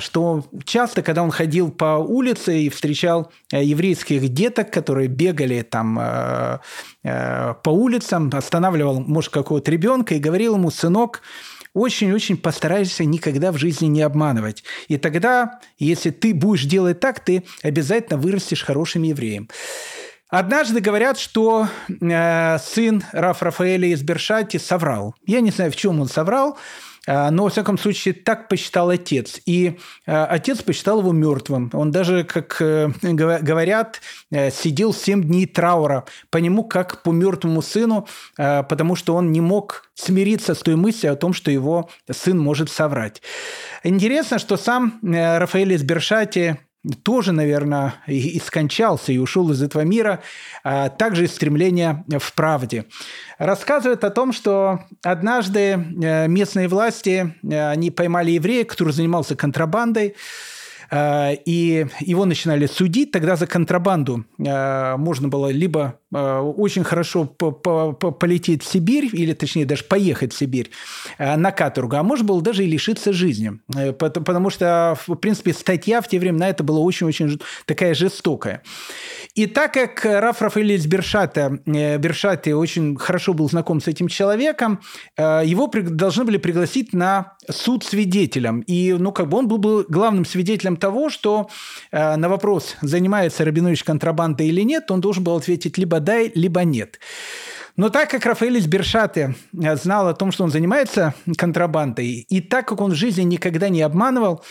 что 0.00 0.44
часто, 0.64 1.02
когда 1.02 1.22
он 1.22 1.30
ходил 1.30 1.70
по 1.70 1.96
улице 1.96 2.60
и 2.60 2.68
встречал 2.68 3.32
э, 3.52 3.64
еврейских 3.64 4.28
деток, 4.28 4.70
которые 4.70 5.08
бегали 5.08 5.62
там 5.62 6.60
по 7.02 7.70
улицам, 7.70 8.30
останавливал, 8.32 9.00
может, 9.00 9.32
какого-то 9.32 9.70
ребенка 9.70 10.14
и 10.14 10.18
говорил 10.18 10.54
ему, 10.54 10.70
сынок, 10.70 11.22
очень-очень 11.74 12.36
постарайся 12.36 13.04
никогда 13.04 13.52
в 13.52 13.58
жизни 13.58 13.86
не 13.86 14.02
обманывать. 14.02 14.62
И 14.88 14.96
тогда, 14.96 15.60
если 15.76 16.10
ты 16.10 16.32
будешь 16.32 16.64
делать 16.64 17.00
так, 17.00 17.20
ты 17.20 17.44
обязательно 17.62 18.18
вырастешь 18.18 18.62
хорошим 18.62 19.02
евреем. 19.02 19.48
Однажды 20.28 20.80
говорят, 20.80 21.18
что 21.18 21.68
э, 21.88 22.58
сын 22.58 23.04
Раф 23.12 23.42
Рафаэля 23.42 23.88
из 23.88 24.02
Бершати 24.02 24.56
соврал. 24.56 25.14
Я 25.26 25.40
не 25.40 25.50
знаю, 25.50 25.70
в 25.70 25.76
чем 25.76 26.00
он 26.00 26.08
соврал, 26.08 26.58
но, 27.06 27.44
во 27.44 27.50
всяком 27.50 27.78
случае, 27.78 28.14
так 28.14 28.48
посчитал 28.48 28.90
отец. 28.90 29.40
И 29.46 29.78
а, 30.06 30.26
отец 30.26 30.62
посчитал 30.62 31.00
его 31.00 31.12
мертвым. 31.12 31.70
Он 31.72 31.90
даже, 31.90 32.24
как 32.24 32.56
э, 32.60 32.88
говорят, 33.02 34.00
э, 34.30 34.50
сидел 34.50 34.94
семь 34.94 35.22
дней 35.22 35.46
траура 35.46 36.04
по 36.30 36.38
нему, 36.38 36.64
как 36.64 37.02
по 37.02 37.10
мертвому 37.10 37.62
сыну, 37.62 38.06
а, 38.38 38.62
потому 38.62 38.96
что 38.96 39.14
он 39.14 39.32
не 39.32 39.40
мог 39.40 39.90
смириться 39.94 40.54
с 40.54 40.60
той 40.60 40.76
мыслью 40.76 41.12
о 41.12 41.16
том, 41.16 41.32
что 41.34 41.50
его 41.50 41.90
сын 42.10 42.38
может 42.38 42.70
соврать. 42.70 43.22
Интересно, 43.82 44.38
что 44.38 44.56
сам 44.56 44.98
э, 45.02 45.38
Рафаэль 45.38 45.72
из 45.72 45.82
Бершати 45.82 46.58
тоже, 47.02 47.32
наверное, 47.32 47.94
и, 48.06 48.40
скончался, 48.44 49.12
и 49.12 49.18
ушел 49.18 49.50
из 49.50 49.62
этого 49.62 49.82
мира, 49.82 50.20
а 50.62 50.88
также 50.88 51.24
из 51.24 51.34
стремления 51.34 52.04
в 52.08 52.32
правде. 52.34 52.84
Рассказывает 53.38 54.04
о 54.04 54.10
том, 54.10 54.32
что 54.32 54.80
однажды 55.02 55.60
э, 55.60 56.28
местные 56.28 56.68
власти, 56.68 57.34
э, 57.42 57.70
они 57.70 57.90
поймали 57.90 58.32
еврея, 58.32 58.64
который 58.64 58.92
занимался 58.92 59.34
контрабандой, 59.36 60.14
Э, 60.90 61.34
и 61.44 61.86
его 62.00 62.24
начинали 62.24 62.66
судить, 62.66 63.10
тогда 63.10 63.36
за 63.36 63.46
контрабанду 63.46 64.24
можно 64.38 65.28
было 65.28 65.50
либо 65.50 65.98
очень 66.14 66.84
хорошо 66.84 67.24
полететь 67.24 68.62
в 68.62 68.70
Сибирь, 68.70 69.10
или 69.12 69.32
точнее 69.32 69.66
даже 69.66 69.84
поехать 69.84 70.32
в 70.32 70.38
Сибирь 70.38 70.70
на 71.18 71.50
каторгу, 71.50 71.96
а 71.96 72.02
можно 72.02 72.24
было 72.24 72.40
даже 72.40 72.64
и 72.64 72.66
лишиться 72.66 73.12
жизни, 73.12 73.58
потому 73.98 74.50
что, 74.50 74.96
в 75.06 75.14
принципе, 75.16 75.52
статья 75.52 76.00
в 76.00 76.08
те 76.08 76.18
времена 76.18 76.48
это 76.48 76.62
была 76.62 76.78
очень-очень 76.78 77.40
такая 77.66 77.94
жестокая. 77.94 78.62
И 79.34 79.46
так 79.46 79.74
как 79.74 80.04
Раф 80.04 80.40
Рафаэль 80.40 80.86
Бершата, 80.86 81.58
Бершати 81.66 82.50
очень 82.50 82.96
хорошо 82.96 83.34
был 83.34 83.50
знаком 83.50 83.80
с 83.80 83.88
этим 83.88 84.06
человеком, 84.08 84.80
его 85.18 85.66
должны 85.66 86.24
были 86.24 86.36
пригласить 86.36 86.92
на 86.92 87.32
суд 87.50 87.84
свидетелем. 87.84 88.60
И, 88.60 88.92
ну, 88.92 89.12
как 89.12 89.28
бы 89.28 89.38
он 89.38 89.48
был 89.48 89.84
главным 89.88 90.24
свидетелем 90.24 90.76
того, 90.76 91.10
что 91.10 91.48
э, 91.90 92.16
на 92.16 92.28
вопрос, 92.28 92.76
занимается 92.80 93.44
Рабинович 93.44 93.84
контрабандой 93.84 94.48
или 94.48 94.62
нет, 94.62 94.90
он 94.90 95.00
должен 95.00 95.24
был 95.24 95.36
ответить 95.36 95.78
либо 95.78 96.00
да, 96.04 96.22
либо 96.22 96.64
нет. 96.64 97.00
Но 97.76 97.88
так 97.88 98.08
как 98.10 98.24
Рафаэль 98.24 98.58
из 98.58 98.68
Бершаты 98.68 99.34
э, 99.52 99.76
знал 99.76 100.06
о 100.08 100.14
том, 100.14 100.30
что 100.30 100.44
он 100.44 100.50
занимается 100.50 101.14
контрабандой, 101.36 102.26
и 102.28 102.40
так 102.40 102.68
как 102.68 102.80
он 102.80 102.92
в 102.92 102.94
жизни 102.94 103.22
никогда 103.22 103.68
не 103.68 103.82
обманывал, 103.82 104.44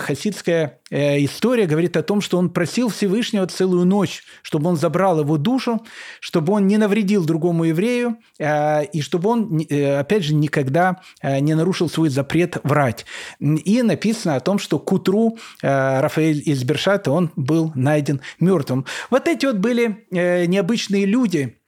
хасидская 0.00 0.80
э, 0.90 1.24
история 1.24 1.66
говорит 1.66 1.96
о 1.96 2.02
том, 2.02 2.20
что 2.20 2.38
он 2.38 2.50
просил 2.50 2.88
Всевышнего 2.88 3.46
целую 3.46 3.84
ночь, 3.84 4.22
чтобы 4.42 4.68
он 4.68 4.76
забрал 4.76 5.20
его 5.20 5.36
душу, 5.36 5.84
чтобы 6.20 6.52
он 6.52 6.66
не 6.66 6.76
навредил 6.76 7.24
другому 7.24 7.64
еврею, 7.64 8.16
и 8.38 9.00
чтобы 9.02 9.28
он, 9.28 9.60
опять 9.98 10.24
же, 10.24 10.34
никогда 10.34 11.00
не 11.22 11.54
нарушил 11.54 11.88
свой 11.88 12.08
запрет 12.08 12.58
врать. 12.62 13.04
И 13.40 13.82
написано 13.82 14.36
о 14.36 14.40
том, 14.40 14.58
что 14.58 14.78
к 14.78 14.90
утру 14.92 15.38
Рафаэль 15.60 16.42
из 16.44 16.62
Бершата, 16.64 17.10
он 17.10 17.30
был 17.36 17.72
найден 17.74 18.20
мертвым. 18.40 18.86
Вот 19.10 19.28
эти 19.28 19.46
вот 19.46 19.56
были 19.56 20.06
необычные 20.10 21.04
люди, 21.04 21.58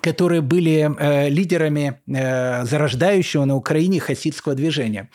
которые 0.00 0.40
были 0.40 0.90
э, 0.98 1.28
лидерами 1.28 2.00
э, 2.06 2.64
зарождающего 2.64 3.44
на 3.44 3.56
Украине 3.56 4.00
хасидского 4.00 4.54
движения. 4.54 5.10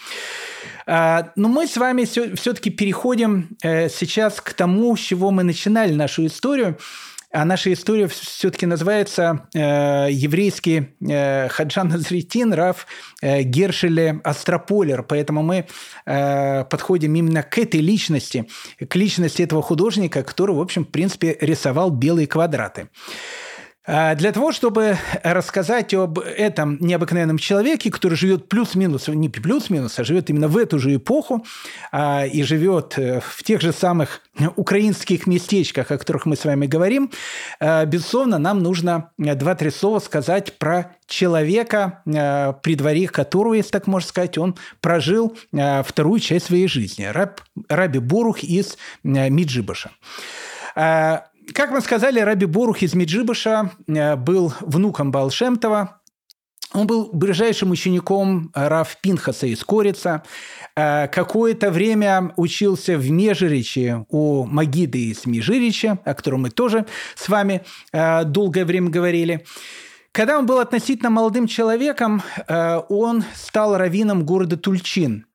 Но 0.88 1.50
мы 1.50 1.68
с 1.68 1.76
вами 1.76 2.06
все-таки 2.06 2.70
переходим 2.70 3.58
сейчас 3.62 4.40
к 4.40 4.54
тому, 4.54 4.96
с 4.96 5.00
чего 5.00 5.32
мы 5.32 5.44
начинали 5.44 5.94
нашу 5.94 6.26
историю. 6.26 6.78
А 7.30 7.44
наша 7.44 7.74
история 7.74 8.08
все-таки 8.08 8.66
называется 8.66 9.48
э, 9.54 10.08
еврейский 10.10 10.96
э, 11.02 11.50
Хаджан 11.50 11.90
Назритин 11.90 12.54
Раф 12.54 12.88
э, 13.22 13.42
Гершеле 13.42 14.22
Астрополер. 14.24 15.04
Поэтому 15.04 15.44
мы 15.44 15.68
э, 16.06 16.64
подходим 16.64 17.14
именно 17.16 17.44
к 17.44 17.58
этой 17.58 17.82
личности, 17.82 18.48
к 18.80 18.96
личности 18.96 19.42
этого 19.42 19.62
художника, 19.62 20.24
который, 20.24 20.56
в 20.56 20.62
общем, 20.62 20.86
в 20.86 20.90
принципе, 20.90 21.38
рисовал 21.42 21.90
белые 21.90 22.28
квадраты. 22.28 22.88
А, 23.90 24.16
для 24.16 24.34
того, 24.34 24.52
чтобы 24.52 24.98
рассказать 25.24 25.94
об 25.94 26.20
этом 26.20 26.78
необыкновенном 26.82 27.38
человеке, 27.38 27.90
который 27.90 28.16
живет 28.16 28.50
плюс-минус, 28.50 29.08
не 29.08 29.30
плюс-минус, 29.30 29.98
а 29.98 30.04
живет 30.04 30.30
именно 30.30 30.50
в 30.50 30.58
эту 30.58 30.78
же 30.78 30.98
эпоху 30.98 31.46
а, 31.94 32.26
и 32.26 32.44
живет 32.44 32.96
э, 32.98 33.22
в 33.22 33.44
тех 33.44 33.62
же 33.62 33.72
самых 33.72 34.22
украинских 34.58 35.26
местечках, 35.26 35.90
о 35.90 35.98
которых 35.98 36.26
мы 36.26 36.36
с 36.36 36.44
вами 36.44 36.68
говорим, 36.68 37.12
а, 37.62 37.86
безусловно, 37.86 38.38
нам 38.38 38.62
нужно 38.62 39.12
два-три 39.18 39.70
слова 39.72 40.00
сказать 40.00 40.58
про 40.58 40.92
человека, 41.08 42.02
при 42.06 42.76
дворе 42.76 43.08
которого, 43.08 43.54
если 43.54 43.72
так 43.72 43.88
можно 43.88 44.10
сказать, 44.10 44.38
он 44.38 44.58
прожил 44.82 45.38
вторую 45.86 46.20
часть 46.20 46.48
своей 46.48 46.68
жизни. 46.68 47.06
Раб, 47.06 47.40
Раби 47.70 48.00
Борух 48.00 48.40
из 48.44 48.78
Миджибаша. 49.04 49.92
Как 51.54 51.72
мы 51.72 51.80
сказали, 51.82 52.20
Раби 52.20 52.46
Борух 52.46 52.82
из 52.82 52.94
Меджибыша 52.94 53.72
э, 53.88 54.16
был 54.16 54.54
внуком 54.60 55.12
Балшемтова. 55.12 56.02
Он 56.74 56.86
был 56.86 57.10
ближайшим 57.14 57.72
учеником 57.72 58.52
Рав 58.54 58.98
Пинхаса 59.02 59.48
из 59.48 59.64
Корица. 59.64 60.24
Э, 60.76 61.08
какое-то 61.08 61.72
время 61.72 62.34
учился 62.36 62.98
в 62.98 63.10
Межириче 63.10 64.06
у 64.10 64.46
Магиды 64.46 65.12
из 65.12 65.26
Межирича, 65.26 66.00
о 66.04 66.14
котором 66.16 66.42
мы 66.42 66.50
тоже 66.50 66.86
с 67.16 67.30
вами 67.30 67.64
э, 67.94 68.26
долгое 68.26 68.66
время 68.66 68.90
говорили. 68.90 69.46
Когда 70.12 70.38
он 70.38 70.48
был 70.48 70.60
относительно 70.60 71.12
молодым 71.12 71.46
человеком, 71.46 72.24
он 72.50 73.24
стал 73.36 73.78
раввином 73.78 74.26
города 74.26 74.58
Тульчин. 74.58 75.28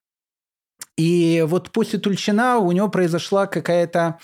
И 0.96 1.44
вот 1.46 1.70
после 1.70 2.00
Тульчина 2.00 2.58
у 2.58 2.72
него 2.72 2.88
произошла 2.88 3.46
какая-то 3.46 4.18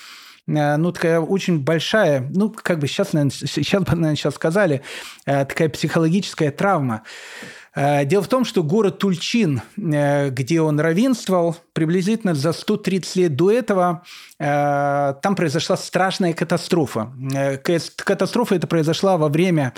ну, 0.48 0.92
такая 0.92 1.20
очень 1.20 1.60
большая, 1.60 2.26
ну, 2.34 2.48
как 2.48 2.78
бы 2.78 2.86
сейчас, 2.86 3.12
наверное, 3.12 3.32
сейчас 3.32 3.86
наверное, 3.86 4.16
сейчас 4.16 4.34
сказали, 4.34 4.80
э, 5.26 5.44
такая 5.44 5.68
психологическая 5.68 6.50
травма. 6.50 7.02
Э, 7.74 8.06
дело 8.06 8.22
в 8.22 8.28
том, 8.28 8.46
что 8.46 8.62
город 8.62 8.98
Тульчин, 8.98 9.60
где 9.76 10.60
он 10.62 10.80
равенствовал, 10.80 11.54
приблизительно 11.74 12.34
за 12.34 12.52
130 12.52 13.16
лет 13.16 13.36
до 13.36 13.52
этого 13.52 14.02
там 14.38 15.34
произошла 15.36 15.76
страшная 15.76 16.32
катастрофа. 16.32 17.12
Катастрофа 18.04 18.54
эта 18.54 18.66
произошла 18.66 19.18
во 19.18 19.28
время 19.28 19.74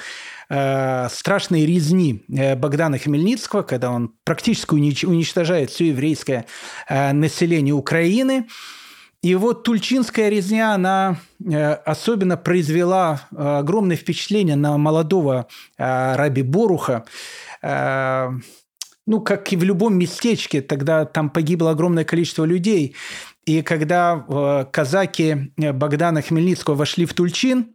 страшной 0.48 1.64
резни 1.64 2.24
Богдана 2.28 2.98
Хмельницкого, 2.98 3.62
когда 3.62 3.90
он 3.90 4.12
практически 4.24 4.74
уничтожает 4.74 5.70
все 5.70 5.88
еврейское 5.88 6.46
население 6.88 7.74
Украины– 7.74 8.46
и 9.22 9.34
вот 9.34 9.64
Тульчинская 9.64 10.30
резня, 10.30 10.72
она 10.72 11.18
э, 11.44 11.72
особенно 11.72 12.38
произвела 12.38 13.28
э, 13.30 13.58
огромное 13.58 13.96
впечатление 13.96 14.56
на 14.56 14.78
молодого 14.78 15.46
э, 15.76 16.16
Раби 16.16 16.42
Боруха. 16.42 17.04
Ну, 19.06 19.20
как 19.22 19.52
и 19.52 19.56
в 19.56 19.64
любом 19.64 19.98
местечке, 19.98 20.62
тогда 20.62 21.04
там 21.04 21.30
погибло 21.30 21.72
огромное 21.72 22.04
количество 22.04 22.44
людей. 22.44 22.94
И 23.44 23.60
когда 23.62 24.64
казаки 24.70 25.52
Богдана 25.56 26.22
Хмельницкого 26.22 26.76
вошли 26.76 27.06
в 27.06 27.14
Тульчин, 27.14 27.74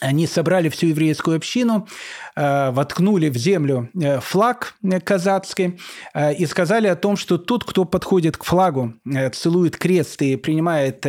они 0.00 0.26
собрали 0.26 0.68
всю 0.70 0.88
еврейскую 0.88 1.36
общину, 1.36 1.86
э, 2.34 2.70
воткнули 2.70 3.28
в 3.28 3.36
землю 3.36 3.90
э, 3.94 4.18
флаг 4.20 4.74
казацкий 5.04 5.78
э, 6.14 6.34
и 6.34 6.46
сказали 6.46 6.86
о 6.88 6.96
том, 6.96 7.16
что 7.16 7.36
тот, 7.38 7.64
кто 7.64 7.84
подходит 7.84 8.36
к 8.36 8.44
флагу, 8.44 8.94
целует 9.32 9.76
крест 9.76 10.22
и 10.22 10.36
принимает 10.36 11.02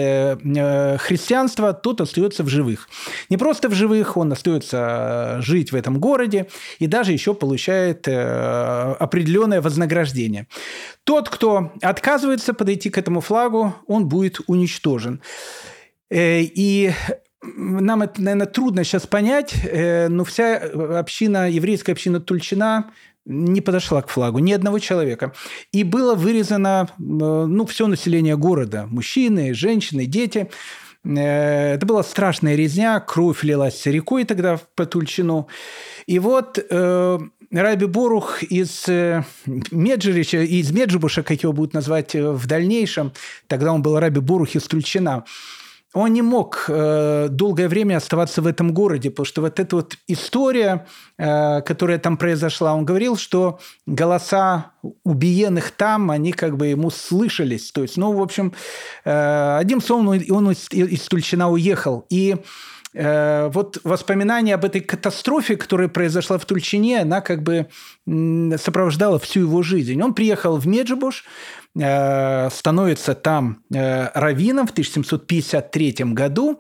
христианство, 1.02 1.74
тот 1.74 2.02
остается 2.02 2.44
в 2.44 2.50
живых. 2.50 2.90
Не 3.30 3.38
просто 3.38 3.70
в 3.70 3.74
живых, 3.74 4.18
он 4.18 4.32
остается 4.34 5.38
жить 5.42 5.72
в 5.72 5.76
этом 5.76 6.00
городе 6.00 6.48
и 6.80 6.88
даже 6.88 7.14
еще 7.14 7.34
получает 7.34 8.08
определенное 8.08 9.62
вознаграждение. 9.62 10.48
Тот, 11.04 11.30
кто 11.30 11.72
отказывается 11.82 12.54
подойти 12.54 12.90
к 12.90 12.98
этому 12.98 13.22
флагу, 13.22 13.76
он 13.88 14.08
будет 14.08 14.40
уничтожен. 14.48 15.22
И 16.12 16.92
нам 17.42 18.04
это, 18.04 18.22
наверное, 18.22 18.48
трудно 18.48 18.84
сейчас 18.84 19.08
понять, 19.08 19.56
э, 19.64 20.08
но 20.10 20.24
вся 20.24 20.58
община, 21.00 21.50
еврейская 21.50 21.94
община 21.94 22.20
Тульчина 22.20 22.92
не 23.26 23.62
подошла 23.62 24.02
к 24.02 24.10
флагу, 24.10 24.40
ни 24.40 24.52
одного 24.52 24.80
человека. 24.80 25.34
И 25.72 25.84
было 25.84 26.16
вырезано 26.16 26.88
э, 26.90 27.02
ну, 27.02 27.66
все 27.66 27.88
население 27.88 28.38
города. 28.38 28.88
Мужчины, 28.88 29.54
женщины, 29.54 30.06
дети. 30.06 30.50
Э, 31.04 31.74
это 31.74 31.86
была 31.86 32.04
страшная 32.04 32.56
резня, 32.56 33.00
кровь 33.00 33.44
лилась 33.44 33.86
рекой 33.86 34.24
тогда 34.24 34.60
по 34.76 34.86
Тульчину. 34.86 35.48
И 36.08 36.20
вот 36.20 36.58
э, 36.58 37.20
Раби 37.52 37.86
Борух 37.86 38.44
из 38.44 38.88
Меджирича, 38.88 40.40
из 40.40 40.72
Меджибуша, 40.72 41.22
как 41.22 41.44
его 41.44 41.54
будут 41.54 41.74
назвать 41.74 42.16
в 42.16 42.48
дальнейшем, 42.48 43.12
тогда 43.48 43.74
он 43.74 43.82
был 43.82 44.00
Раби 44.00 44.20
Борух 44.20 44.56
из 44.56 44.64
Тульчина, 44.64 45.26
он 45.94 46.14
не 46.14 46.22
мог 46.22 46.66
э, 46.68 47.28
долгое 47.30 47.68
время 47.68 47.98
оставаться 47.98 48.42
в 48.42 48.48
этом 48.48 48.74
городе, 48.74 49.10
потому 49.10 49.26
что 49.26 49.42
вот 49.42 49.60
эта 49.60 49.76
вот 49.76 49.98
история, 50.08 50.86
э, 51.18 51.62
которая 51.62 52.00
там 52.00 52.18
произошла, 52.18 52.74
он 52.74 52.86
говорил, 52.86 53.18
что 53.18 53.60
голоса 53.86 54.72
убиенных 55.04 55.72
там, 55.72 56.10
они 56.10 56.32
как 56.32 56.56
бы 56.56 56.68
ему 56.68 56.92
слышались. 56.92 57.72
То 57.72 57.82
есть, 57.82 57.98
ну, 57.98 58.14
в 58.14 58.22
общем, 58.22 58.54
э, 59.04 59.58
одним 59.60 59.82
словом, 59.82 60.08
он 60.08 60.52
из, 60.52 60.70
из 60.72 61.08
Тульчина 61.08 61.52
уехал. 61.52 62.06
И 62.10 62.38
вот 62.94 63.80
воспоминание 63.84 64.56
об 64.56 64.66
этой 64.66 64.82
катастрофе, 64.82 65.56
которая 65.56 65.88
произошла 65.88 66.38
в 66.38 66.46
Тульчине, 66.46 67.02
она 67.02 67.22
как 67.22 67.42
бы 67.42 67.68
сопровождала 68.06 69.18
всю 69.18 69.42
его 69.42 69.64
жизнь. 69.64 70.02
Он 70.02 70.14
приехал 70.14 70.58
в 70.58 70.68
Меджибуш, 70.68 71.24
Э, 71.80 72.50
становится 72.50 73.16
там 73.16 73.64
э, 73.74 74.10
раввином 74.14 74.68
в 74.68 74.72
1753 74.72 75.94
году, 76.14 76.60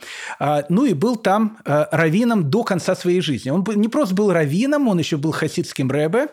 ну 0.69 0.85
и 0.85 0.93
был 0.93 1.17
там 1.17 1.57
э, 1.65 1.85
раввином 1.91 2.49
до 2.49 2.63
конца 2.63 2.95
своей 2.95 3.19
жизни. 3.19 3.49
Он 3.49 3.65
не 3.75 3.89
просто 3.89 4.15
был 4.15 4.31
раввином, 4.31 4.87
он 4.87 4.99
еще 4.99 5.17
был 5.17 5.33
хасидским 5.33 5.91
рэбе, 5.91 6.29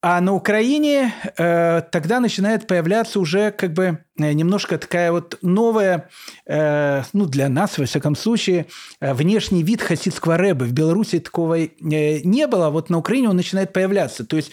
а 0.00 0.20
на 0.20 0.32
Украине 0.32 1.12
э, 1.36 1.82
тогда 1.90 2.20
начинает 2.20 2.68
появляться 2.68 3.18
уже 3.18 3.50
как 3.50 3.72
бы 3.72 3.98
э, 4.16 4.32
немножко 4.32 4.78
такая 4.78 5.10
вот 5.10 5.38
новая, 5.42 6.08
э, 6.46 7.02
ну 7.12 7.26
для 7.26 7.48
нас, 7.48 7.78
во 7.78 7.84
всяком 7.84 8.14
случае, 8.14 8.66
э, 9.00 9.12
внешний 9.12 9.64
вид 9.64 9.82
хасидского 9.82 10.36
рэба. 10.36 10.64
В 10.64 10.72
Беларуси 10.72 11.18
такого 11.18 11.58
э, 11.58 11.68
не 11.80 12.46
было, 12.46 12.68
а 12.68 12.70
вот 12.70 12.90
на 12.90 12.98
Украине 12.98 13.28
он 13.28 13.36
начинает 13.36 13.72
появляться. 13.72 14.24
То 14.24 14.36
есть 14.36 14.52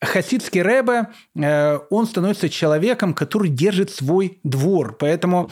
хасидский 0.00 0.62
рэба, 0.62 1.08
э, 1.34 1.78
он 1.90 2.06
становится 2.06 2.48
человеком, 2.48 3.12
который 3.12 3.50
держит 3.50 3.90
свой 3.90 4.40
двор. 4.44 4.96
Поэтому 4.98 5.50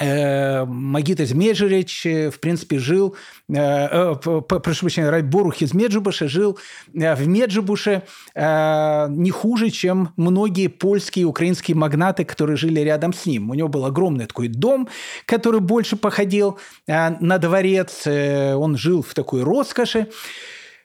Магит 0.00 1.18
из 1.18 1.32
Меджирич, 1.32 2.06
э, 2.06 2.30
в 2.30 2.38
принципе, 2.38 2.78
жил, 2.78 3.16
э, 3.48 4.14
прошу 4.22 4.80
прощения, 4.82 5.10
Райборух 5.10 5.60
из 5.60 5.74
Меджибуша 5.74 6.28
жил 6.28 6.58
в 6.92 7.26
Меджибуше 7.26 8.02
не 8.34 9.30
хуже, 9.30 9.70
чем 9.70 10.12
многие 10.16 10.68
польские 10.68 11.22
и 11.22 11.26
украинские 11.26 11.76
магнаты, 11.76 12.24
которые 12.24 12.56
жили 12.56 12.80
рядом 12.80 13.12
с 13.12 13.26
ним. 13.26 13.50
У 13.50 13.54
него 13.54 13.68
был 13.68 13.84
огромный 13.84 14.26
такой 14.26 14.48
дом, 14.48 14.88
который 15.26 15.60
больше 15.60 15.96
походил 15.96 16.58
на 16.86 17.38
дворец. 17.38 18.06
Он 18.06 18.76
жил 18.76 19.02
в 19.02 19.14
такой 19.14 19.42
роскоши. 19.42 20.08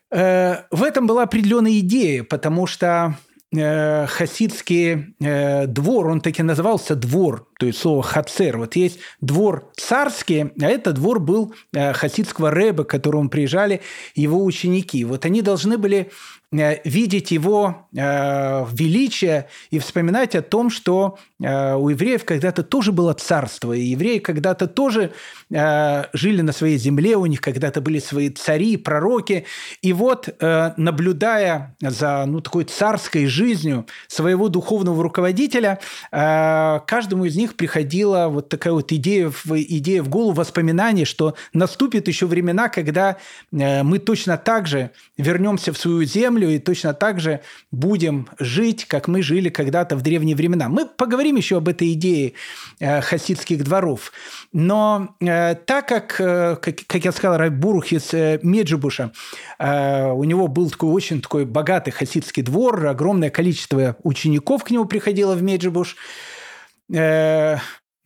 В 0.09 0.83
этом 0.83 1.07
была 1.07 1.23
определенная 1.23 1.79
идея, 1.79 2.23
потому 2.23 2.67
что 2.67 3.15
э, 3.53 4.05
хасидский 4.07 5.15
э, 5.19 5.67
двор, 5.67 6.07
он 6.07 6.21
таки 6.21 6.43
назывался 6.43 6.95
двор, 6.95 7.47
то 7.59 7.65
есть 7.65 7.79
слово 7.79 8.03
хацер. 8.03 8.57
Вот 8.57 8.75
есть 8.75 8.99
двор 9.21 9.71
царский, 9.75 10.51
а 10.61 10.65
это 10.65 10.91
двор 10.93 11.19
был 11.19 11.53
э, 11.73 11.93
хасидского 11.93 12.51
рэба, 12.51 12.83
к 12.83 12.89
которому 12.89 13.29
приезжали 13.29 13.81
его 14.15 14.43
ученики. 14.43 15.05
Вот 15.05 15.25
они 15.25 15.41
должны 15.41 15.77
были 15.77 16.11
видеть 16.53 17.31
его 17.31 17.87
э, 17.95 18.65
величие 18.71 19.47
и 19.71 19.79
вспоминать 19.79 20.35
о 20.35 20.41
том, 20.41 20.69
что 20.69 21.17
э, 21.41 21.75
у 21.75 21.89
евреев 21.89 22.23
когда-то 22.25 22.63
тоже 22.63 22.91
было 22.91 23.13
царство, 23.13 23.73
и 23.73 23.81
евреи 23.81 24.19
когда-то 24.19 24.67
тоже 24.67 25.11
э, 25.51 26.03
жили 26.13 26.41
на 26.41 26.51
своей 26.51 26.77
земле, 26.77 27.17
у 27.17 27.25
них 27.25 27.41
когда-то 27.41 27.81
были 27.81 27.99
свои 27.99 28.29
цари, 28.29 28.77
пророки. 28.77 29.45
И 29.81 29.93
вот, 29.93 30.29
э, 30.29 30.71
наблюдая 30.77 31.75
за 31.81 32.25
ну, 32.27 32.39
такой 32.41 32.65
царской 32.65 33.25
жизнью 33.25 33.87
своего 34.07 34.49
духовного 34.49 35.01
руководителя, 35.01 35.79
э, 36.11 36.79
каждому 36.85 37.25
из 37.25 37.35
них 37.35 37.55
приходила 37.55 38.27
вот 38.27 38.49
такая 38.49 38.73
вот 38.73 38.91
идея 38.91 39.29
в, 39.29 39.51
идея 39.59 40.03
в 40.03 40.09
голову, 40.09 40.33
воспоминание, 40.33 41.05
что 41.05 41.35
наступит 41.53 42.07
еще 42.07 42.27
времена, 42.27 42.69
когда 42.69 43.17
э, 43.51 43.83
мы 43.83 43.97
точно 43.99 44.37
так 44.37 44.67
же 44.67 44.91
вернемся 45.17 45.73
в 45.73 45.77
свою 45.77 46.03
землю 46.03 46.42
и 46.49 46.59
точно 46.59 46.93
так 46.93 47.19
же 47.19 47.41
будем 47.71 48.27
жить, 48.39 48.85
как 48.85 49.07
мы 49.07 49.21
жили 49.21 49.49
когда-то 49.49 49.95
в 49.95 50.01
древние 50.01 50.35
времена. 50.35 50.69
Мы 50.69 50.85
поговорим 50.85 51.35
еще 51.35 51.57
об 51.57 51.69
этой 51.69 51.93
идее 51.93 52.33
э, 52.79 53.01
хасидских 53.01 53.63
дворов. 53.63 54.11
Но 54.51 55.15
э, 55.19 55.55
так 55.55 55.87
как, 55.87 56.19
э, 56.19 56.57
как, 56.61 56.75
как 56.87 57.05
я 57.05 57.11
сказал, 57.11 57.37
Райбурух 57.37 57.91
из 57.91 58.13
Меджибуша, 58.43 59.11
у 59.59 60.23
него 60.23 60.47
был 60.47 60.69
такой 60.69 60.89
очень 60.89 61.21
такой 61.21 61.45
богатый 61.45 61.91
хасидский 61.91 62.43
двор, 62.43 62.85
огромное 62.87 63.29
количество 63.29 63.95
учеников 64.03 64.63
к 64.63 64.71
нему 64.71 64.85
приходило 64.85 65.35
в 65.35 65.43
Меджибуш. 65.43 65.95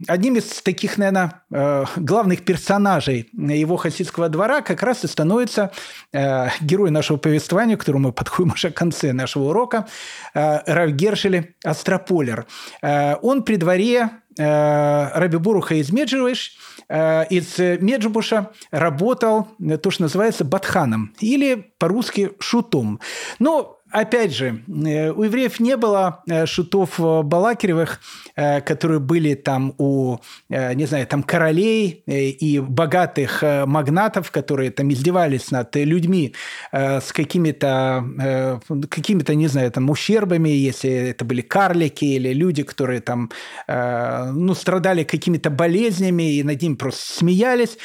Одним 0.06 0.36
из 0.36 0.62
таких, 0.62 1.00
наверное, 1.00 1.42
э, 1.52 1.86
главных 1.96 2.46
персонажей 2.46 3.30
его 3.34 3.78
хасидского 3.78 4.30
двора 4.30 4.62
как 4.62 4.84
раз 4.84 5.04
и 5.04 5.08
становится 5.08 5.72
э, 6.14 6.50
герой 6.62 6.92
нашего 6.92 7.18
повествования, 7.18 7.78
к 7.78 7.80
которому 7.80 8.10
мы 8.10 8.14
подходим 8.14 8.52
уже 8.54 8.70
к 8.70 8.76
конце 8.78 9.12
нашего 9.12 9.46
урока, 9.46 9.88
э, 10.36 10.60
Рав 10.72 10.92
Гершели 10.92 11.56
Астрополер. 11.64 12.46
Он 12.84 13.44
при 13.44 13.56
дворе 13.56 14.10
Раби 14.38 15.38
Буруха 15.38 15.74
из 15.76 15.92
Меджибуш, 15.92 16.52
из 16.90 17.58
Меджибуша 17.58 18.52
работал 18.70 19.48
то, 19.82 19.90
что 19.90 20.04
называется 20.04 20.46
батханом, 20.46 21.16
или 21.20 21.74
по-русски 21.80 22.34
шутом. 22.40 23.00
Но 23.40 23.77
опять 23.92 24.34
же, 24.34 24.64
э, 24.68 25.12
у 25.12 25.24
евреев 25.24 25.60
не 25.60 25.78
было 25.78 26.24
э, 26.28 26.46
шутов 26.46 27.00
э, 27.00 27.22
Балакиревых, 27.24 28.00
которые 28.36 29.00
были 29.00 29.34
там 29.34 29.74
у, 29.80 30.18
не 30.50 30.86
знаю, 30.86 31.08
там 31.08 31.24
королей 31.24 32.04
и 32.06 32.60
богатых 32.60 33.42
магнатов, 33.66 34.30
которые 34.30 34.70
там 34.70 34.92
издевались 34.94 35.50
над 35.50 35.76
людьми 35.76 36.36
с 36.72 37.12
какими-то, 37.12 38.62
какими-то, 38.90 39.34
не 39.34 39.48
знаю, 39.48 39.72
там 39.72 39.90
ущербами, 39.90 40.50
если 40.50 40.92
это 40.92 41.26
были 41.26 41.42
карлики 41.42 42.06
или 42.06 42.32
люди, 42.32 42.62
которые 42.62 43.02
там, 43.02 43.32
ну, 43.68 44.54
страдали 44.54 45.04
какими-то 45.04 45.50
болезнями 45.50 46.36
и 46.36 46.44
над 46.44 46.62
ним 46.62 46.78
просто 46.78 47.18
смеялись. 47.18 47.80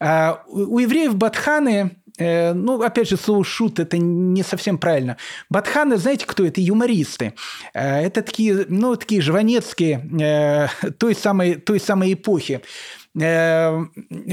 У 0.00 0.80
евреев 0.80 1.14
Батханы 1.14 2.01
Э, 2.18 2.52
ну, 2.52 2.82
опять 2.82 3.08
же, 3.08 3.16
слово 3.16 3.44
«шут»– 3.44 3.78
это 3.80 3.98
не 3.98 4.42
совсем 4.42 4.78
правильно. 4.78 5.16
Батханы, 5.50 5.96
знаете, 5.96 6.26
кто 6.26 6.44
это? 6.44 6.60
Юмористы. 6.60 7.34
Э, 7.74 8.00
это 8.00 8.22
такие, 8.22 8.66
ну, 8.68 8.96
такие 8.96 9.20
жванецкие 9.20 10.08
э, 10.20 10.90
той 10.98 11.14
самой, 11.14 11.54
той 11.54 11.80
самой 11.80 12.12
эпохи. 12.12 12.60
В 13.14 13.88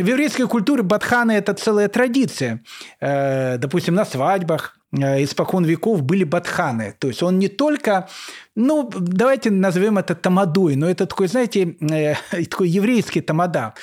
еврейской 0.07 0.47
культуре 0.47 0.83
батханы– 0.83 1.31
это 1.33 1.53
целая 1.53 1.89
традиция. 1.89 2.63
Допустим, 3.01 3.95
на 3.95 4.05
свадьбах 4.05 4.77
испокон 4.93 5.65
веков 5.65 6.01
были 6.01 6.23
батханы. 6.23 6.95
То 6.97 7.09
есть 7.09 7.21
он 7.21 7.39
не 7.39 7.49
только, 7.49 8.07
ну, 8.55 8.89
давайте 8.97 9.51
назовем 9.51 9.97
это 9.97 10.15
тамадой, 10.15 10.77
но 10.77 10.89
это 10.89 11.07
такой, 11.07 11.27
знаете, 11.27 11.75
такой 12.49 12.69
еврейский 12.69 13.19
тамада. 13.19 13.73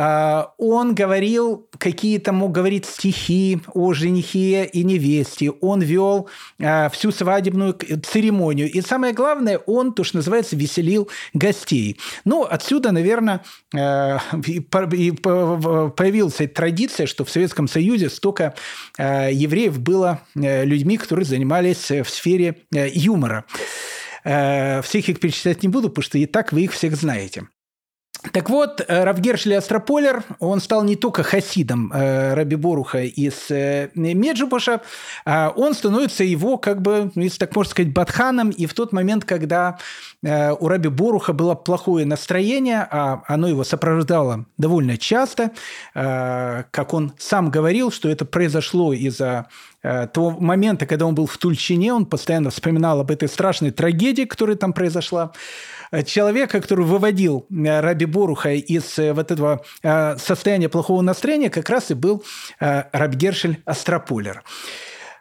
А, 0.00 0.52
он 0.58 0.94
говорил 0.94 1.68
какие-то, 1.76 2.32
мог 2.32 2.52
говорить 2.52 2.86
стихи 2.86 3.60
о 3.74 3.92
женихе 3.94 4.64
и 4.64 4.84
невесте. 4.84 5.50
Он 5.50 5.80
вел 5.80 6.28
а, 6.62 6.88
всю 6.90 7.10
свадебную 7.10 7.76
церемонию. 8.04 8.70
И 8.70 8.80
самое 8.80 9.12
главное, 9.12 9.58
он, 9.58 9.92
то, 9.92 10.04
что 10.04 10.18
называется, 10.18 10.54
веселил 10.54 11.10
гостей. 11.34 11.98
Ну, 12.24 12.44
отсюда, 12.44 12.92
наверное, 12.92 13.42
а, 13.74 14.20
и 14.46 14.60
появилась 14.60 16.38
традиция, 16.54 17.08
что 17.08 17.24
в 17.24 17.30
Советском 17.30 17.66
Союзе 17.66 18.08
столько 18.08 18.54
евреев 18.98 19.80
было 19.80 20.20
людьми, 20.36 20.96
которые 20.96 21.24
занимались 21.24 21.90
в 21.90 22.04
сфере 22.04 22.58
юмора. 22.70 23.46
Всех 24.22 25.08
их 25.08 25.18
перечислять 25.18 25.62
не 25.64 25.68
буду, 25.68 25.88
потому 25.88 26.04
что 26.04 26.18
и 26.18 26.26
так 26.26 26.52
вы 26.52 26.62
их 26.62 26.72
всех 26.72 26.94
знаете. 26.94 27.48
Так 28.32 28.50
вот, 28.50 28.84
э, 28.86 29.04
Равгершли 29.04 29.54
Астрополер, 29.54 30.24
он 30.40 30.60
стал 30.60 30.82
не 30.82 30.96
только 30.96 31.22
хасидом 31.22 31.92
э, 31.92 32.34
Раби 32.34 32.56
Боруха 32.56 33.02
из 33.02 33.50
э, 33.50 33.90
Меджибуша, 33.94 34.80
а 35.24 35.52
он 35.54 35.72
становится 35.74 36.24
его, 36.24 36.58
как 36.58 36.82
бы, 36.82 37.12
ну, 37.14 37.22
если 37.22 37.38
так 37.38 37.54
можно 37.54 37.70
сказать, 37.70 37.92
батханом. 37.92 38.50
И 38.50 38.66
в 38.66 38.74
тот 38.74 38.92
момент, 38.92 39.24
когда 39.24 39.78
у 40.22 40.68
Раби 40.68 40.88
Боруха 40.88 41.32
было 41.32 41.54
плохое 41.54 42.04
настроение, 42.04 42.86
а 42.90 43.22
оно 43.28 43.46
его 43.46 43.62
сопровождало 43.62 44.46
довольно 44.56 44.96
часто, 44.96 45.52
как 45.94 46.92
он 46.92 47.12
сам 47.18 47.50
говорил, 47.50 47.92
что 47.92 48.08
это 48.08 48.24
произошло 48.24 48.92
из-за 48.92 49.46
того 49.82 50.30
момента, 50.30 50.86
когда 50.86 51.06
он 51.06 51.14
был 51.14 51.26
в 51.26 51.38
Тульчине, 51.38 51.92
он 51.94 52.04
постоянно 52.04 52.50
вспоминал 52.50 52.98
об 52.98 53.12
этой 53.12 53.28
страшной 53.28 53.70
трагедии, 53.70 54.24
которая 54.24 54.56
там 54.56 54.72
произошла. 54.72 55.32
Э, 55.90 56.02
человека, 56.02 56.60
который 56.60 56.84
выводил 56.84 57.46
э, 57.50 57.80
Раби 57.80 58.06
Боруха 58.06 58.50
из 58.50 58.98
э, 58.98 59.12
вот 59.12 59.30
этого 59.30 59.64
состояния 59.82 60.68
плохого 60.68 61.02
настроения, 61.02 61.50
как 61.50 61.68
раз 61.68 61.90
и 61.90 61.94
был 61.94 62.24
Рабгершель 62.58 63.62
Астрополер. 63.64 64.42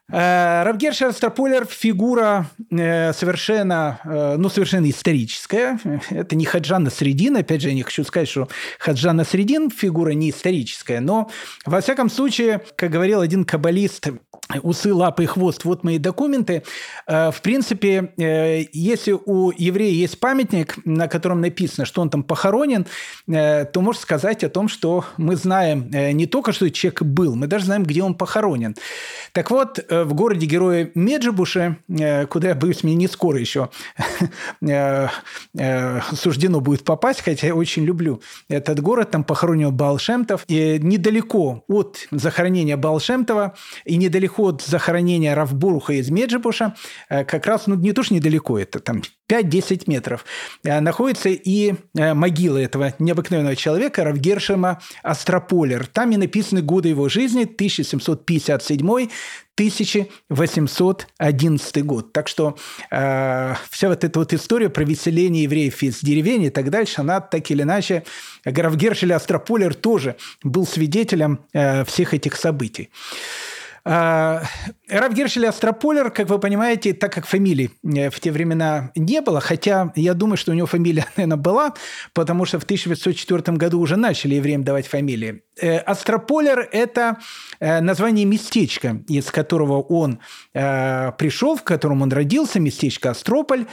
Равгершер 0.09 1.09
Астрополер– 1.09 1.65
фигура 1.69 2.47
совершенно, 2.69 3.99
ну, 4.37 4.47
совершенно 4.47 4.89
историческая. 4.89 5.79
Это 6.09 6.35
не 6.35 6.45
Хаджана 6.45 6.89
Средин. 6.89 7.35
Опять 7.35 7.61
же, 7.61 7.69
я 7.69 7.73
не 7.73 7.83
хочу 7.83 8.05
сказать, 8.05 8.29
что 8.29 8.47
Хаджана 8.79 9.25
Средин– 9.25 9.69
фигура 9.71 10.11
не 10.11 10.29
историческая. 10.29 11.01
Но, 11.01 11.29
во 11.65 11.81
всяком 11.81 12.09
случае, 12.09 12.61
как 12.77 12.91
говорил 12.91 13.19
один 13.19 13.43
каббалист 13.43 14.07
усы, 14.63 14.93
лапы 14.93 15.23
и 15.23 15.25
хвост, 15.25 15.65
вот 15.65 15.83
мои 15.83 15.97
документы. 15.97 16.63
Э, 17.05 17.31
в 17.31 17.41
принципе, 17.41 18.13
э, 18.17 18.65
если 18.71 19.11
у 19.11 19.51
еврея 19.51 19.91
есть 19.91 20.19
памятник, 20.19 20.77
на 20.85 21.07
котором 21.07 21.41
написано, 21.41 21.85
что 21.85 22.01
он 22.01 22.09
там 22.09 22.23
похоронен, 22.23 22.85
э, 23.27 23.65
то 23.65 23.81
можно 23.81 24.01
сказать 24.01 24.43
о 24.43 24.49
том, 24.49 24.69
что 24.69 25.05
мы 25.17 25.35
знаем 25.35 25.89
не 25.89 26.25
только, 26.25 26.51
что 26.51 26.69
человек 26.69 27.01
был, 27.01 27.35
мы 27.35 27.47
даже 27.47 27.65
знаем, 27.65 27.83
где 27.83 28.03
он 28.03 28.15
похоронен. 28.15 28.75
Так 29.33 29.51
вот, 29.51 29.79
в 30.05 30.13
городе 30.13 30.45
героя 30.45 30.91
Меджибуше, 30.95 31.77
куда, 32.29 32.49
я 32.49 32.55
боюсь, 32.55 32.83
мне 32.83 32.95
не 32.95 33.07
скоро 33.07 33.39
еще 33.39 33.69
суждено 36.15 36.61
будет 36.61 36.83
попасть, 36.83 37.21
хотя 37.21 37.47
я 37.47 37.55
очень 37.55 37.83
люблю 37.83 38.21
этот 38.49 38.79
город, 38.81 39.11
там 39.11 39.23
похоронен 39.23 39.75
Балшемтов, 39.75 40.43
и 40.47 40.79
недалеко 40.79 41.63
от 41.67 42.07
захоронения 42.11 42.77
Балшемтова 42.77 43.55
и 43.85 43.97
недалеко 43.97 44.27
переход 44.27 44.61
захоронения 44.61 45.33
Равбуруха 45.33 45.93
из 45.93 46.09
Меджибуша, 46.09 46.75
э, 47.09 47.23
как 47.23 47.45
раз, 47.45 47.67
ну, 47.67 47.75
не 47.75 47.93
то, 47.93 48.03
что 48.03 48.13
недалеко, 48.13 48.59
это 48.59 48.79
там 48.79 49.01
5-10 49.27 49.83
метров, 49.87 50.25
э, 50.63 50.79
находится 50.79 51.29
и 51.29 51.73
э, 51.95 52.13
могила 52.13 52.57
этого 52.57 52.93
необыкновенного 52.99 53.55
человека 53.55 54.03
Равгершема 54.03 54.79
Астрополер. 55.01 55.87
Там 55.87 56.11
и 56.11 56.17
написаны 56.17 56.61
годы 56.61 56.89
его 56.89 57.09
жизни, 57.09 57.43
1757 57.43 59.09
1811 59.57 61.83
год. 61.83 62.13
Так 62.13 62.27
что 62.27 62.55
э, 62.91 63.55
вся 63.71 63.89
вот 63.89 64.03
эта 64.03 64.19
вот 64.19 64.33
история 64.33 64.69
про 64.69 64.85
выселение 64.85 65.41
евреев 65.43 65.81
из 65.81 66.01
деревень 66.01 66.43
и 66.43 66.51
так 66.51 66.69
дальше, 66.69 67.01
она 67.01 67.21
так 67.21 67.49
или 67.49 67.63
иначе, 67.63 68.03
Граф 68.45 68.75
Астрополер 69.15 69.73
тоже 69.73 70.15
был 70.43 70.67
свидетелем 70.67 71.39
э, 71.53 71.83
всех 71.85 72.13
этих 72.13 72.35
событий. 72.35 72.91
А, 73.89 74.43
Раб 74.89 75.13
Гершель 75.13 75.47
Астрополер, 75.47 76.11
как 76.11 76.27
вы 76.27 76.39
понимаете, 76.39 76.93
так 76.93 77.13
как 77.13 77.25
фамилии 77.25 77.71
э, 77.83 78.09
в 78.09 78.19
те 78.19 78.33
времена 78.33 78.91
не 78.95 79.21
было, 79.21 79.39
хотя 79.39 79.93
я 79.95 80.13
думаю, 80.13 80.35
что 80.35 80.51
у 80.51 80.55
него 80.55 80.67
фамилия, 80.67 81.05
наверное, 81.15 81.37
была, 81.37 81.73
потому 82.13 82.43
что 82.43 82.59
в 82.59 82.63
1904 82.63 83.55
году 83.55 83.79
уже 83.79 83.95
начали 83.95 84.35
евреям 84.35 84.65
давать 84.65 84.87
фамилии. 84.87 85.41
Э, 85.61 85.77
Астрополер– 85.77 86.67
это 86.73 87.17
э, 87.61 87.79
название 87.79 88.25
местечка, 88.25 89.01
из 89.07 89.31
которого 89.31 89.81
он 89.81 90.19
пришел, 90.53 91.55
в 91.55 91.63
котором 91.63 92.01
он 92.01 92.11
родился, 92.11 92.59
местечко 92.59 93.11
Астрополь. 93.11 93.67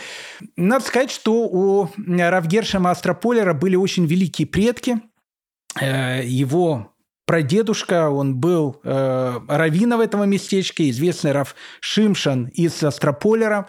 Надо 0.56 0.84
сказать, 0.84 1.10
что 1.10 1.46
у 1.46 1.88
Равгершема 1.96 2.90
Астрополера 2.90 3.52
были 3.54 3.74
очень 3.74 4.06
великие 4.06 4.46
предки. 4.46 5.00
Его 5.80 6.93
прадедушка, 7.26 8.10
он 8.10 8.36
был 8.36 8.80
э, 8.82 9.40
раввином 9.48 10.00
этого 10.00 10.24
местечка, 10.24 10.88
известный 10.90 11.32
Рав 11.32 11.54
Шимшан 11.80 12.46
из 12.54 12.82
Астрополера 12.82 13.66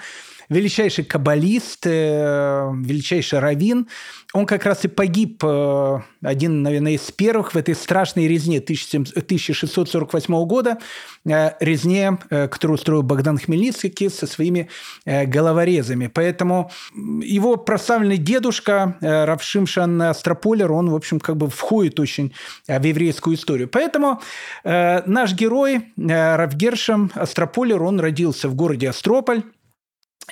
величайший 0.50 1.04
каббалист, 1.04 1.86
э, 1.86 2.72
величайший 2.84 3.40
раввин. 3.40 3.88
Он 4.34 4.46
как 4.46 4.66
раз 4.66 4.84
и 4.86 4.88
погиб, 4.88 5.44
э, 5.44 6.00
один, 6.22 6.62
наверное, 6.62 6.94
из 6.94 7.10
первых 7.12 7.54
в 7.54 7.58
этой 7.58 7.74
страшной 7.76 8.28
резне 8.28 8.60
1648 8.60 10.46
года, 10.46 10.78
э, 11.26 11.52
резне, 11.60 12.18
которую 12.30 12.76
устроил 12.76 13.02
Богдан 13.02 13.38
Хмельницкий 13.38 14.10
со 14.10 14.28
своими 14.28 14.70
головорезами. 15.06 16.08
Поэтому 16.08 16.72
его 16.94 17.56
прославленный 17.58 18.18
дедушка 18.18 18.98
Равшимшан 19.02 20.02
Астрополер, 20.02 20.72
он, 20.72 20.90
в 20.90 20.96
общем, 20.96 21.20
как 21.20 21.38
бы 21.38 21.50
входит 21.50 22.00
очень 22.00 22.34
в 22.68 22.84
еврейскую 22.84 23.36
историю. 23.36 23.68
Поэтому 23.68 24.22
наш 24.64 25.34
герой 25.34 25.94
Равгершем 25.98 27.12
Астрополер, 27.16 27.82
он 27.82 28.00
родился 28.00 28.50
в 28.50 28.56
городе 28.56 28.90
Астрополь, 28.90 29.44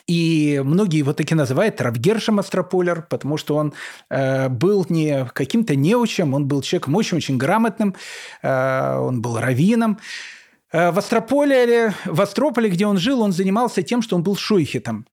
и 0.08 0.62
многие 0.64 1.00
его 1.00 1.14
таки 1.14 1.36
называют 1.36 1.82
Равгершем 1.82 2.39
Астрополер, 2.39 3.08
потому 3.10 3.38
что 3.38 3.56
он 3.56 3.74
э, 4.10 4.50
был 4.50 4.86
не 4.89 5.26
каким-то 5.34 5.76
неучем, 5.76 6.34
он 6.34 6.48
был 6.48 6.62
человеком 6.62 6.96
очень-очень 6.96 7.38
грамотным, 7.38 7.96
э, 8.41 8.98
он 8.98 9.22
был 9.22 9.39
раввином. 9.39 10.00
Э, 10.72 10.91
в 10.91 11.00
Астрополе, 11.00 11.94
в 12.06 12.22
Астрополе, 12.22 12.70
где 12.70 12.86
он 12.86 12.98
жил, 12.98 13.22
он 13.22 13.32
занимался 13.32 13.84
тем, 13.84 14.02
что 14.02 14.16
он 14.16 14.24
был 14.24 14.36
шойхетом. 14.36 15.06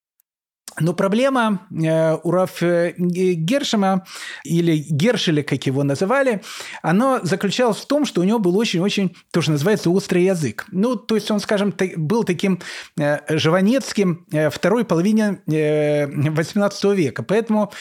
Но 0.78 0.94
проблема 0.94 1.66
э, 1.70 2.16
у 2.22 2.30
Раф 2.30 2.62
э, 2.62 2.94
Гершема, 2.96 4.04
или 4.44 4.76
Гершеля, 4.76 5.42
как 5.42 5.66
его 5.66 5.82
называли, 5.82 6.42
она 6.82 7.20
заключалась 7.22 7.78
в 7.78 7.86
том, 7.86 8.06
что 8.06 8.20
у 8.20 8.24
него 8.24 8.38
был 8.38 8.56
очень-очень, 8.56 9.16
то, 9.30 9.42
что 9.42 9.52
называется, 9.52 9.90
острый 9.90 10.24
язык. 10.24 10.66
Ну, 10.70 10.96
то 10.96 11.16
есть 11.16 11.30
он, 11.30 11.40
скажем, 11.40 11.74
был 11.96 12.24
таким 12.24 12.60
э, 12.98 13.18
живанецким 13.36 14.26
второй 14.50 14.84
половине 14.84 15.40
18 15.46 16.84
века. 16.96 17.22
Поэтому 17.22 17.72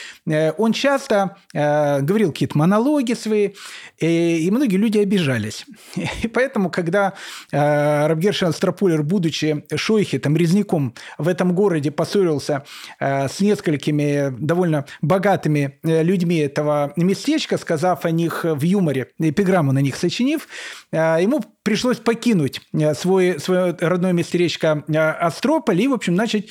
он 0.57 0.73
часто 0.73 1.37
говорил 1.53 2.31
какие-то 2.31 2.57
монологи 2.57 3.13
свои, 3.13 3.51
и 3.97 4.49
многие 4.51 4.77
люди 4.77 4.97
обижались. 4.97 5.65
И 6.23 6.27
поэтому, 6.27 6.69
когда 6.69 7.13
Рабгершин 7.51 8.49
Астропулер, 8.49 9.03
будучи 9.03 9.65
шойхетом, 9.75 10.35
резняком 10.35 10.93
в 11.17 11.27
этом 11.27 11.53
городе 11.53 11.91
поссорился 11.91 12.49
Э, 12.49 12.63
с 12.99 13.39
несколькими 13.39 14.29
довольно 14.37 14.85
богатыми 15.01 15.79
э, 15.83 16.03
людьми 16.03 16.37
этого 16.37 16.93
местечка, 16.95 17.57
сказав 17.57 18.05
о 18.05 18.11
них 18.11 18.43
в 18.43 18.63
юморе, 18.63 19.07
эпиграмму 19.19 19.71
на 19.71 19.79
них 19.79 19.95
сочинив, 19.95 20.47
э, 20.91 21.17
ему 21.21 21.43
пришлось 21.63 21.97
покинуть 21.97 22.61
свой, 22.95 23.39
свое 23.39 23.75
родное 23.79 24.13
местечко 24.13 24.83
Астрополь 25.19 25.81
и, 25.81 25.87
в 25.87 25.93
общем, 25.93 26.15
начать 26.15 26.47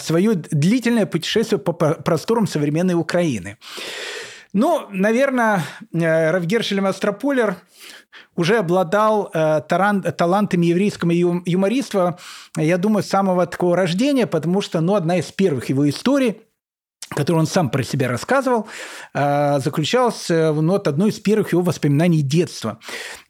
свое 0.00 0.34
длительное 0.34 1.04
путешествие 1.04 1.58
по 1.58 1.72
просторам 1.72 2.46
современной 2.46 2.94
Украины. 2.94 3.58
Ну, 4.52 4.86
наверное, 4.90 5.62
Равгершелем 5.92 6.86
Астрополер 6.86 7.56
уже 8.36 8.58
обладал 8.58 9.30
э, 9.32 9.62
таран, 9.66 10.02
талантами 10.02 10.66
еврейского 10.66 11.10
юмориства, 11.10 12.18
я 12.56 12.76
думаю, 12.76 13.02
с 13.02 13.08
самого 13.08 13.46
такого 13.46 13.76
рождения, 13.76 14.26
потому 14.26 14.60
что 14.60 14.80
ну, 14.80 14.94
одна 14.94 15.18
из 15.18 15.32
первых 15.32 15.70
его 15.70 15.88
историй– 15.88 16.42
который 17.14 17.38
он 17.38 17.46
сам 17.46 17.70
про 17.70 17.82
себя 17.82 18.08
рассказывал, 18.08 18.66
э, 19.14 19.60
заключалась 19.60 20.28
в 20.28 20.60
ну, 20.60 20.72
вот 20.72 20.88
одной 20.88 21.10
из 21.10 21.20
первых 21.20 21.52
его 21.52 21.62
воспоминаний 21.62 22.22
детства. 22.22 22.78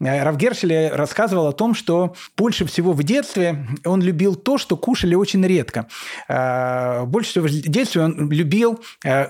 Э, 0.00 0.22
Равгершель 0.22 0.88
рассказывал 0.88 1.48
о 1.48 1.52
том, 1.52 1.74
что 1.74 2.14
больше 2.36 2.64
всего 2.66 2.92
в 2.92 3.02
детстве 3.02 3.66
он 3.84 4.02
любил 4.02 4.34
то, 4.34 4.58
что 4.58 4.76
кушали 4.76 5.14
очень 5.14 5.44
редко. 5.44 5.86
Э, 6.28 7.04
больше 7.04 7.30
всего 7.30 7.46
в 7.46 7.50
детстве 7.50 8.02
он 8.02 8.30
любил 8.30 8.80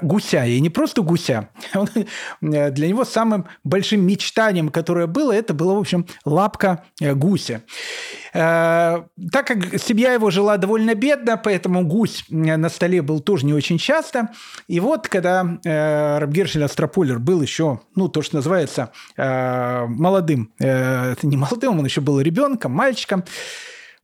гуся. 0.03 0.45
И 0.45 0.61
не 0.61 0.71
просто 0.71 1.03
гуся. 1.03 1.49
Он, 1.75 1.89
для 2.41 2.89
него 2.89 3.05
самым 3.05 3.47
большим 3.65 4.05
мечтанием, 4.07 4.69
которое 4.69 5.07
было, 5.07 5.33
это 5.33 5.55
была, 5.55 5.75
в 5.75 5.79
общем, 5.79 6.07
лапка 6.25 6.85
гуся. 7.01 7.63
Так 8.33 9.07
как 9.47 9.79
семья 9.79 10.15
его 10.15 10.31
жила 10.31 10.57
довольно 10.57 10.95
бедно, 10.95 11.37
поэтому 11.37 11.87
гусь 11.87 12.25
на 12.31 12.69
столе 12.71 13.03
был 13.03 13.21
тоже 13.21 13.45
не 13.45 13.53
очень 13.53 13.79
часто– 13.79 14.31
и 14.69 14.81
вот, 14.81 15.09
когда 15.09 15.59
э, 15.65 16.19
Рабгершель 16.19 16.65
Астрополер 16.65 17.19
был 17.19 17.43
еще, 17.43 17.81
ну, 17.95 18.09
то, 18.09 18.23
что 18.23 18.37
называется, 18.37 18.93
э, 19.17 19.87
молодым, 19.87 20.53
э, 20.59 21.13
это 21.13 21.27
не 21.27 21.37
молодым, 21.37 21.79
он 21.79 21.85
еще 21.85 22.01
был 22.01 22.21
ребенком, 22.21 22.73
мальчиком, 22.73 23.25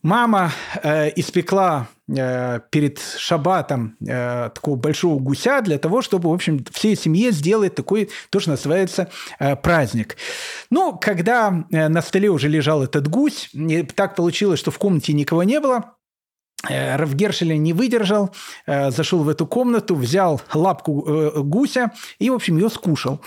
мама 0.02 0.52
э, 0.82 1.10
испекла 1.16 1.88
э, 2.08 2.60
перед 2.70 2.98
шабатом 2.98 3.96
э, 4.00 4.50
такого 4.54 4.76
большого 4.76 5.18
гуся 5.18 5.60
для 5.60 5.78
того, 5.78 6.02
чтобы, 6.02 6.30
в 6.30 6.32
общем, 6.32 6.64
всей 6.72 6.96
семье 6.96 7.30
сделать 7.32 7.74
такой, 7.74 8.10
то, 8.30 8.40
что 8.40 8.50
называется, 8.50 9.10
э, 9.38 9.56
праздник. 9.56 10.16
Ну, 10.70 10.98
когда 10.98 11.64
э, 11.70 11.88
на 11.88 12.02
столе 12.02 12.30
уже 12.30 12.48
лежал 12.48 12.82
этот 12.82 13.08
гусь, 13.08 13.50
так 13.94 14.14
получилось, 14.14 14.60
что 14.60 14.70
в 14.70 14.78
комнате 14.78 15.12
никого 15.12 15.42
не 15.42 15.60
было, 15.60 15.98
Э, 16.68 16.96
Равгершеля 16.96 17.56
не 17.56 17.72
выдержал, 17.72 18.34
э, 18.66 18.90
зашел 18.90 19.22
в 19.22 19.28
эту 19.28 19.46
комнату, 19.46 19.94
взял 19.94 20.40
лапку 20.52 21.04
э, 21.06 21.42
гуся 21.42 21.92
и, 22.18 22.30
в 22.30 22.34
общем, 22.34 22.58
ее 22.58 22.68
скушал. 22.68 23.20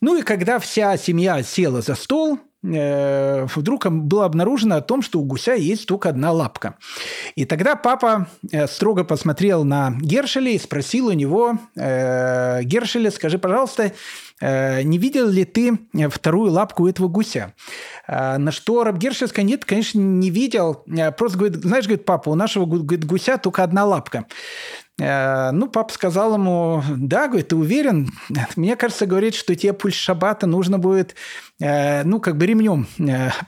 Ну 0.00 0.16
и 0.16 0.22
когда 0.22 0.58
вся 0.58 0.96
семья 0.96 1.42
села 1.42 1.82
за 1.82 1.94
стол, 1.94 2.38
вдруг 2.64 3.86
было 3.86 4.24
обнаружено 4.24 4.76
о 4.76 4.80
том, 4.80 5.02
что 5.02 5.20
у 5.20 5.24
гуся 5.24 5.52
есть 5.52 5.86
только 5.86 6.08
одна 6.08 6.32
лапка. 6.32 6.76
И 7.34 7.44
тогда 7.44 7.76
папа 7.76 8.28
строго 8.66 9.04
посмотрел 9.04 9.64
на 9.64 9.92
Гершеля 10.00 10.50
и 10.52 10.58
спросил 10.58 11.08
у 11.08 11.12
него, 11.12 11.58
Гершеля, 11.76 13.10
скажи, 13.10 13.38
пожалуйста, 13.38 13.92
не 14.40 14.98
видел 14.98 15.28
ли 15.28 15.44
ты 15.44 15.78
вторую 16.10 16.52
лапку 16.52 16.88
этого 16.88 17.08
гуся? 17.08 17.52
На 18.08 18.50
что 18.50 18.82
Рабгершевска 18.84 19.42
нет, 19.42 19.64
конечно, 19.64 19.98
не 19.98 20.30
видел. 20.30 20.84
Просто 21.18 21.38
говорит, 21.38 21.58
знаешь, 21.58 21.84
говорит, 21.84 22.06
папа, 22.06 22.30
у 22.30 22.34
нашего 22.34 22.64
говорит, 22.64 23.04
гуся 23.04 23.36
только 23.36 23.62
одна 23.62 23.84
лапка. 23.84 24.24
А, 25.00 25.52
ну, 25.52 25.68
папа 25.68 25.92
сказал 25.92 26.34
ему, 26.34 26.82
да, 26.96 27.26
говорит, 27.28 27.48
ты 27.48 27.56
уверен? 27.56 28.10
Мне 28.56 28.76
кажется, 28.76 29.06
говорит, 29.06 29.34
что 29.34 29.54
тебе 29.54 29.72
пульс 29.72 29.94
шабата 29.94 30.46
нужно 30.46 30.78
будет, 30.78 31.14
ну, 31.58 32.20
как 32.20 32.36
бы 32.36 32.46
ремнем 32.46 32.86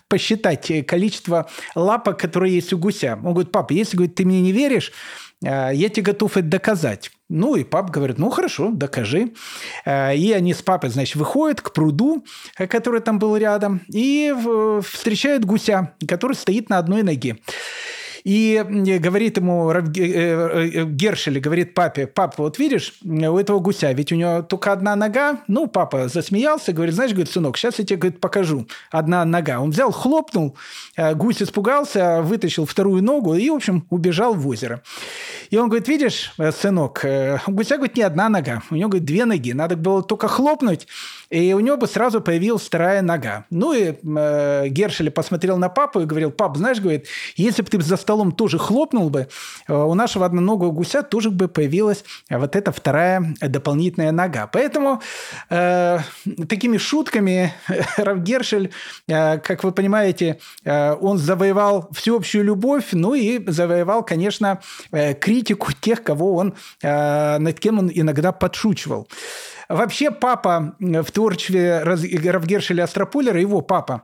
посчитать 0.08 0.86
количество 0.86 1.48
лапок, 1.74 2.18
которые 2.18 2.54
есть 2.54 2.72
у 2.72 2.78
гуся. 2.78 3.18
Он 3.22 3.32
говорит, 3.32 3.52
папа, 3.52 3.72
если, 3.72 3.96
говорит, 3.96 4.14
ты 4.14 4.24
мне 4.24 4.40
не 4.40 4.52
веришь, 4.52 4.92
я 5.42 5.88
тебе 5.88 6.02
готов 6.02 6.36
это 6.36 6.48
доказать. 6.48 7.10
Ну, 7.28 7.56
и 7.56 7.64
папа 7.64 7.90
говорит, 7.90 8.18
ну, 8.18 8.30
хорошо, 8.30 8.70
докажи. 8.70 9.32
Э, 9.84 10.16
и 10.16 10.30
они 10.32 10.54
с 10.54 10.62
папой, 10.62 10.90
значит, 10.90 11.16
выходят 11.16 11.60
к 11.60 11.72
пруду, 11.72 12.24
э, 12.56 12.68
который 12.68 13.00
там 13.00 13.18
был 13.18 13.36
рядом, 13.36 13.80
и 13.88 14.32
встречают 14.84 15.44
гуся, 15.44 15.94
который 16.06 16.34
стоит 16.34 16.70
на 16.70 16.78
одной 16.78 17.02
ноге. 17.02 17.38
И 18.26 18.60
говорит 18.98 19.36
ему 19.36 19.70
э, 19.70 19.82
э, 19.94 20.84
Гершель, 20.84 21.38
говорит 21.38 21.74
папе, 21.74 22.08
папа, 22.08 22.42
вот 22.42 22.58
видишь, 22.58 22.94
у 23.04 23.38
этого 23.38 23.60
гуся, 23.60 23.92
ведь 23.92 24.10
у 24.10 24.16
него 24.16 24.42
только 24.42 24.72
одна 24.72 24.96
нога. 24.96 25.38
Ну, 25.46 25.68
папа 25.68 26.08
засмеялся, 26.08 26.72
говорит, 26.72 26.96
знаешь, 26.96 27.12
говорит, 27.12 27.30
сынок, 27.30 27.56
сейчас 27.56 27.78
я 27.78 27.84
тебе 27.84 27.98
говорит, 27.98 28.20
покажу. 28.20 28.66
Одна 28.90 29.24
нога. 29.24 29.60
Он 29.60 29.70
взял, 29.70 29.92
хлопнул, 29.92 30.56
э, 30.96 31.14
гусь 31.14 31.40
испугался, 31.40 32.20
вытащил 32.22 32.66
вторую 32.66 33.00
ногу 33.00 33.36
и, 33.36 33.48
в 33.48 33.54
общем, 33.54 33.86
убежал 33.90 34.34
в 34.34 34.48
озеро. 34.48 34.82
И 35.50 35.56
он 35.56 35.68
говорит, 35.68 35.86
видишь, 35.86 36.34
сынок, 36.60 37.06
у 37.46 37.52
гуся, 37.52 37.76
говорит, 37.76 37.96
не 37.96 38.02
одна 38.02 38.28
нога, 38.28 38.64
у 38.70 38.74
него, 38.74 38.88
говорит, 38.88 39.06
две 39.06 39.24
ноги. 39.24 39.52
Надо 39.52 39.76
было 39.76 40.02
только 40.02 40.26
хлопнуть, 40.26 40.88
и 41.30 41.52
у 41.52 41.60
него 41.60 41.76
бы 41.76 41.86
сразу 41.86 42.20
появилась 42.20 42.62
вторая 42.62 43.02
нога. 43.02 43.46
Ну 43.50 43.72
и 43.72 43.94
э, 43.94 44.68
Гершель 44.68 45.10
посмотрел 45.10 45.58
на 45.58 45.68
папу 45.68 46.00
и 46.00 46.04
говорил, 46.06 46.32
пап, 46.32 46.56
знаешь, 46.56 46.80
говорит, 46.80 47.06
если 47.36 47.62
бы 47.62 47.68
ты 47.68 47.80
за 47.80 47.96
столом 48.16 48.32
тоже 48.32 48.58
хлопнул 48.58 49.10
бы, 49.10 49.28
э, 49.68 49.74
у 49.74 49.94
нашего 49.94 50.24
одноногого 50.24 50.70
гуся 50.70 51.02
тоже 51.02 51.30
бы 51.30 51.48
появилась 51.48 52.04
вот 52.30 52.56
эта 52.56 52.72
вторая 52.72 53.34
дополнительная 53.40 54.12
нога. 54.12 54.46
Поэтому 54.46 55.02
э, 55.50 55.98
такими 56.48 56.78
шутками 56.78 57.52
Раф 57.98 58.18
Гершель, 58.18 58.70
э, 59.08 59.38
как 59.38 59.64
вы 59.64 59.72
понимаете, 59.72 60.38
э, 60.64 60.94
он 61.00 61.18
завоевал 61.18 61.88
всеобщую 61.92 62.44
любовь, 62.44 62.86
ну 62.92 63.14
и 63.14 63.42
завоевал, 63.46 64.02
конечно, 64.02 64.60
э, 64.92 65.14
критику 65.14 65.72
тех, 65.72 66.02
кого 66.02 66.36
он, 66.36 66.54
э, 66.82 67.38
над 67.38 67.60
кем 67.60 67.78
он 67.78 67.90
иногда 67.92 68.32
подшучивал. 68.32 69.08
Вообще 69.68 70.10
папа 70.10 70.76
в 70.78 71.10
творчестве 71.10 71.82
Равгершеля 71.82 72.84
Астропулера, 72.84 73.40
его 73.40 73.60
папа, 73.62 74.02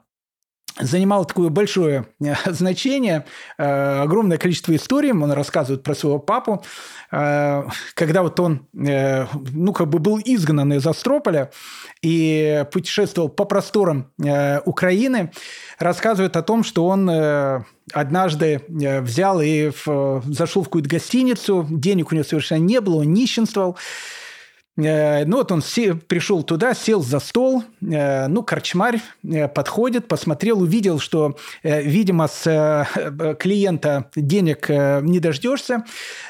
занимал 0.80 1.24
такое 1.24 1.48
большое 1.48 2.06
э, 2.20 2.34
значение, 2.52 3.24
э, 3.58 4.02
огромное 4.02 4.38
количество 4.38 4.74
историй. 4.74 5.12
Он 5.12 5.32
рассказывает 5.32 5.82
про 5.82 5.94
своего 5.94 6.18
папу, 6.18 6.64
э, 7.10 7.62
когда 7.94 8.22
вот 8.22 8.38
он, 8.40 8.66
ну, 8.72 9.72
как 9.72 9.88
бы 9.88 9.98
был 9.98 10.18
изгнан 10.24 10.72
из 10.72 10.86
Астрополя 10.86 11.50
и 12.02 12.64
путешествовал 12.72 13.28
по 13.28 13.44
просторам 13.44 14.10
Украины, 14.64 15.32
рассказывает 15.78 16.36
о 16.36 16.42
том, 16.42 16.64
что 16.64 16.86
он 16.86 17.10
однажды 17.92 18.62
взял 18.68 19.40
и 19.40 19.70
зашел 20.24 20.62
в 20.62 20.66
какую-то 20.66 20.88
гостиницу, 20.88 21.66
денег 21.70 22.12
у 22.12 22.14
него 22.14 22.24
совершенно 22.24 22.60
не 22.60 22.80
было, 22.80 23.00
он 23.00 23.12
нищенствовал, 23.12 23.76
ну 24.76 25.36
вот 25.36 25.52
он 25.52 25.60
пришел 26.08 26.42
туда, 26.42 26.72
сел 26.72 27.02
за 27.02 27.20
стол, 27.20 27.62
э, 27.82 28.26
ну, 28.28 28.42
корчмарь 28.42 29.00
э, 29.22 29.46
подходит, 29.46 30.08
посмотрел, 30.08 30.62
увидел, 30.62 30.98
что, 30.98 31.36
видимо, 31.62 32.26
с 32.26 32.86
клиента 33.38 34.10
денег 34.16 34.70
не 34.70 35.20
дождешься. 35.20 35.84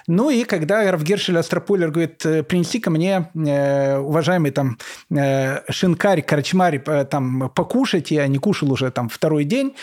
Ну 0.09 0.30
и 0.30 0.43
когда 0.43 0.90
Равгершель 0.90 1.38
Астрополер 1.38 1.90
говорит, 1.90 2.18
принеси 2.49 2.80
ко 2.80 2.90
мне, 2.90 3.30
уважаемый 3.34 4.51
там 4.51 4.78
шинкарь, 5.68 6.22
корчмарь, 6.22 6.80
там 6.80 7.51
покушать, 7.55 8.11
я 8.11 8.26
не 8.26 8.38
кушал 8.38 8.72
уже 8.72 8.90
там 8.90 9.09
второй 9.09 9.45
день, 9.45 9.74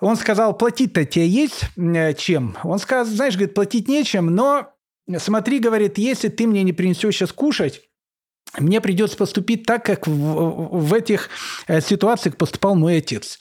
он 0.00 0.16
сказал, 0.16 0.56
платить-то 0.56 1.04
тебе 1.04 1.26
есть 1.26 1.70
чем? 2.16 2.56
Он 2.62 2.78
сказал, 2.78 3.04
знаешь, 3.04 3.34
говорит, 3.34 3.54
платить 3.54 3.88
нечем, 3.88 4.26
но 4.26 4.72
смотри, 5.16 5.58
говорит, 5.58 5.98
если 5.98 6.28
ты 6.28 6.46
мне 6.46 6.62
не 6.62 6.72
принесешь 6.72 7.16
сейчас 7.16 7.32
кушать, 7.32 7.82
мне 8.58 8.80
придется 8.80 9.16
поступить 9.16 9.64
так, 9.64 9.84
как 9.84 10.06
в, 10.06 10.78
в 10.78 10.94
этих 10.94 11.28
э, 11.66 11.80
ситуациях 11.80 12.36
поступал 12.36 12.74
мой 12.74 12.98
отец. 12.98 13.38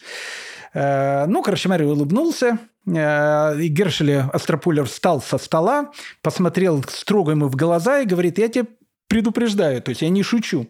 Э, 0.74 1.26
ну, 1.28 1.42
Крашемарь 1.42 1.84
улыбнулся, 1.84 2.60
э, 2.86 3.62
и 3.62 3.68
Гершель 3.68 4.18
Астропулер 4.34 4.86
встал 4.86 5.22
со 5.22 5.38
стола, 5.38 5.92
посмотрел 6.22 6.84
строго 6.90 7.32
ему 7.32 7.48
в 7.48 7.56
глаза 7.56 8.02
и 8.02 8.06
говорит, 8.06 8.38
я 8.38 8.50
тебе 8.50 8.68
предупреждаю, 9.08 9.82
то 9.82 9.90
есть 9.90 10.02
я 10.02 10.10
не 10.10 10.24
шучу. 10.24 10.68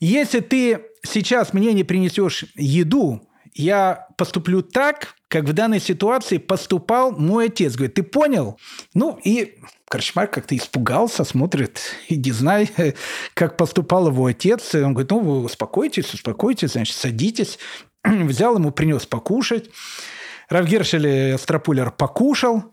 Если 0.00 0.40
ты 0.40 0.80
сейчас 1.04 1.52
мне 1.52 1.72
не 1.72 1.84
принесешь 1.84 2.46
еду, 2.56 3.29
я 3.54 4.08
поступлю 4.16 4.62
так, 4.62 5.14
как 5.28 5.44
в 5.44 5.52
данной 5.52 5.80
ситуации 5.80 6.38
поступал 6.38 7.12
мой 7.12 7.46
отец. 7.46 7.74
Говорит, 7.74 7.94
ты 7.94 8.02
понял? 8.02 8.58
Ну, 8.94 9.18
и 9.22 9.58
Корчмарь 9.88 10.28
как-то 10.28 10.56
испугался, 10.56 11.24
смотрит, 11.24 11.80
иди 12.08 12.32
знай, 12.32 12.70
как 13.34 13.56
поступал 13.56 14.08
его 14.08 14.26
отец. 14.26 14.74
Он 14.74 14.94
говорит, 14.94 15.10
ну, 15.10 15.20
вы 15.20 15.44
успокойтесь, 15.44 16.12
успокойтесь, 16.14 16.72
значит, 16.72 16.96
садитесь. 16.96 17.58
Взял 18.04 18.56
ему, 18.56 18.70
принес 18.70 19.06
покушать. 19.06 19.70
Равгершель 20.48 21.38
Страпулер 21.38 21.92
покушал, 21.92 22.64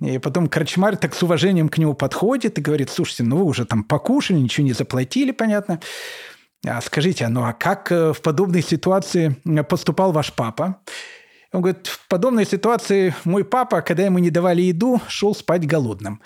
и 0.00 0.18
потом 0.18 0.48
Корчмарь 0.48 0.96
так 0.96 1.14
с 1.14 1.22
уважением 1.22 1.68
к 1.68 1.78
нему 1.78 1.94
подходит 1.94 2.58
и 2.58 2.62
говорит, 2.62 2.90
слушайте, 2.90 3.22
ну 3.22 3.36
вы 3.36 3.44
уже 3.44 3.64
там 3.66 3.84
покушали, 3.84 4.38
ничего 4.38 4.66
не 4.66 4.72
заплатили, 4.72 5.30
понятно. 5.30 5.80
А 6.66 6.80
скажите, 6.80 7.26
ну 7.28 7.44
а 7.44 7.52
как 7.52 7.90
э, 7.90 8.12
в 8.12 8.22
подобной 8.22 8.62
ситуации 8.62 9.36
поступал 9.68 10.12
ваш 10.12 10.32
папа? 10.32 10.80
Он 11.52 11.60
говорит, 11.60 11.86
в 11.86 12.08
подобной 12.08 12.46
ситуации 12.46 13.14
мой 13.24 13.44
папа, 13.44 13.82
когда 13.82 14.04
ему 14.04 14.18
не 14.18 14.30
давали 14.30 14.62
еду, 14.62 15.02
шел 15.06 15.34
спать 15.34 15.66
голодным. 15.66 16.22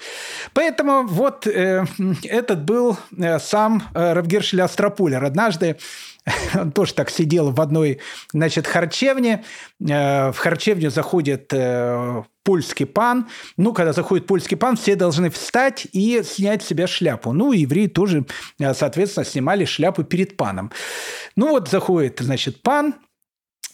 Поэтому 0.53 1.05
вот 1.07 1.49
э, 1.49 1.85
этот 2.23 2.65
был 2.65 2.97
э, 3.17 3.41
сам 3.41 3.83
э, 3.95 4.13
Равгершель 4.13 4.63
Астропулер. 4.63 5.25
Однажды 5.25 5.79
он 6.55 6.71
тоже 6.71 6.95
так 6.95 7.11
сидел 7.11 7.51
в 7.51 7.61
одной, 7.61 7.99
значит, 8.33 8.69
харчевне. 8.69 9.45
Э, 9.81 10.31
в 10.31 10.39
харчевню 10.39 10.91
заходит 10.91 11.53
э, 11.53 12.23
польский 12.45 12.87
пан. 12.87 13.29
Ну, 13.57 13.73
когда 13.73 13.93
заходит 13.93 14.29
польский 14.29 14.57
пан, 14.57 14.77
все 14.77 14.95
должны 14.95 15.31
встать 15.31 15.89
и 15.93 16.23
снять 16.23 16.63
с 16.63 16.67
себя 16.67 16.87
шляпу. 16.87 17.33
Ну, 17.33 17.51
евреи 17.51 17.89
тоже, 17.89 18.27
э, 18.61 18.75
соответственно, 18.75 19.27
снимали 19.27 19.65
шляпу 19.65 20.05
перед 20.05 20.37
паном. 20.37 20.71
Ну, 21.35 21.51
вот 21.51 21.69
заходит, 21.69 22.21
значит, 22.21 22.63
пан, 22.63 22.95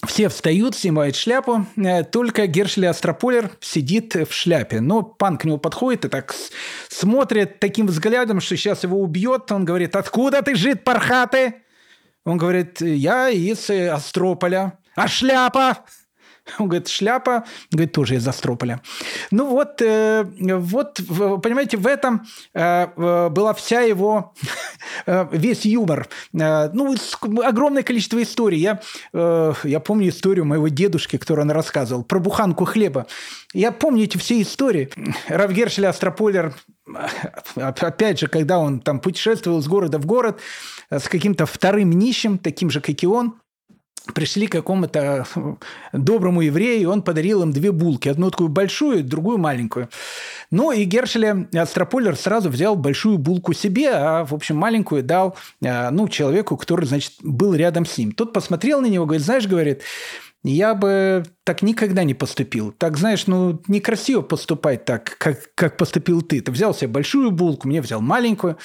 все 0.06 0.28
встают, 0.28 0.74
снимают 0.74 1.16
шляпу, 1.16 1.66
э, 1.76 2.04
только 2.04 2.46
Гершли 2.46 2.86
Астрополер 2.86 3.50
сидит 3.60 4.14
в 4.14 4.32
шляпе. 4.32 4.80
Но 4.80 5.02
пан 5.02 5.38
к 5.38 5.44
нему 5.44 5.58
подходит 5.58 6.04
и 6.04 6.08
так 6.08 6.34
смотрит 6.88 7.60
таким 7.60 7.86
взглядом, 7.86 8.40
что 8.40 8.56
сейчас 8.56 8.82
его 8.82 9.00
убьет. 9.00 9.50
Он 9.52 9.64
говорит, 9.64 9.96
откуда 9.96 10.42
ты, 10.42 10.54
жид 10.54 10.84
пархаты? 10.84 11.62
Он 12.24 12.36
говорит, 12.36 12.80
я 12.80 13.28
из 13.28 13.70
Астрополя. 13.70 14.78
А 14.94 15.08
шляпа? 15.08 15.78
Он 16.58 16.68
говорит, 16.68 16.88
шляпа, 16.88 17.44
говорит, 17.70 17.92
тоже 17.92 18.16
из 18.16 18.26
Астрополя. 18.26 18.80
Ну 19.30 19.46
вот, 19.46 19.80
э, 19.80 20.24
вот, 20.24 21.00
понимаете, 21.42 21.76
в 21.76 21.86
этом 21.86 22.26
э, 22.54 23.28
была 23.28 23.54
вся 23.54 23.80
его, 23.80 24.34
э, 25.06 25.26
весь 25.32 25.64
юмор. 25.64 26.08
Э, 26.38 26.68
ну, 26.72 26.96
огромное 27.44 27.82
количество 27.82 28.22
историй. 28.22 28.58
Я, 28.58 28.80
э, 29.12 29.52
я 29.64 29.80
помню 29.80 30.08
историю 30.08 30.44
моего 30.44 30.68
дедушки, 30.68 31.16
которую 31.16 31.46
он 31.46 31.52
рассказывал, 31.52 32.04
про 32.04 32.18
буханку 32.18 32.64
хлеба. 32.64 33.06
Я 33.52 33.72
помню 33.72 34.04
эти 34.04 34.16
все 34.16 34.40
истории. 34.42 34.90
Равгершель 35.28 35.86
Астрополер, 35.86 36.54
опять 37.54 38.18
же, 38.18 38.26
когда 38.26 38.58
он 38.58 38.80
там 38.80 39.00
путешествовал 39.00 39.60
из 39.60 39.68
города 39.68 39.98
в 39.98 40.06
город 40.06 40.40
с 40.90 41.08
каким-то 41.08 41.46
вторым 41.46 41.90
нищим, 41.90 42.38
таким 42.38 42.70
же, 42.70 42.80
как 42.80 43.02
и 43.02 43.06
он, 43.06 43.36
пришли 44.14 44.46
к 44.46 44.52
какому-то 44.52 45.26
доброму 45.92 46.42
еврею, 46.42 46.80
и 46.80 46.84
он 46.84 47.02
подарил 47.02 47.42
им 47.42 47.52
две 47.52 47.72
булки. 47.72 48.08
Одну 48.08 48.30
такую 48.30 48.48
большую, 48.48 49.04
другую 49.04 49.38
маленькую. 49.38 49.88
Ну, 50.50 50.72
и 50.72 50.84
Гершеля 50.84 51.48
Астрополер 51.54 52.16
сразу 52.16 52.50
взял 52.50 52.76
большую 52.76 53.18
булку 53.18 53.52
себе, 53.52 53.90
а, 53.92 54.24
в 54.24 54.34
общем, 54.34 54.56
маленькую 54.56 55.02
дал, 55.02 55.36
а, 55.64 55.90
ну, 55.90 56.08
человеку, 56.08 56.56
который, 56.56 56.84
значит, 56.84 57.14
был 57.22 57.54
рядом 57.54 57.86
с 57.86 57.96
ним. 57.96 58.12
Тот 58.12 58.32
посмотрел 58.32 58.80
на 58.80 58.86
него, 58.86 59.06
говорит, 59.06 59.24
знаешь, 59.24 59.46
говорит, 59.46 59.82
я 60.44 60.74
бы 60.74 61.24
так 61.44 61.62
никогда 61.62 62.04
не 62.04 62.14
поступил. 62.14 62.72
Так, 62.72 62.98
знаешь, 62.98 63.26
ну, 63.26 63.60
некрасиво 63.68 64.22
поступать 64.22 64.84
так, 64.84 65.16
как, 65.18 65.54
как 65.54 65.76
поступил 65.76 66.20
ты. 66.20 66.40
Ты 66.40 66.50
взял 66.50 66.74
себе 66.74 66.88
большую 66.88 67.30
булку, 67.30 67.68
мне 67.68 67.80
взял 67.80 68.00
маленькую. 68.00 68.58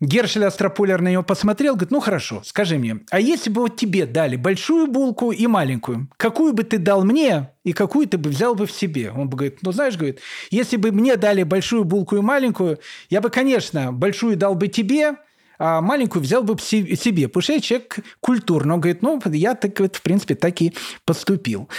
Гершель 0.00 0.44
Астрополер 0.44 1.00
на 1.00 1.08
него 1.08 1.22
посмотрел, 1.22 1.74
говорит, 1.74 1.90
ну 1.90 2.00
хорошо, 2.00 2.42
скажи 2.44 2.78
мне, 2.78 3.00
а 3.10 3.18
если 3.18 3.48
бы 3.48 3.62
вот 3.62 3.76
тебе 3.76 4.04
дали 4.06 4.36
большую 4.36 4.88
булку 4.88 5.32
и 5.32 5.46
маленькую, 5.46 6.08
какую 6.16 6.52
бы 6.52 6.64
ты 6.64 6.78
дал 6.78 7.02
мне 7.04 7.50
и 7.64 7.72
какую 7.72 8.06
ты 8.06 8.18
бы 8.18 8.28
взял 8.30 8.54
бы 8.54 8.66
в 8.66 8.72
себе? 8.72 9.10
Он 9.10 9.28
бы 9.28 9.38
говорит, 9.38 9.58
ну 9.62 9.72
знаешь, 9.72 9.96
говорит, 9.96 10.20
если 10.50 10.76
бы 10.76 10.92
мне 10.92 11.16
дали 11.16 11.44
большую 11.44 11.84
булку 11.84 12.16
и 12.16 12.20
маленькую, 12.20 12.78
я 13.08 13.20
бы, 13.20 13.30
конечно, 13.30 13.92
большую 13.92 14.36
дал 14.36 14.54
бы 14.54 14.68
тебе, 14.68 15.16
а 15.58 15.80
маленькую 15.80 16.22
взял 16.22 16.42
бы 16.42 16.60
себе, 16.60 17.28
потому 17.28 17.42
что 17.42 17.54
я 17.54 17.60
человек 17.60 17.98
культурный. 18.20 18.74
Он 18.74 18.80
говорит, 18.80 19.00
ну, 19.00 19.20
я, 19.26 19.54
так, 19.54 19.78
в 19.78 20.02
принципе, 20.02 20.34
так 20.34 20.60
и 20.60 20.74
поступил. 21.06 21.70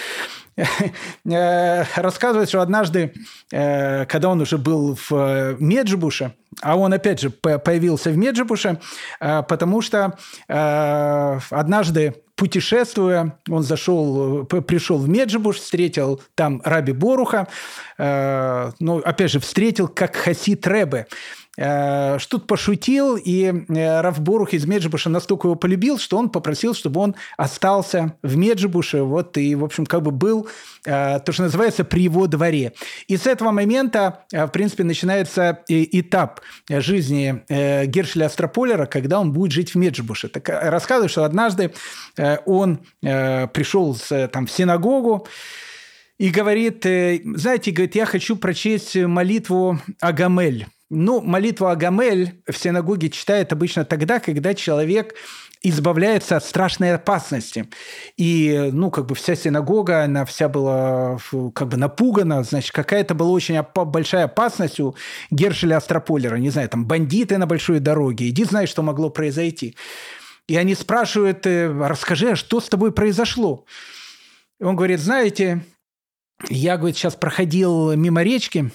Э, 1.30 1.84
рассказывает, 1.96 2.50
что 2.50 2.62
однажды, 2.62 3.14
э, 3.52 4.06
когда 4.06 4.30
он 4.30 4.42
уже 4.42 4.58
был 4.58 4.96
в 4.96 5.12
э, 5.12 5.56
Меджибуше, 5.60 6.34
а 6.62 6.78
он, 6.78 6.94
опять 6.94 7.20
же, 7.20 7.30
появился 7.30 8.10
в 8.10 8.18
Меджибуше, 8.18 8.80
потому 9.20 9.82
что 9.82 10.18
однажды 10.48 12.16
путешествуя, 12.36 13.38
он 13.50 13.64
зашел, 13.64 14.46
пришел 14.46 14.98
в 14.98 15.10
Меджибуш, 15.10 15.58
встретил 15.58 16.22
там 16.36 16.62
Раби 16.64 16.94
Боруха, 16.94 17.48
ну, 17.98 19.00
опять 19.00 19.32
же, 19.32 19.40
встретил 19.40 19.88
как 19.88 20.16
хасид 20.16 20.68
Ребе. 20.68 21.08
Э, 21.58 22.20
что-то 22.20 22.46
пошутил, 22.46 23.16
и 23.16 23.46
э, 23.46 24.02
Рафборух 24.02 24.54
из 24.54 24.66
Меджибуша 24.66 25.10
настолько 25.10 25.48
его 25.48 25.56
полюбил, 25.56 25.98
что 25.98 26.18
он 26.18 26.30
попросил, 26.30 26.76
чтобы 26.76 27.02
он 27.02 27.16
остался 27.36 28.14
в 28.22 28.38
Меджибуше, 28.38 29.02
вот, 29.02 29.38
и, 29.38 29.56
в 29.56 29.64
общем, 29.66 29.88
как 29.88 30.04
бы 30.04 30.12
был 30.12 30.48
э, 30.86 31.20
то, 31.20 31.32
что 31.32 31.44
называется, 31.44 31.84
при 31.84 32.04
его 32.04 32.28
дворе. 32.28 32.74
И 33.08 33.18
с 33.18 33.26
этого 33.26 33.50
момента, 33.50 34.26
в 34.32 34.48
принципе, 34.50 34.84
начинается 34.84 35.64
этап 35.68 36.42
жизни 36.70 37.44
Гершеля 37.50 38.26
Астрополера, 38.26 38.86
когда 38.86 39.20
он 39.20 39.34
будет 39.34 39.52
жить 39.52 39.74
в 39.74 39.76
Меджибуше. 39.78 40.30
Так 40.30 40.50
рассказываю, 40.50 41.10
что 41.10 41.24
однажды 41.24 41.74
он 42.46 42.80
пришел 43.02 43.98
там, 44.32 44.46
в 44.46 44.52
синагогу, 44.52 45.28
и 46.18 46.30
говорит, 46.30 46.84
знаете, 46.84 47.72
говорит, 47.72 47.96
я 47.96 48.06
хочу 48.06 48.36
прочесть 48.36 48.96
молитву 48.96 49.80
Агамель. 50.00 50.68
Ну, 50.90 51.22
молитву 51.22 51.68
Агамель 51.68 52.42
в 52.48 52.58
синагоге 52.58 53.10
читают 53.10 53.52
обычно 53.52 53.84
тогда, 53.84 54.20
когда 54.20 54.54
человек 54.54 55.16
избавляется 55.62 56.38
от 56.38 56.46
страшной 56.46 56.94
опасности. 56.94 57.68
И, 58.16 58.70
ну, 58.72 58.90
как 58.90 59.08
бы 59.08 59.16
вся 59.16 59.36
синагога, 59.36 60.04
она 60.04 60.24
вся 60.26 60.50
была 60.50 61.18
как 61.54 61.68
бы 61.68 61.78
напугана, 61.78 62.44
значит, 62.44 62.72
какая-то 62.72 63.16
была 63.16 63.32
очень 63.32 63.62
большая 63.62 64.26
опасность 64.26 64.80
у 64.80 64.96
Гершеля 65.32 65.78
Астрополера, 65.78 66.36
не 66.38 66.50
знаю, 66.50 66.70
там, 66.70 66.86
бандиты 66.86 67.38
на 67.38 67.48
большой 67.48 67.80
дороге, 67.80 68.30
иди 68.30 68.44
знай, 68.44 68.68
что 68.68 68.82
могло 68.82 69.10
произойти. 69.10 69.76
И 70.48 70.56
они 70.56 70.76
спрашивают, 70.76 71.46
«Э, 71.46 71.70
расскажи, 71.88 72.32
а 72.32 72.36
что 72.38 72.62
с 72.62 72.70
тобой 72.70 72.94
произошло? 72.94 73.66
Он 74.62 74.76
говорит, 74.76 75.02
знаете, 75.02 75.62
я, 76.50 76.78
говорит, 76.78 76.96
сейчас 76.96 77.16
проходил 77.16 77.94
мимо 77.94 78.22
речки, 78.22 78.72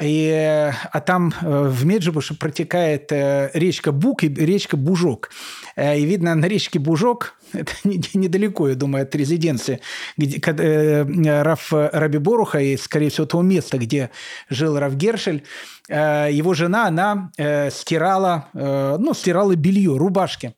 и, 0.00 0.72
а 0.92 1.00
там 1.00 1.32
э, 1.40 1.68
в 1.68 1.84
Меджибуше 1.84 2.34
протекает 2.36 3.12
э, 3.12 3.50
речка 3.54 3.92
Бук 3.92 4.24
и 4.24 4.28
речка 4.28 4.76
Бужок. 4.76 5.30
Э, 5.76 5.98
и 5.98 6.04
видно, 6.04 6.34
на 6.34 6.46
речке 6.46 6.78
Бужок, 6.78 7.34
это 7.52 7.72
недалеко, 7.84 8.68
я 8.68 8.74
думаю, 8.74 9.02
от 9.04 9.14
резиденции, 9.14 9.80
где 10.16 10.42
Раф 11.42 11.72
Раби 11.72 12.18
Боруха 12.18 12.60
и, 12.60 12.76
скорее 12.76 13.10
всего, 13.10 13.26
того 13.26 13.42
места, 13.42 13.78
где 13.78 14.10
жил 14.48 14.78
Раф 14.78 14.94
Гершель, 14.96 15.44
его 15.88 16.54
жена, 16.54 16.86
она 16.86 17.32
стирала, 17.70 18.48
ну, 18.54 19.12
стирала 19.12 19.56
белье, 19.56 19.96
рубашки. 19.96 20.54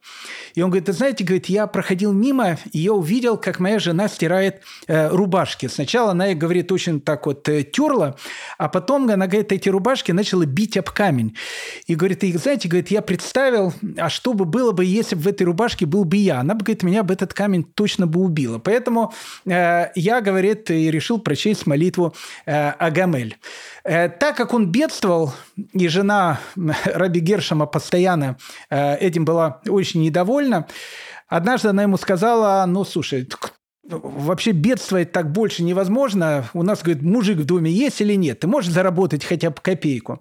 И 0.55 0.61
он 0.61 0.69
говорит, 0.69 0.95
знаете, 0.95 1.25
говорит, 1.25 1.47
я 1.47 1.67
проходил 1.67 2.13
мимо, 2.13 2.59
и 2.73 2.81
я 2.81 2.93
увидел, 2.93 3.39
как 3.39 3.59
моя 3.59 3.79
жена 3.79 4.09
стирает 4.09 4.61
рубашки. 4.87 5.69
Сначала 5.69 6.11
она, 6.11 6.35
говорит, 6.35 6.71
очень 6.71 7.01
так 7.01 7.25
вот 7.25 7.45
терла, 7.45 8.17
а 8.59 8.69
потом 8.69 9.09
она, 9.09 9.27
говорит, 9.27 9.53
эти 9.53 9.71
рубашки 9.71 10.13
начала 10.13 10.45
бить 10.45 10.77
об 10.77 10.91
камень. 10.91 11.35
И 11.87 11.95
говорит, 11.95 12.25
и 12.25 12.37
знаете, 12.37 12.69
говорит, 12.69 12.91
я 12.91 13.01
представил, 13.01 13.73
а 13.97 14.11
что 14.11 14.35
бы 14.35 14.45
было 14.45 14.73
бы, 14.73 14.85
если 14.85 15.15
бы 15.15 15.23
в 15.23 15.29
этой 15.29 15.45
рубашке 15.45 15.87
был 15.87 16.05
бы 16.05 16.19
я? 16.19 16.41
Она 16.41 16.53
бы, 16.53 16.61
говорит, 16.63 16.82
меня 16.83 17.03
бы 17.03 17.15
этот 17.15 17.35
камень 17.35 17.65
точно 17.65 18.07
бы 18.07 18.21
убила. 18.21 18.59
Поэтому 18.59 19.13
э, 19.47 19.87
я, 19.95 20.21
говорит, 20.21 20.71
и 20.71 20.91
решил 20.91 21.19
прочесть 21.19 21.67
молитву 21.67 22.15
э, 22.47 22.71
Агамель. 22.71 23.39
Э, 23.85 24.09
так 24.09 24.37
как 24.37 24.55
он 24.55 24.71
бедствовал, 24.71 25.33
и 25.73 25.89
жена 25.89 26.41
Раби 26.85 27.21
Гершема 27.21 27.67
постоянно 27.67 28.37
э, 28.71 28.97
этим 28.97 29.25
была 29.25 29.61
очень 29.69 30.03
недовольна, 30.03 30.67
однажды 31.29 31.69
она 31.69 31.83
ему 31.83 31.97
сказала, 31.97 32.65
ну, 32.67 32.85
слушай, 32.85 33.29
вообще 33.85 34.53
бедствовать 34.53 35.13
так 35.13 35.31
больше 35.33 35.63
невозможно. 35.63 36.49
У 36.55 36.63
нас, 36.63 36.83
говорит, 36.83 37.03
мужик 37.03 37.39
в 37.39 37.45
доме 37.45 37.71
есть 37.71 38.01
или 38.01 38.15
нет? 38.15 38.41
Ты 38.41 38.47
можешь 38.47 38.73
заработать 38.73 39.25
хотя 39.25 39.51
бы 39.51 39.57
копейку? 39.61 40.21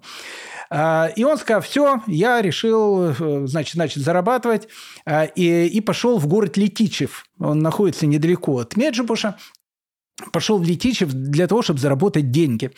А, 0.74 1.10
и 1.14 1.22
он 1.22 1.36
сказал, 1.36 1.60
все, 1.60 2.02
я 2.06 2.40
решил, 2.40 3.10
э, 3.10 3.46
значит, 3.46 3.74
значит 3.74 4.02
зарабатывать, 4.02 4.68
а, 5.04 5.24
и, 5.24 5.66
и 5.66 5.80
пошел 5.82 6.18
в 6.18 6.26
город 6.26 6.56
Летичев. 6.56 7.26
Он 7.38 7.58
находится 7.58 8.06
недалеко 8.06 8.58
от 8.58 8.76
Меджибуша. 8.76 9.36
Пошел 10.32 10.58
в 10.58 10.64
Летичев 10.64 11.12
для 11.12 11.46
того, 11.46 11.62
чтобы 11.62 11.78
заработать 11.78 12.30
деньги. 12.30 12.70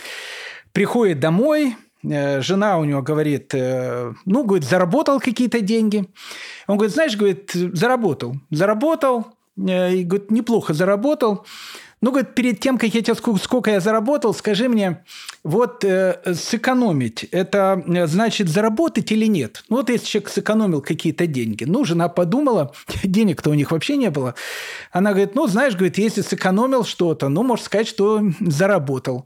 Приходит 0.73 1.20
домой, 1.20 1.77
э, 2.02 2.40
жена 2.43 2.78
у 2.78 2.85
него 2.85 3.01
говорит, 3.01 3.55
э, 3.55 4.12
ну, 4.24 4.44
говорит, 4.44 4.69
заработал 4.69 5.20
какие-то 5.20 5.61
деньги. 5.61 6.05
Он 6.66 6.77
говорит, 6.77 6.94
знаешь, 6.94 7.16
говорит, 7.16 7.52
заработал. 7.52 8.35
Заработал, 8.51 9.28
и 9.56 10.05
говорит, 10.05 10.31
неплохо 10.31 10.74
заработал. 10.74 11.47
Ну, 12.05 12.10
говорит, 12.10 12.35
перед 12.35 12.60
тем, 12.60 12.76
как 12.76 12.93
я 12.94 13.01
тебе 13.01 13.14
сколько, 13.14 13.43
сколько 13.43 13.70
я 13.70 13.81
заработал, 13.81 14.35
скажи 14.35 14.68
мне, 14.68 15.02
вот 15.43 15.85
э, 15.85 16.35
сэкономить, 16.35 17.24
это 17.24 17.82
э, 17.86 18.06
значит 18.06 18.51
заработать 18.51 19.10
или 19.10 19.24
нет? 19.24 19.64
Ну, 19.70 19.76
вот 19.76 19.89
если 19.89 20.05
человек 20.05 20.28
сэкономил 20.28 20.82
какие-то 20.82 21.26
деньги. 21.26 21.64
Ну, 21.64 21.82
жена 21.86 22.10
подумала, 22.10 22.74
денег-то 23.05 23.48
у 23.48 23.55
них 23.55 23.70
вообще 23.70 23.97
не 23.97 24.10
было. 24.10 24.35
Она 24.93 25.12
говорит, 25.12 25.35
ну, 25.35 25.47
знаешь, 25.47 25.76
говорит, 25.76 25.97
если 25.97 26.20
сэкономил 26.20 26.85
что-то, 26.85 27.31
ну, 27.31 27.43
можешь 27.43 27.64
сказать, 27.64 27.89
что 27.89 28.20
заработал. 28.39 29.24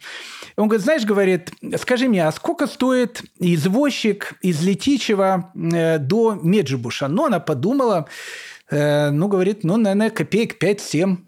Он 0.54 0.68
говорит, 0.68 0.84
знаешь, 0.84 1.04
говорит, 1.04 1.50
скажи 1.80 2.08
мне, 2.08 2.28
а 2.28 2.30
сколько 2.30 2.68
стоит 2.68 3.24
извозчик 3.40 4.34
из 4.40 4.62
Летичева 4.62 5.52
э, 5.52 5.98
до 5.98 6.38
Меджибуша? 6.40 7.08
Ну, 7.08 7.24
она 7.24 7.40
подумала, 7.40 8.06
Э, 8.06 8.47
ну, 8.70 9.28
говорит, 9.28 9.64
ну, 9.64 9.76
наверное, 9.76 10.10
копеек 10.10 10.62
5-7. 10.62 11.18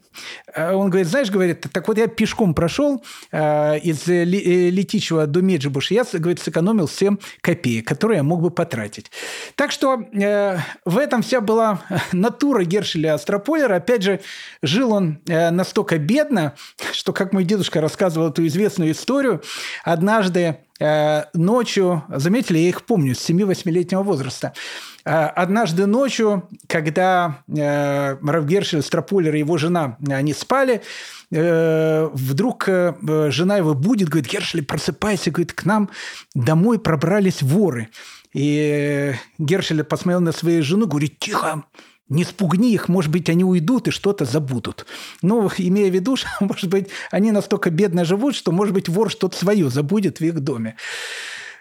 Э, 0.54 0.72
он 0.72 0.90
говорит, 0.90 1.08
знаешь, 1.08 1.30
говорит, 1.30 1.66
так 1.72 1.86
вот 1.88 1.98
я 1.98 2.06
пешком 2.06 2.54
прошел 2.54 3.02
э, 3.32 3.78
из 3.78 4.06
Летичева 4.06 5.26
до 5.26 5.40
Меджибуша, 5.40 5.94
я, 5.94 6.04
говорит, 6.12 6.40
сэкономил 6.40 6.88
7 6.88 7.16
копеек, 7.40 7.86
которые 7.86 8.18
я 8.18 8.22
мог 8.22 8.42
бы 8.42 8.50
потратить. 8.50 9.10
Так 9.54 9.72
что 9.72 10.02
э, 10.12 10.58
в 10.84 10.98
этом 10.98 11.22
вся 11.22 11.40
была 11.40 11.82
натура 12.12 12.64
Гершеля 12.64 13.14
Астрополера. 13.14 13.76
Опять 13.76 14.02
же, 14.02 14.20
жил 14.62 14.92
он 14.92 15.20
э, 15.26 15.50
настолько 15.50 15.98
бедно, 15.98 16.54
что, 16.92 17.12
как 17.12 17.32
мой 17.32 17.44
дедушка 17.44 17.80
рассказывал 17.80 18.28
эту 18.28 18.46
известную 18.46 18.92
историю, 18.92 19.42
однажды 19.84 20.58
э, 20.80 21.24
ночью, 21.34 22.04
заметили, 22.08 22.58
я 22.58 22.68
их 22.68 22.84
помню, 22.84 23.14
с 23.14 23.28
7-8-летнего 23.28 24.02
возраста, 24.02 24.52
Э, 24.99 24.99
однажды 25.12 25.86
ночью, 25.86 26.48
когда 26.66 27.42
э, 27.48 28.16
Равгершель, 28.16 28.82
Страполер 28.82 29.34
и 29.34 29.40
его 29.40 29.58
жена, 29.58 29.96
они 30.08 30.32
спали, 30.32 30.82
э, 31.30 32.08
вдруг 32.12 32.68
жена 32.68 33.56
его 33.56 33.74
будет, 33.74 34.08
говорит, 34.08 34.30
Гершель, 34.30 34.64
просыпайся, 34.64 35.30
говорит, 35.30 35.52
к 35.52 35.64
нам 35.64 35.90
домой 36.34 36.78
пробрались 36.78 37.42
воры. 37.42 37.88
И 38.32 39.14
Гершель 39.38 39.82
посмотрел 39.84 40.20
на 40.20 40.32
свою 40.32 40.62
жену, 40.62 40.86
говорит, 40.86 41.18
тихо, 41.18 41.64
не 42.10 42.24
спугни 42.24 42.72
их, 42.74 42.88
может 42.88 43.10
быть, 43.10 43.30
они 43.30 43.44
уйдут 43.44 43.88
и 43.88 43.92
что-то 43.92 44.24
забудут. 44.24 44.84
Ну, 45.22 45.48
имея 45.56 45.90
в 45.90 45.94
виду, 45.94 46.16
что, 46.16 46.28
может 46.40 46.68
быть, 46.68 46.88
они 47.10 47.30
настолько 47.30 47.70
бедно 47.70 48.04
живут, 48.04 48.34
что, 48.34 48.52
может 48.52 48.74
быть, 48.74 48.88
вор 48.88 49.10
что-то 49.10 49.36
свое 49.36 49.70
забудет 49.70 50.18
в 50.18 50.24
их 50.24 50.40
доме. 50.40 50.76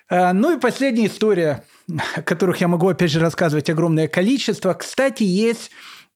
Ну 0.10 0.56
и 0.56 0.60
последняя 0.60 1.08
история– 1.08 1.64
которых 2.26 2.62
я 2.62 2.68
могу, 2.68 2.88
опять 2.88 3.12
же, 3.12 3.20
рассказывать 3.20 3.70
огромное 3.70 4.08
количество. 4.08 4.74
Кстати, 4.74 5.24
есть 5.24 5.72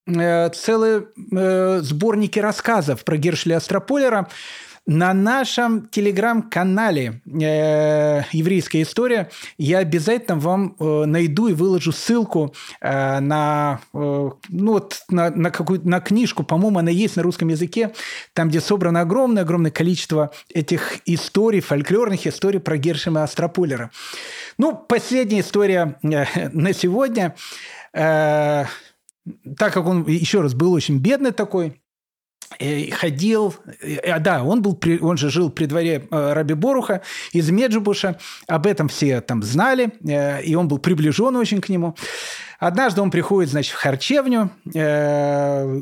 э, 0.05 0.49
целые 0.49 1.07
э, 1.31 1.79
сборники 1.81 2.39
рассказов 2.39 3.03
про 3.03 3.17
Гершеля 3.17 3.57
Астрополера 3.57 4.29
на 4.85 5.13
нашем 5.13 5.87
телеграм-канале 5.87 7.21
э, 7.25 8.23
«Еврейская 8.31 8.81
история» 8.81 9.29
я 9.57 9.77
обязательно 9.77 10.37
вам 10.37 10.75
э, 10.77 11.05
найду 11.05 11.47
и 11.47 11.53
выложу 11.53 11.93
ссылку 11.93 12.53
э, 12.81 13.19
на, 13.19 13.79
э, 13.93 13.97
ну, 14.49 14.71
вот, 14.71 15.03
на, 15.09 15.29
на, 15.29 15.51
какую, 15.51 15.87
на 15.87 16.01
книжку, 16.01 16.43
по-моему, 16.43 16.79
она 16.79 16.91
есть 16.91 17.15
на 17.15 17.23
русском 17.23 17.47
языке, 17.47 17.93
там, 18.33 18.49
где 18.49 18.59
собрано 18.59 19.01
огромное-огромное 19.01 19.71
количество 19.71 20.31
этих 20.53 20.97
историй, 21.05 21.61
фольклорных 21.61 22.27
историй 22.27 22.59
про 22.59 22.77
Гершема 22.77 23.23
Астрополера. 23.23 23.89
Ну, 24.57 24.75
последняя 24.75 25.39
история 25.39 25.97
э, 26.03 26.49
на 26.49 26.73
сегодня. 26.73 27.35
Э, 27.93 28.65
так 29.57 29.73
как 29.73 29.85
он, 29.85 30.05
еще 30.07 30.41
раз, 30.41 30.53
был 30.53 30.73
очень 30.73 30.99
бедный 30.99 31.31
такой, 31.31 31.81
ходил, 32.91 33.55
да, 34.19 34.43
он, 34.43 34.61
был, 34.61 34.79
он 35.01 35.17
же 35.17 35.29
жил 35.29 35.49
при 35.49 35.65
дворе 35.65 36.07
Раби 36.09 36.53
Боруха 36.53 37.01
из 37.31 37.49
Меджибуша, 37.49 38.19
об 38.47 38.67
этом 38.67 38.87
все 38.87 39.21
там 39.21 39.43
знали, 39.43 39.93
и 40.43 40.55
он 40.55 40.67
был 40.67 40.77
приближен 40.77 41.35
очень 41.35 41.61
к 41.61 41.69
нему. 41.69 41.95
Однажды 42.59 43.01
он 43.01 43.11
приходит, 43.11 43.51
значит, 43.51 43.73
в 43.73 43.77
харчевню, 43.77 44.51
у 44.65 44.69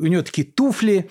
него 0.08 0.22
такие 0.22 0.48
туфли, 0.48 1.10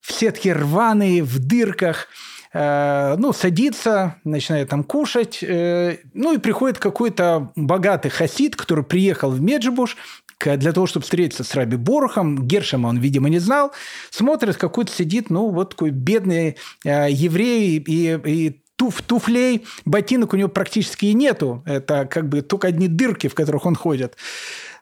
все 0.00 0.30
такие 0.30 0.54
рваные, 0.54 1.22
в 1.22 1.38
дырках– 1.38 2.08
Э, 2.52 3.16
ну, 3.18 3.32
садится, 3.32 4.16
начинает 4.24 4.68
там 4.68 4.84
кушать, 4.84 5.42
э, 5.42 5.98
ну 6.12 6.34
и 6.34 6.38
приходит 6.38 6.78
какой-то 6.78 7.50
богатый 7.56 8.10
хасид, 8.10 8.56
который 8.56 8.84
приехал 8.84 9.30
в 9.30 9.40
Меджибуш, 9.40 9.96
для 10.44 10.72
того, 10.72 10.86
чтобы 10.86 11.04
встретиться 11.04 11.44
с 11.44 11.54
Раби 11.54 11.76
Борухом. 11.76 12.46
Гершема 12.46 12.88
он, 12.88 12.98
видимо, 12.98 13.28
не 13.28 13.38
знал. 13.38 13.72
Смотрит, 14.10 14.56
какой-то 14.56 14.92
сидит, 14.92 15.30
ну, 15.30 15.50
вот 15.50 15.70
такой 15.70 15.90
бедный 15.90 16.56
э, 16.84 17.06
еврей 17.10 17.78
и, 17.78 18.20
и 18.24 18.62
туф, 18.76 19.02
туфлей, 19.02 19.64
ботинок 19.84 20.32
у 20.32 20.36
него 20.36 20.48
практически 20.48 21.06
и 21.06 21.14
нету. 21.14 21.62
Это 21.66 22.06
как 22.06 22.28
бы 22.28 22.42
только 22.42 22.68
одни 22.68 22.88
дырки, 22.88 23.28
в 23.28 23.34
которых 23.34 23.66
он 23.66 23.74
ходит. 23.74 24.16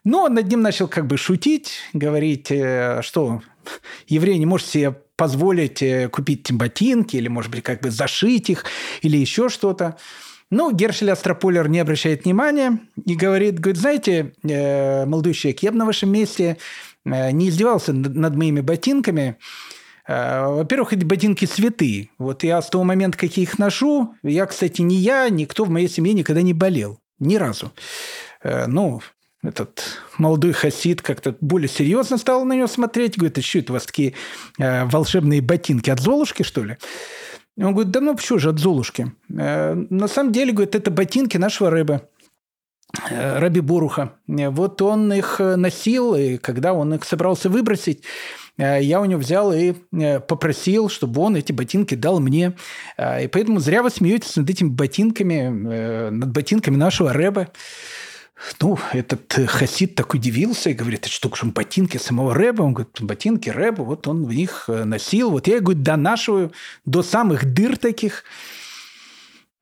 Но 0.04 0.24
он 0.24 0.34
над 0.34 0.48
ним 0.48 0.62
начал 0.62 0.88
как 0.88 1.06
бы 1.06 1.16
шутить, 1.18 1.80
говорить, 1.92 2.46
что 2.46 3.42
еврей 4.08 4.38
не 4.38 4.46
может 4.46 4.66
себе 4.66 4.96
позволить 5.20 5.82
э, 5.82 6.08
купить 6.08 6.50
ботинки 6.50 7.14
или, 7.14 7.28
может 7.28 7.50
быть, 7.50 7.62
как 7.62 7.82
бы 7.82 7.90
зашить 7.90 8.48
их 8.48 8.64
или 9.02 9.18
еще 9.18 9.50
что-то. 9.50 9.98
Ну, 10.50 10.72
Гершель 10.72 11.10
Астрополер 11.10 11.68
не 11.68 11.78
обращает 11.78 12.24
внимания 12.24 12.80
и 13.04 13.14
говорит, 13.14 13.60
говорит, 13.60 13.80
знаете, 13.80 14.32
э, 14.42 15.06
молодой 15.06 15.34
человек, 15.34 15.62
я 15.62 15.72
бы 15.72 15.78
на 15.78 15.86
вашем 15.86 16.10
месте 16.10 16.56
э, 17.04 17.30
не 17.30 17.48
издевался 17.48 17.92
над 17.92 18.36
моими 18.36 18.60
ботинками. 18.60 19.36
Во-первых, 20.08 20.92
эти 20.92 21.04
ботинки 21.04 21.44
святые. 21.44 22.10
Вот 22.18 22.42
я 22.42 22.60
с 22.60 22.68
того 22.68 22.82
момента, 22.82 23.16
как 23.16 23.36
я 23.36 23.44
их 23.44 23.60
ношу, 23.60 24.16
я, 24.24 24.46
кстати, 24.46 24.82
не 24.82 24.96
я, 24.96 25.28
никто 25.28 25.64
в 25.64 25.70
моей 25.70 25.88
семье 25.88 26.14
никогда 26.14 26.42
не 26.42 26.52
болел. 26.52 26.98
Ни 27.20 27.36
разу. 27.36 27.70
Ну, 28.42 29.00
этот 29.42 30.02
молодой 30.18 30.52
хасид 30.52 31.00
как-то 31.00 31.34
более 31.40 31.68
серьезно 31.68 32.18
стал 32.18 32.44
на 32.44 32.52
него 32.52 32.66
смотреть. 32.66 33.16
Говорит, 33.16 33.38
а 33.38 33.42
что 33.42 33.58
это 33.60 33.72
у 33.72 33.74
вас 33.74 33.86
такие 33.86 34.14
э, 34.58 34.84
волшебные 34.84 35.40
ботинки 35.40 35.88
от 35.88 36.00
Золушки, 36.00 36.42
что 36.42 36.62
ли? 36.62 36.76
Он 37.56 37.72
говорит, 37.72 37.90
да 37.90 38.00
ну 38.00 38.16
почему 38.16 38.38
же 38.38 38.50
от 38.50 38.58
Золушки? 38.58 39.12
Э, 39.36 39.74
на 39.74 40.08
самом 40.08 40.32
деле, 40.32 40.52
говорит, 40.52 40.74
это 40.74 40.90
ботинки 40.90 41.36
нашего 41.36 41.70
рыбы. 41.70 42.02
Э, 43.10 43.38
Раби 43.38 43.60
Боруха. 43.60 44.14
Вот 44.26 44.80
он 44.82 45.12
их 45.12 45.38
носил, 45.40 46.14
и 46.14 46.36
когда 46.38 46.72
он 46.72 46.94
их 46.94 47.04
собрался 47.04 47.48
выбросить, 47.48 48.02
я 48.58 49.00
у 49.00 49.06
него 49.06 49.20
взял 49.20 49.54
и 49.54 49.72
попросил, 50.28 50.90
чтобы 50.90 51.22
он 51.22 51.34
эти 51.34 51.50
ботинки 51.50 51.94
дал 51.94 52.20
мне. 52.20 52.56
И 52.98 53.26
поэтому 53.32 53.58
зря 53.58 53.82
вы 53.82 53.88
смеетесь 53.88 54.36
над 54.36 54.50
этими 54.50 54.68
ботинками, 54.68 56.10
над 56.10 56.30
ботинками 56.30 56.76
нашего 56.76 57.14
рэба. 57.14 57.48
Ну, 58.60 58.78
этот 58.92 59.32
хасид 59.48 59.94
так 59.94 60.14
удивился 60.14 60.70
и 60.70 60.74
говорит, 60.74 61.00
это 61.00 61.10
что, 61.10 61.34
что 61.34 61.46
ботинки 61.46 61.98
самого 61.98 62.34
Рэба? 62.34 62.62
Он 62.62 62.72
говорит, 62.72 63.00
ботинки 63.00 63.50
Рэба, 63.50 63.82
вот 63.82 64.08
он 64.08 64.24
в 64.24 64.32
них 64.32 64.64
носил. 64.68 65.30
Вот 65.30 65.46
я, 65.46 65.60
говорит, 65.60 65.82
донашиваю 65.82 66.52
до 66.84 67.02
самых 67.02 67.52
дыр 67.52 67.76
таких. 67.76 68.24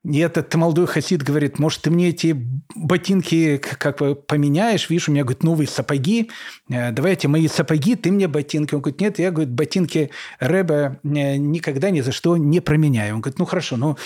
И 0.05 0.19
этот 0.19 0.53
молодой 0.55 0.87
хасид 0.87 1.23
говорит, 1.23 1.59
может, 1.59 1.81
ты 1.81 1.91
мне 1.91 2.09
эти 2.09 2.33
ботинки 2.73 3.57
как 3.57 3.97
бы 3.97 4.15
поменяешь? 4.15 4.89
Видишь, 4.89 5.09
у 5.09 5.11
меня, 5.11 5.23
говорит, 5.23 5.43
новые 5.43 5.67
сапоги. 5.67 6.31
Э, 6.69 6.91
давай 6.91 7.13
эти 7.13 7.27
мои 7.27 7.49
сапоги, 7.49 7.95
ты 7.95 8.09
мне 8.09 8.29
ботинки. 8.29 8.73
Он 8.73 8.81
говорит, 8.81 9.01
нет, 9.01 9.19
я, 9.19 9.31
говорит, 9.31 9.51
ботинки 9.51 10.11
Рэба 10.39 10.99
э, 11.03 11.35
никогда 11.35 11.89
ни 11.89 11.99
за 11.99 12.13
что 12.13 12.37
не 12.37 12.61
променяю. 12.61 13.15
Он 13.15 13.21
говорит, 13.21 13.39
ну, 13.39 13.45
хорошо, 13.45 13.75
ну, 13.75 13.97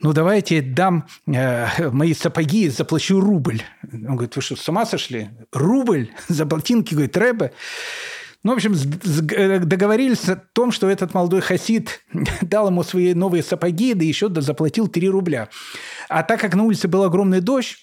ну 0.00 0.12
давайте 0.12 0.62
дам 0.62 1.06
э, 1.28 1.90
мои 1.90 2.12
сапоги 2.12 2.64
и 2.64 2.68
заплачу 2.68 3.20
рубль. 3.20 3.62
Он 3.92 4.16
говорит, 4.16 4.34
вы 4.34 4.42
что, 4.42 4.56
с 4.56 4.68
ума 4.68 4.84
сошли? 4.84 5.28
Рубль 5.52 6.10
за 6.26 6.44
ботинки, 6.44 6.94
говорит, 6.94 7.16
Рэба? 7.16 7.52
Ну, 8.46 8.52
в 8.52 8.54
общем, 8.54 8.76
э, 9.32 9.58
договорились 9.58 10.28
о 10.28 10.36
том, 10.36 10.70
что 10.70 10.88
этот 10.88 11.14
молодой 11.14 11.40
хасид 11.40 12.04
дал 12.42 12.68
ему 12.68 12.84
свои 12.84 13.12
новые 13.12 13.42
сапоги, 13.42 13.92
да 13.92 14.04
еще 14.04 14.28
заплатил 14.32 14.86
3 14.86 15.08
рубля. 15.08 15.48
А 16.08 16.22
так 16.22 16.42
как 16.42 16.54
на 16.54 16.62
улице 16.62 16.86
был 16.86 17.02
огромный 17.02 17.40
дождь, 17.40 17.76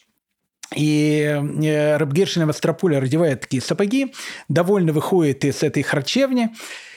и 0.74 1.20
э, 1.22 1.98
Рабгершин 1.98 2.48
Вострополя 2.48 3.02
раздевает 3.02 3.42
такие 3.42 3.62
сапоги, 3.62 4.14
довольно 4.48 4.94
выходит 4.94 5.44
из 5.44 5.64
этой 5.64 5.84
харчевни, 5.84 6.56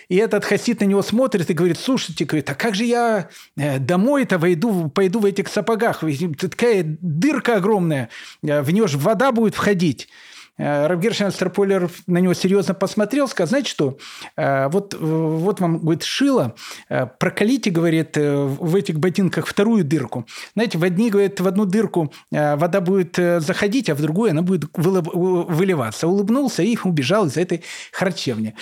и 0.09 0.15
этот 0.15 0.45
хасид 0.45 0.79
на 0.79 0.85
него 0.85 1.03
смотрит 1.03 1.51
и 1.51 1.53
говорит, 1.53 1.77
слушайте, 1.77 2.25
говорит, 2.25 2.49
а 2.49 2.55
как 2.55 2.77
же 2.77 2.85
я 2.85 3.31
э, 3.57 3.81
домой-то 3.81 4.39
войду, 4.39 4.89
пойду 4.91 5.19
в 5.19 5.25
этих 5.25 5.49
сапогах? 5.49 6.05
Такая 6.39 6.85
дырка 6.85 7.57
огромная, 7.57 8.11
в 8.43 8.71
нее 8.71 8.87
же 8.87 8.97
вода 8.97 9.33
будет 9.33 9.57
входить. 9.57 10.09
Э, 10.59 10.87
Равгершин 10.87 11.27
Астрополер 11.27 11.91
на 12.07 12.19
него 12.19 12.35
серьезно 12.35 12.75
посмотрел, 12.75 13.29
сказал, 13.29 13.49
знаете 13.49 13.71
что, 13.71 13.99
э, 14.37 14.69
вот, 14.69 14.95
вот 14.95 15.61
вам, 15.61 15.79
говорит, 15.79 16.03
шило, 16.03 16.55
э, 16.89 17.07
прокалите, 17.07 17.71
говорит, 17.71 18.17
в 18.17 18.75
этих 18.75 18.99
ботинках 18.99 19.47
вторую 19.47 19.85
дырку. 19.85 20.27
Знаете, 20.55 20.79
в 20.79 20.85
одни, 20.85 21.11
говорит, 21.11 21.41
в 21.41 21.47
одну 21.47 21.65
дырку 21.65 22.13
вода 22.31 22.81
будет 22.81 23.17
заходить, 23.17 23.91
а 23.91 23.95
в 23.95 24.01
другую 24.01 24.31
она 24.31 24.43
будет 24.43 24.71
выливаться. 24.75 26.07
Улыбнулся 26.07 26.63
и 26.63 26.77
убежал 26.83 27.27
из 27.27 27.37
этой 27.37 27.63
харчевни. 27.93 28.55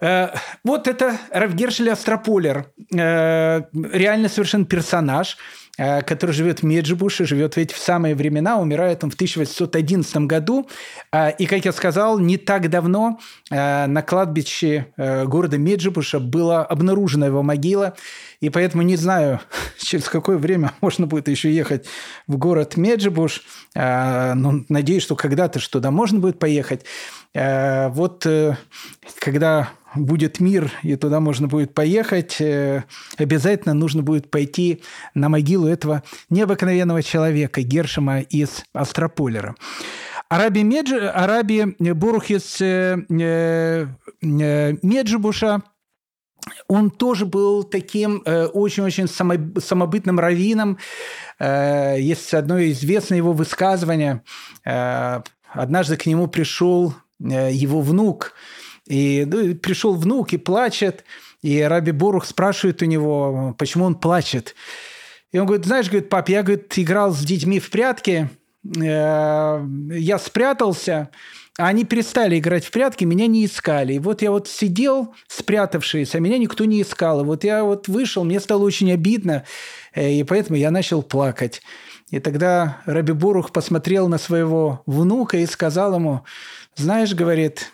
Вот 0.00 0.88
это 0.88 1.18
Равгершель 1.30 1.90
Астрополер. 1.90 2.72
Реально 2.90 4.28
совершенно 4.28 4.64
персонаж– 4.64 5.36
который 5.80 6.32
живет 6.32 6.60
в 6.60 6.62
Меджибуше, 6.64 7.24
живет 7.24 7.54
в 7.54 7.56
эти 7.56 7.74
самые 7.74 8.14
времена, 8.14 8.58
умирает 8.58 9.02
он 9.02 9.10
в 9.10 9.14
1811 9.14 10.16
году. 10.26 10.68
Э, 11.10 11.30
и, 11.38 11.46
как 11.46 11.64
я 11.64 11.72
сказал, 11.72 12.18
не 12.18 12.36
так 12.36 12.68
давно 12.68 13.18
э, 13.50 13.86
на 13.86 14.02
кладбище 14.02 14.86
города 14.96 15.56
Меджибуша 15.56 16.20
была 16.20 16.64
обнаружена 16.64 17.26
его 17.26 17.42
могила. 17.42 17.94
И 18.40 18.50
поэтому 18.50 18.82
не 18.82 18.96
знаю, 18.96 19.40
через 19.78 20.08
какое 20.08 20.36
время 20.36 20.72
можно 20.80 21.06
будет 21.06 21.28
еще 21.28 21.50
ехать 21.52 21.86
в 22.26 22.36
город 22.36 22.76
Меджибуш. 22.76 23.42
Но 23.74 24.64
надеюсь, 24.68 25.02
что 25.02 25.16
когда-то 25.16 25.60
что 25.60 25.78
туда 25.78 25.90
можно 25.90 26.18
будет 26.18 26.38
поехать. 26.38 26.84
Вот 27.32 28.26
когда 29.20 29.70
будет 29.94 30.40
мир, 30.40 30.70
и 30.82 30.96
туда 30.96 31.20
можно 31.20 31.48
будет 31.48 31.74
поехать, 31.74 32.40
э, 32.40 32.84
обязательно 33.18 33.74
нужно 33.74 34.02
будет 34.02 34.30
пойти 34.30 34.82
на 35.14 35.28
могилу 35.28 35.66
этого 35.66 36.02
необыкновенного 36.28 37.02
человека, 37.02 37.62
Гершема 37.62 38.20
из 38.20 38.64
Астрополера. 38.72 39.56
Араби, 40.28 40.60
Медж... 40.60 40.92
Араби 40.92 41.74
Борух 41.92 42.30
из 42.30 42.60
э, 42.60 42.98
э, 43.10 43.86
Меджибуша, 44.22 45.62
он 46.68 46.90
тоже 46.90 47.26
был 47.26 47.64
таким 47.64 48.22
очень-очень 48.24 49.08
самобытным 49.08 50.18
раввином. 50.18 50.78
Есть 51.38 52.32
одно 52.32 52.64
известное 52.64 53.18
его 53.18 53.34
высказывание. 53.34 54.22
Однажды 54.64 55.98
к 55.98 56.06
нему 56.06 56.28
пришел 56.28 56.94
его 57.18 57.82
внук– 57.82 58.32
и 58.90 59.24
ну, 59.24 59.54
пришел 59.54 59.94
внук 59.94 60.32
и 60.32 60.36
плачет, 60.36 61.04
и 61.42 61.62
Раби 61.62 61.92
Борух 61.92 62.26
спрашивает 62.26 62.82
у 62.82 62.86
него, 62.86 63.54
почему 63.56 63.84
он 63.84 63.94
плачет. 63.94 64.56
И 65.30 65.38
он 65.38 65.46
говорит, 65.46 65.64
знаешь, 65.64 65.86
говорит, 65.86 66.08
пап, 66.08 66.28
я, 66.28 66.42
говорит, 66.42 66.76
играл 66.76 67.12
с 67.12 67.20
детьми 67.20 67.60
в 67.60 67.70
прятки, 67.70 68.28
э, 68.64 69.66
я 69.92 70.18
спрятался, 70.18 71.10
а 71.56 71.68
они 71.68 71.84
перестали 71.84 72.38
играть 72.38 72.64
в 72.64 72.72
прятки, 72.72 73.04
меня 73.04 73.28
не 73.28 73.46
искали. 73.46 73.94
И 73.94 73.98
вот 74.00 74.22
я 74.22 74.32
вот 74.32 74.48
сидел, 74.48 75.14
спрятавшись, 75.28 76.16
а 76.16 76.18
меня 76.18 76.36
никто 76.36 76.64
не 76.64 76.82
искал. 76.82 77.20
И 77.20 77.24
вот 77.24 77.44
я 77.44 77.62
вот 77.62 77.86
вышел, 77.86 78.24
мне 78.24 78.40
стало 78.40 78.64
очень 78.64 78.90
обидно, 78.92 79.44
э, 79.94 80.10
и 80.10 80.24
поэтому 80.24 80.58
я 80.58 80.72
начал 80.72 81.04
плакать. 81.04 81.62
И 82.10 82.18
тогда 82.18 82.78
Раби 82.86 83.12
Борух 83.12 83.52
посмотрел 83.52 84.08
на 84.08 84.18
своего 84.18 84.82
внука 84.84 85.36
и 85.36 85.46
сказал 85.46 85.94
ему, 85.94 86.24
знаешь, 86.74 87.14
говорит, 87.14 87.70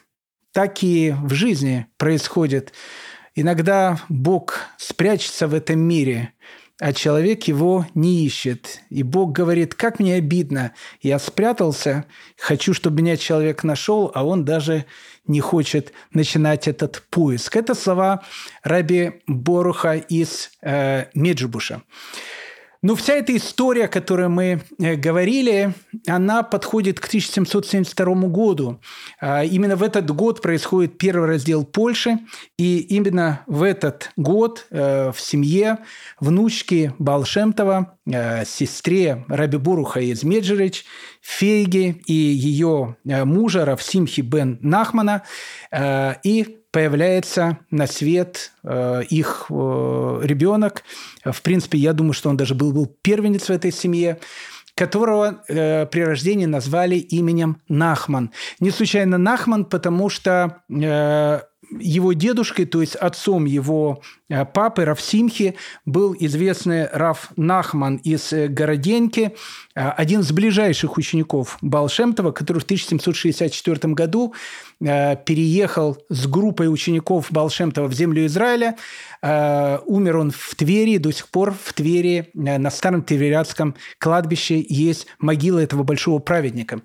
так 0.57 0.83
и 0.83 1.15
в 1.23 1.35
жизни 1.35 1.87
происходит. 1.99 2.73
Иногда 3.35 4.01
Бог 4.09 4.61
спрячется 4.79 5.49
в 5.49 5.53
этом 5.53 5.81
мире, 5.81 6.33
а 6.81 6.95
человек 6.95 7.45
его 7.45 7.85
не 7.93 8.25
ищет. 8.25 8.81
И 8.89 9.03
Бог 9.03 9.33
говорит, 9.33 9.75
как 9.75 10.01
мне 10.01 10.15
обидно, 10.15 10.73
я 11.03 11.19
спрятался, 11.19 12.07
хочу, 12.39 12.73
чтобы 12.73 13.03
меня 13.03 13.19
человек 13.19 13.65
нашел, 13.65 14.11
а 14.15 14.25
он 14.25 14.47
даже 14.47 14.87
не 15.27 15.41
хочет 15.41 15.93
начинать 16.15 16.69
этот 16.69 17.03
поиск. 17.11 17.55
Это 17.55 17.75
слова 17.75 18.23
Раби 18.63 19.21
Боруха 19.27 19.97
из 19.97 20.49
э, 20.63 21.05
Меджибуша. 21.13 21.83
Ну, 22.87 22.95
вся 22.95 23.15
эта 23.15 23.37
история, 23.37 23.87
о 23.87 23.89
которой 23.89 24.29
мы 24.29 24.63
э, 24.79 24.95
говорили, 24.95 25.75
она 26.07 26.45
подходит 26.45 27.01
к 27.01 27.07
1772 27.07 28.15
году. 28.29 28.81
А, 29.21 29.43
именно 29.43 29.75
в 29.75 29.83
этот 29.83 30.09
год 30.15 30.41
происходит 30.41 30.97
первый 30.97 31.27
раздел 31.27 31.65
Польши, 31.65 32.21
и 32.57 32.79
именно 32.79 33.41
в 33.49 33.65
этот 33.65 34.13
год 34.17 34.69
э, 34.71 35.11
в 35.11 35.21
семье 35.21 35.79
внучки 36.21 36.95
Балшемтова, 37.01 37.99
э, 38.07 38.45
сестре 38.45 39.25
Раби 39.27 39.59
Буруха 39.59 39.99
из 39.99 40.23
Меджирич, 40.23 40.85
Фейги 41.23 42.01
и 42.07 42.15
ее 42.15 42.99
мужа 43.03 43.65
Равсимхи 43.65 44.21
бен 44.21 44.61
Нахмана 44.63 45.25
и 46.23 46.59
появляется 46.77 47.61
на 47.71 47.87
свет 47.87 48.53
э, 48.63 49.03
их 49.09 49.47
э, 49.49 50.21
ребенок. 50.25 50.83
В 51.25 51.41
принципе, 51.41 51.79
я 51.79 51.95
думаю, 51.95 52.13
что 52.13 52.29
он 52.29 52.37
даже 52.37 52.55
был, 52.55 52.71
был 52.71 52.85
первенец 53.01 53.45
в 53.45 53.51
этой 53.51 53.73
семье 53.73 54.19
которого 54.75 55.43
э, 55.49 55.87
при 55.87 56.03
рождении 56.03 56.45
назвали 56.45 56.97
именем 56.97 57.63
Нахман. 57.67 58.31
Не 58.61 58.71
случайно 58.71 59.17
Нахман, 59.17 59.65
потому 59.65 60.11
что 60.11 60.59
э, 60.69 61.41
его 61.71 62.13
дедушкой, 62.13 62.65
то 62.65 62.81
есть 62.81 62.95
отцом 62.95 63.45
его 63.45 64.03
э, 64.29 64.45
папы 64.45 64.85
Равсимхи, 64.85 65.57
был 65.85 66.15
известный 66.19 66.89
Раф 66.89 67.31
Нахман 67.37 67.97
из 67.97 68.33
э, 68.33 68.49
Городеньки, 68.49 69.35
э, 69.75 69.89
один 69.91 70.21
из 70.21 70.33
ближайших 70.33 70.97
учеников 70.97 71.59
Балшемтова, 71.61 72.33
который 72.33 72.59
в 72.59 72.65
1764 72.65 73.95
году 73.95 74.35
переехал 74.79 75.97
с 76.11 76.27
группой 76.27 76.71
учеников 76.71 77.29
Балшемтова 77.31 77.87
в 77.87 77.95
землю 77.95 78.27
Израиля. 78.27 78.77
Умер 79.23 80.19
он 80.19 80.31
в 80.33 80.55
Твери, 80.55 80.99
до 80.99 81.11
сих 81.13 81.29
пор 81.29 81.55
в 81.55 81.73
Твери 81.73 82.29
на 82.35 82.71
старом 82.71 83.03
Тверятском 83.03 83.75
кладбище 83.99 84.63
есть 84.69 85.07
могила 85.19 85.61
этого 85.61 85.83
большого 85.83 86.19
праведника. 86.19 86.83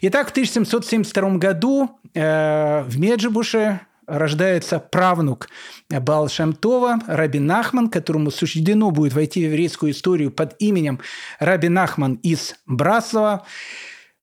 Итак, 0.00 0.28
в 0.28 0.30
1772 0.32 1.36
году 1.36 1.90
в 2.12 2.98
Меджибуше 2.98 3.82
рождается 4.08 4.80
правнук 4.80 5.48
Баал 5.88 6.28
Шамтова, 6.28 6.98
Раби 7.06 7.38
Нахман, 7.38 7.88
которому 7.88 8.30
суждено 8.30 8.90
будет 8.90 9.12
войти 9.12 9.40
в 9.40 9.50
еврейскую 9.50 9.92
историю 9.92 10.30
под 10.30 10.56
именем 10.58 11.00
Раби 11.38 11.68
Нахман 11.68 12.14
из 12.14 12.54
Браслова. 12.66 13.46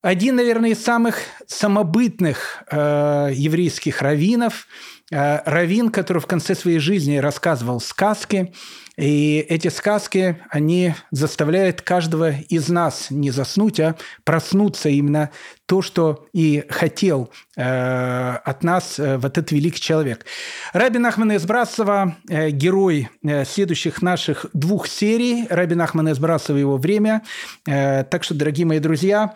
Один, 0.02 0.36
наверное, 0.36 0.72
из 0.72 0.84
самых 0.84 1.18
самобытных 1.48 2.64
э, 2.70 3.30
еврейских 3.34 4.04
раввинов, 4.04 4.68
э, 5.12 5.40
раввин, 5.46 5.90
который 5.90 6.20
в 6.20 6.28
конце 6.28 6.54
своей 6.54 6.78
жизни 6.78 7.18
рассказывал 7.18 7.80
сказки, 7.80 8.54
и 8.98 9.46
эти 9.50 9.68
сказки, 9.68 10.42
они 10.50 10.94
заставляют 11.12 11.82
каждого 11.82 12.32
из 12.32 12.70
нас 12.70 13.08
не 13.10 13.30
заснуть, 13.32 13.80
а 13.80 13.96
проснуться 14.24 14.90
именно 14.90 15.32
то, 15.66 15.82
что 15.82 16.28
и 16.32 16.64
хотел 16.70 17.30
э, 17.56 18.36
от 18.44 18.64
нас 18.64 19.00
э, 19.00 19.18
вот 19.18 19.38
этот 19.38 19.52
великий 19.52 19.82
человек. 19.82 20.26
Рабин 20.74 21.06
Ахман 21.06 21.36
Избрасова, 21.36 22.16
э, 22.30 22.52
герой 22.52 23.10
э, 23.24 23.46
следующих 23.46 24.02
наших 24.02 24.46
двух 24.54 24.88
серий. 24.88 25.48
Рабин 25.50 25.82
Ахман 25.82 26.12
Избрасова 26.12 26.58
его 26.58 26.78
время. 26.78 27.24
Э, 27.68 28.04
так 28.04 28.24
что, 28.24 28.36
дорогие 28.36 28.68
мои 28.68 28.80
друзья, 28.80 29.34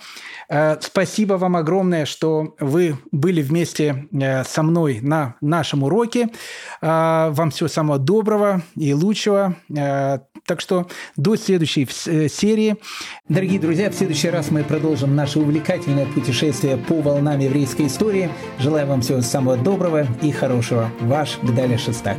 э, 0.50 0.78
спасибо 0.82 1.34
вам 1.34 1.56
огромное, 1.56 2.06
что 2.06 2.56
вы 2.60 2.98
были 3.12 3.42
вместе 3.42 4.08
э, 4.12 4.44
со 4.44 4.62
мной 4.62 5.00
на 5.02 5.36
нашем 5.42 5.84
уроке. 5.84 6.30
Э, 6.82 7.30
вам 7.32 7.50
всего 7.50 7.70
самого 7.70 7.98
доброго 7.98 8.62
и 8.76 8.94
лучшего. 8.94 9.56
Э, 9.76 10.20
так 10.46 10.62
что 10.62 10.88
до 11.16 11.36
следующей 11.36 11.88
э, 12.06 12.28
серии. 12.28 12.78
Дорогие 13.28 13.60
друзья, 13.60 13.90
в 13.90 13.96
следующий 13.96 14.30
раз 14.30 14.52
мы 14.52 14.64
продолжим 14.64 15.16
наше 15.16 15.40
увлекательное 15.40 16.06
путешествие 16.20 16.78
по 16.78 17.02
волнам 17.02 17.40
еврейской 17.40 17.88
истории. 17.88 18.30
Желаю 18.60 18.88
вам 18.88 19.02
всего 19.02 19.22
самого 19.22 19.58
доброго 19.58 20.06
и 20.22 20.32
хорошего. 20.32 20.90
Ваш 21.02 21.40
Гдаля 21.42 21.78
Шестак. 21.78 22.18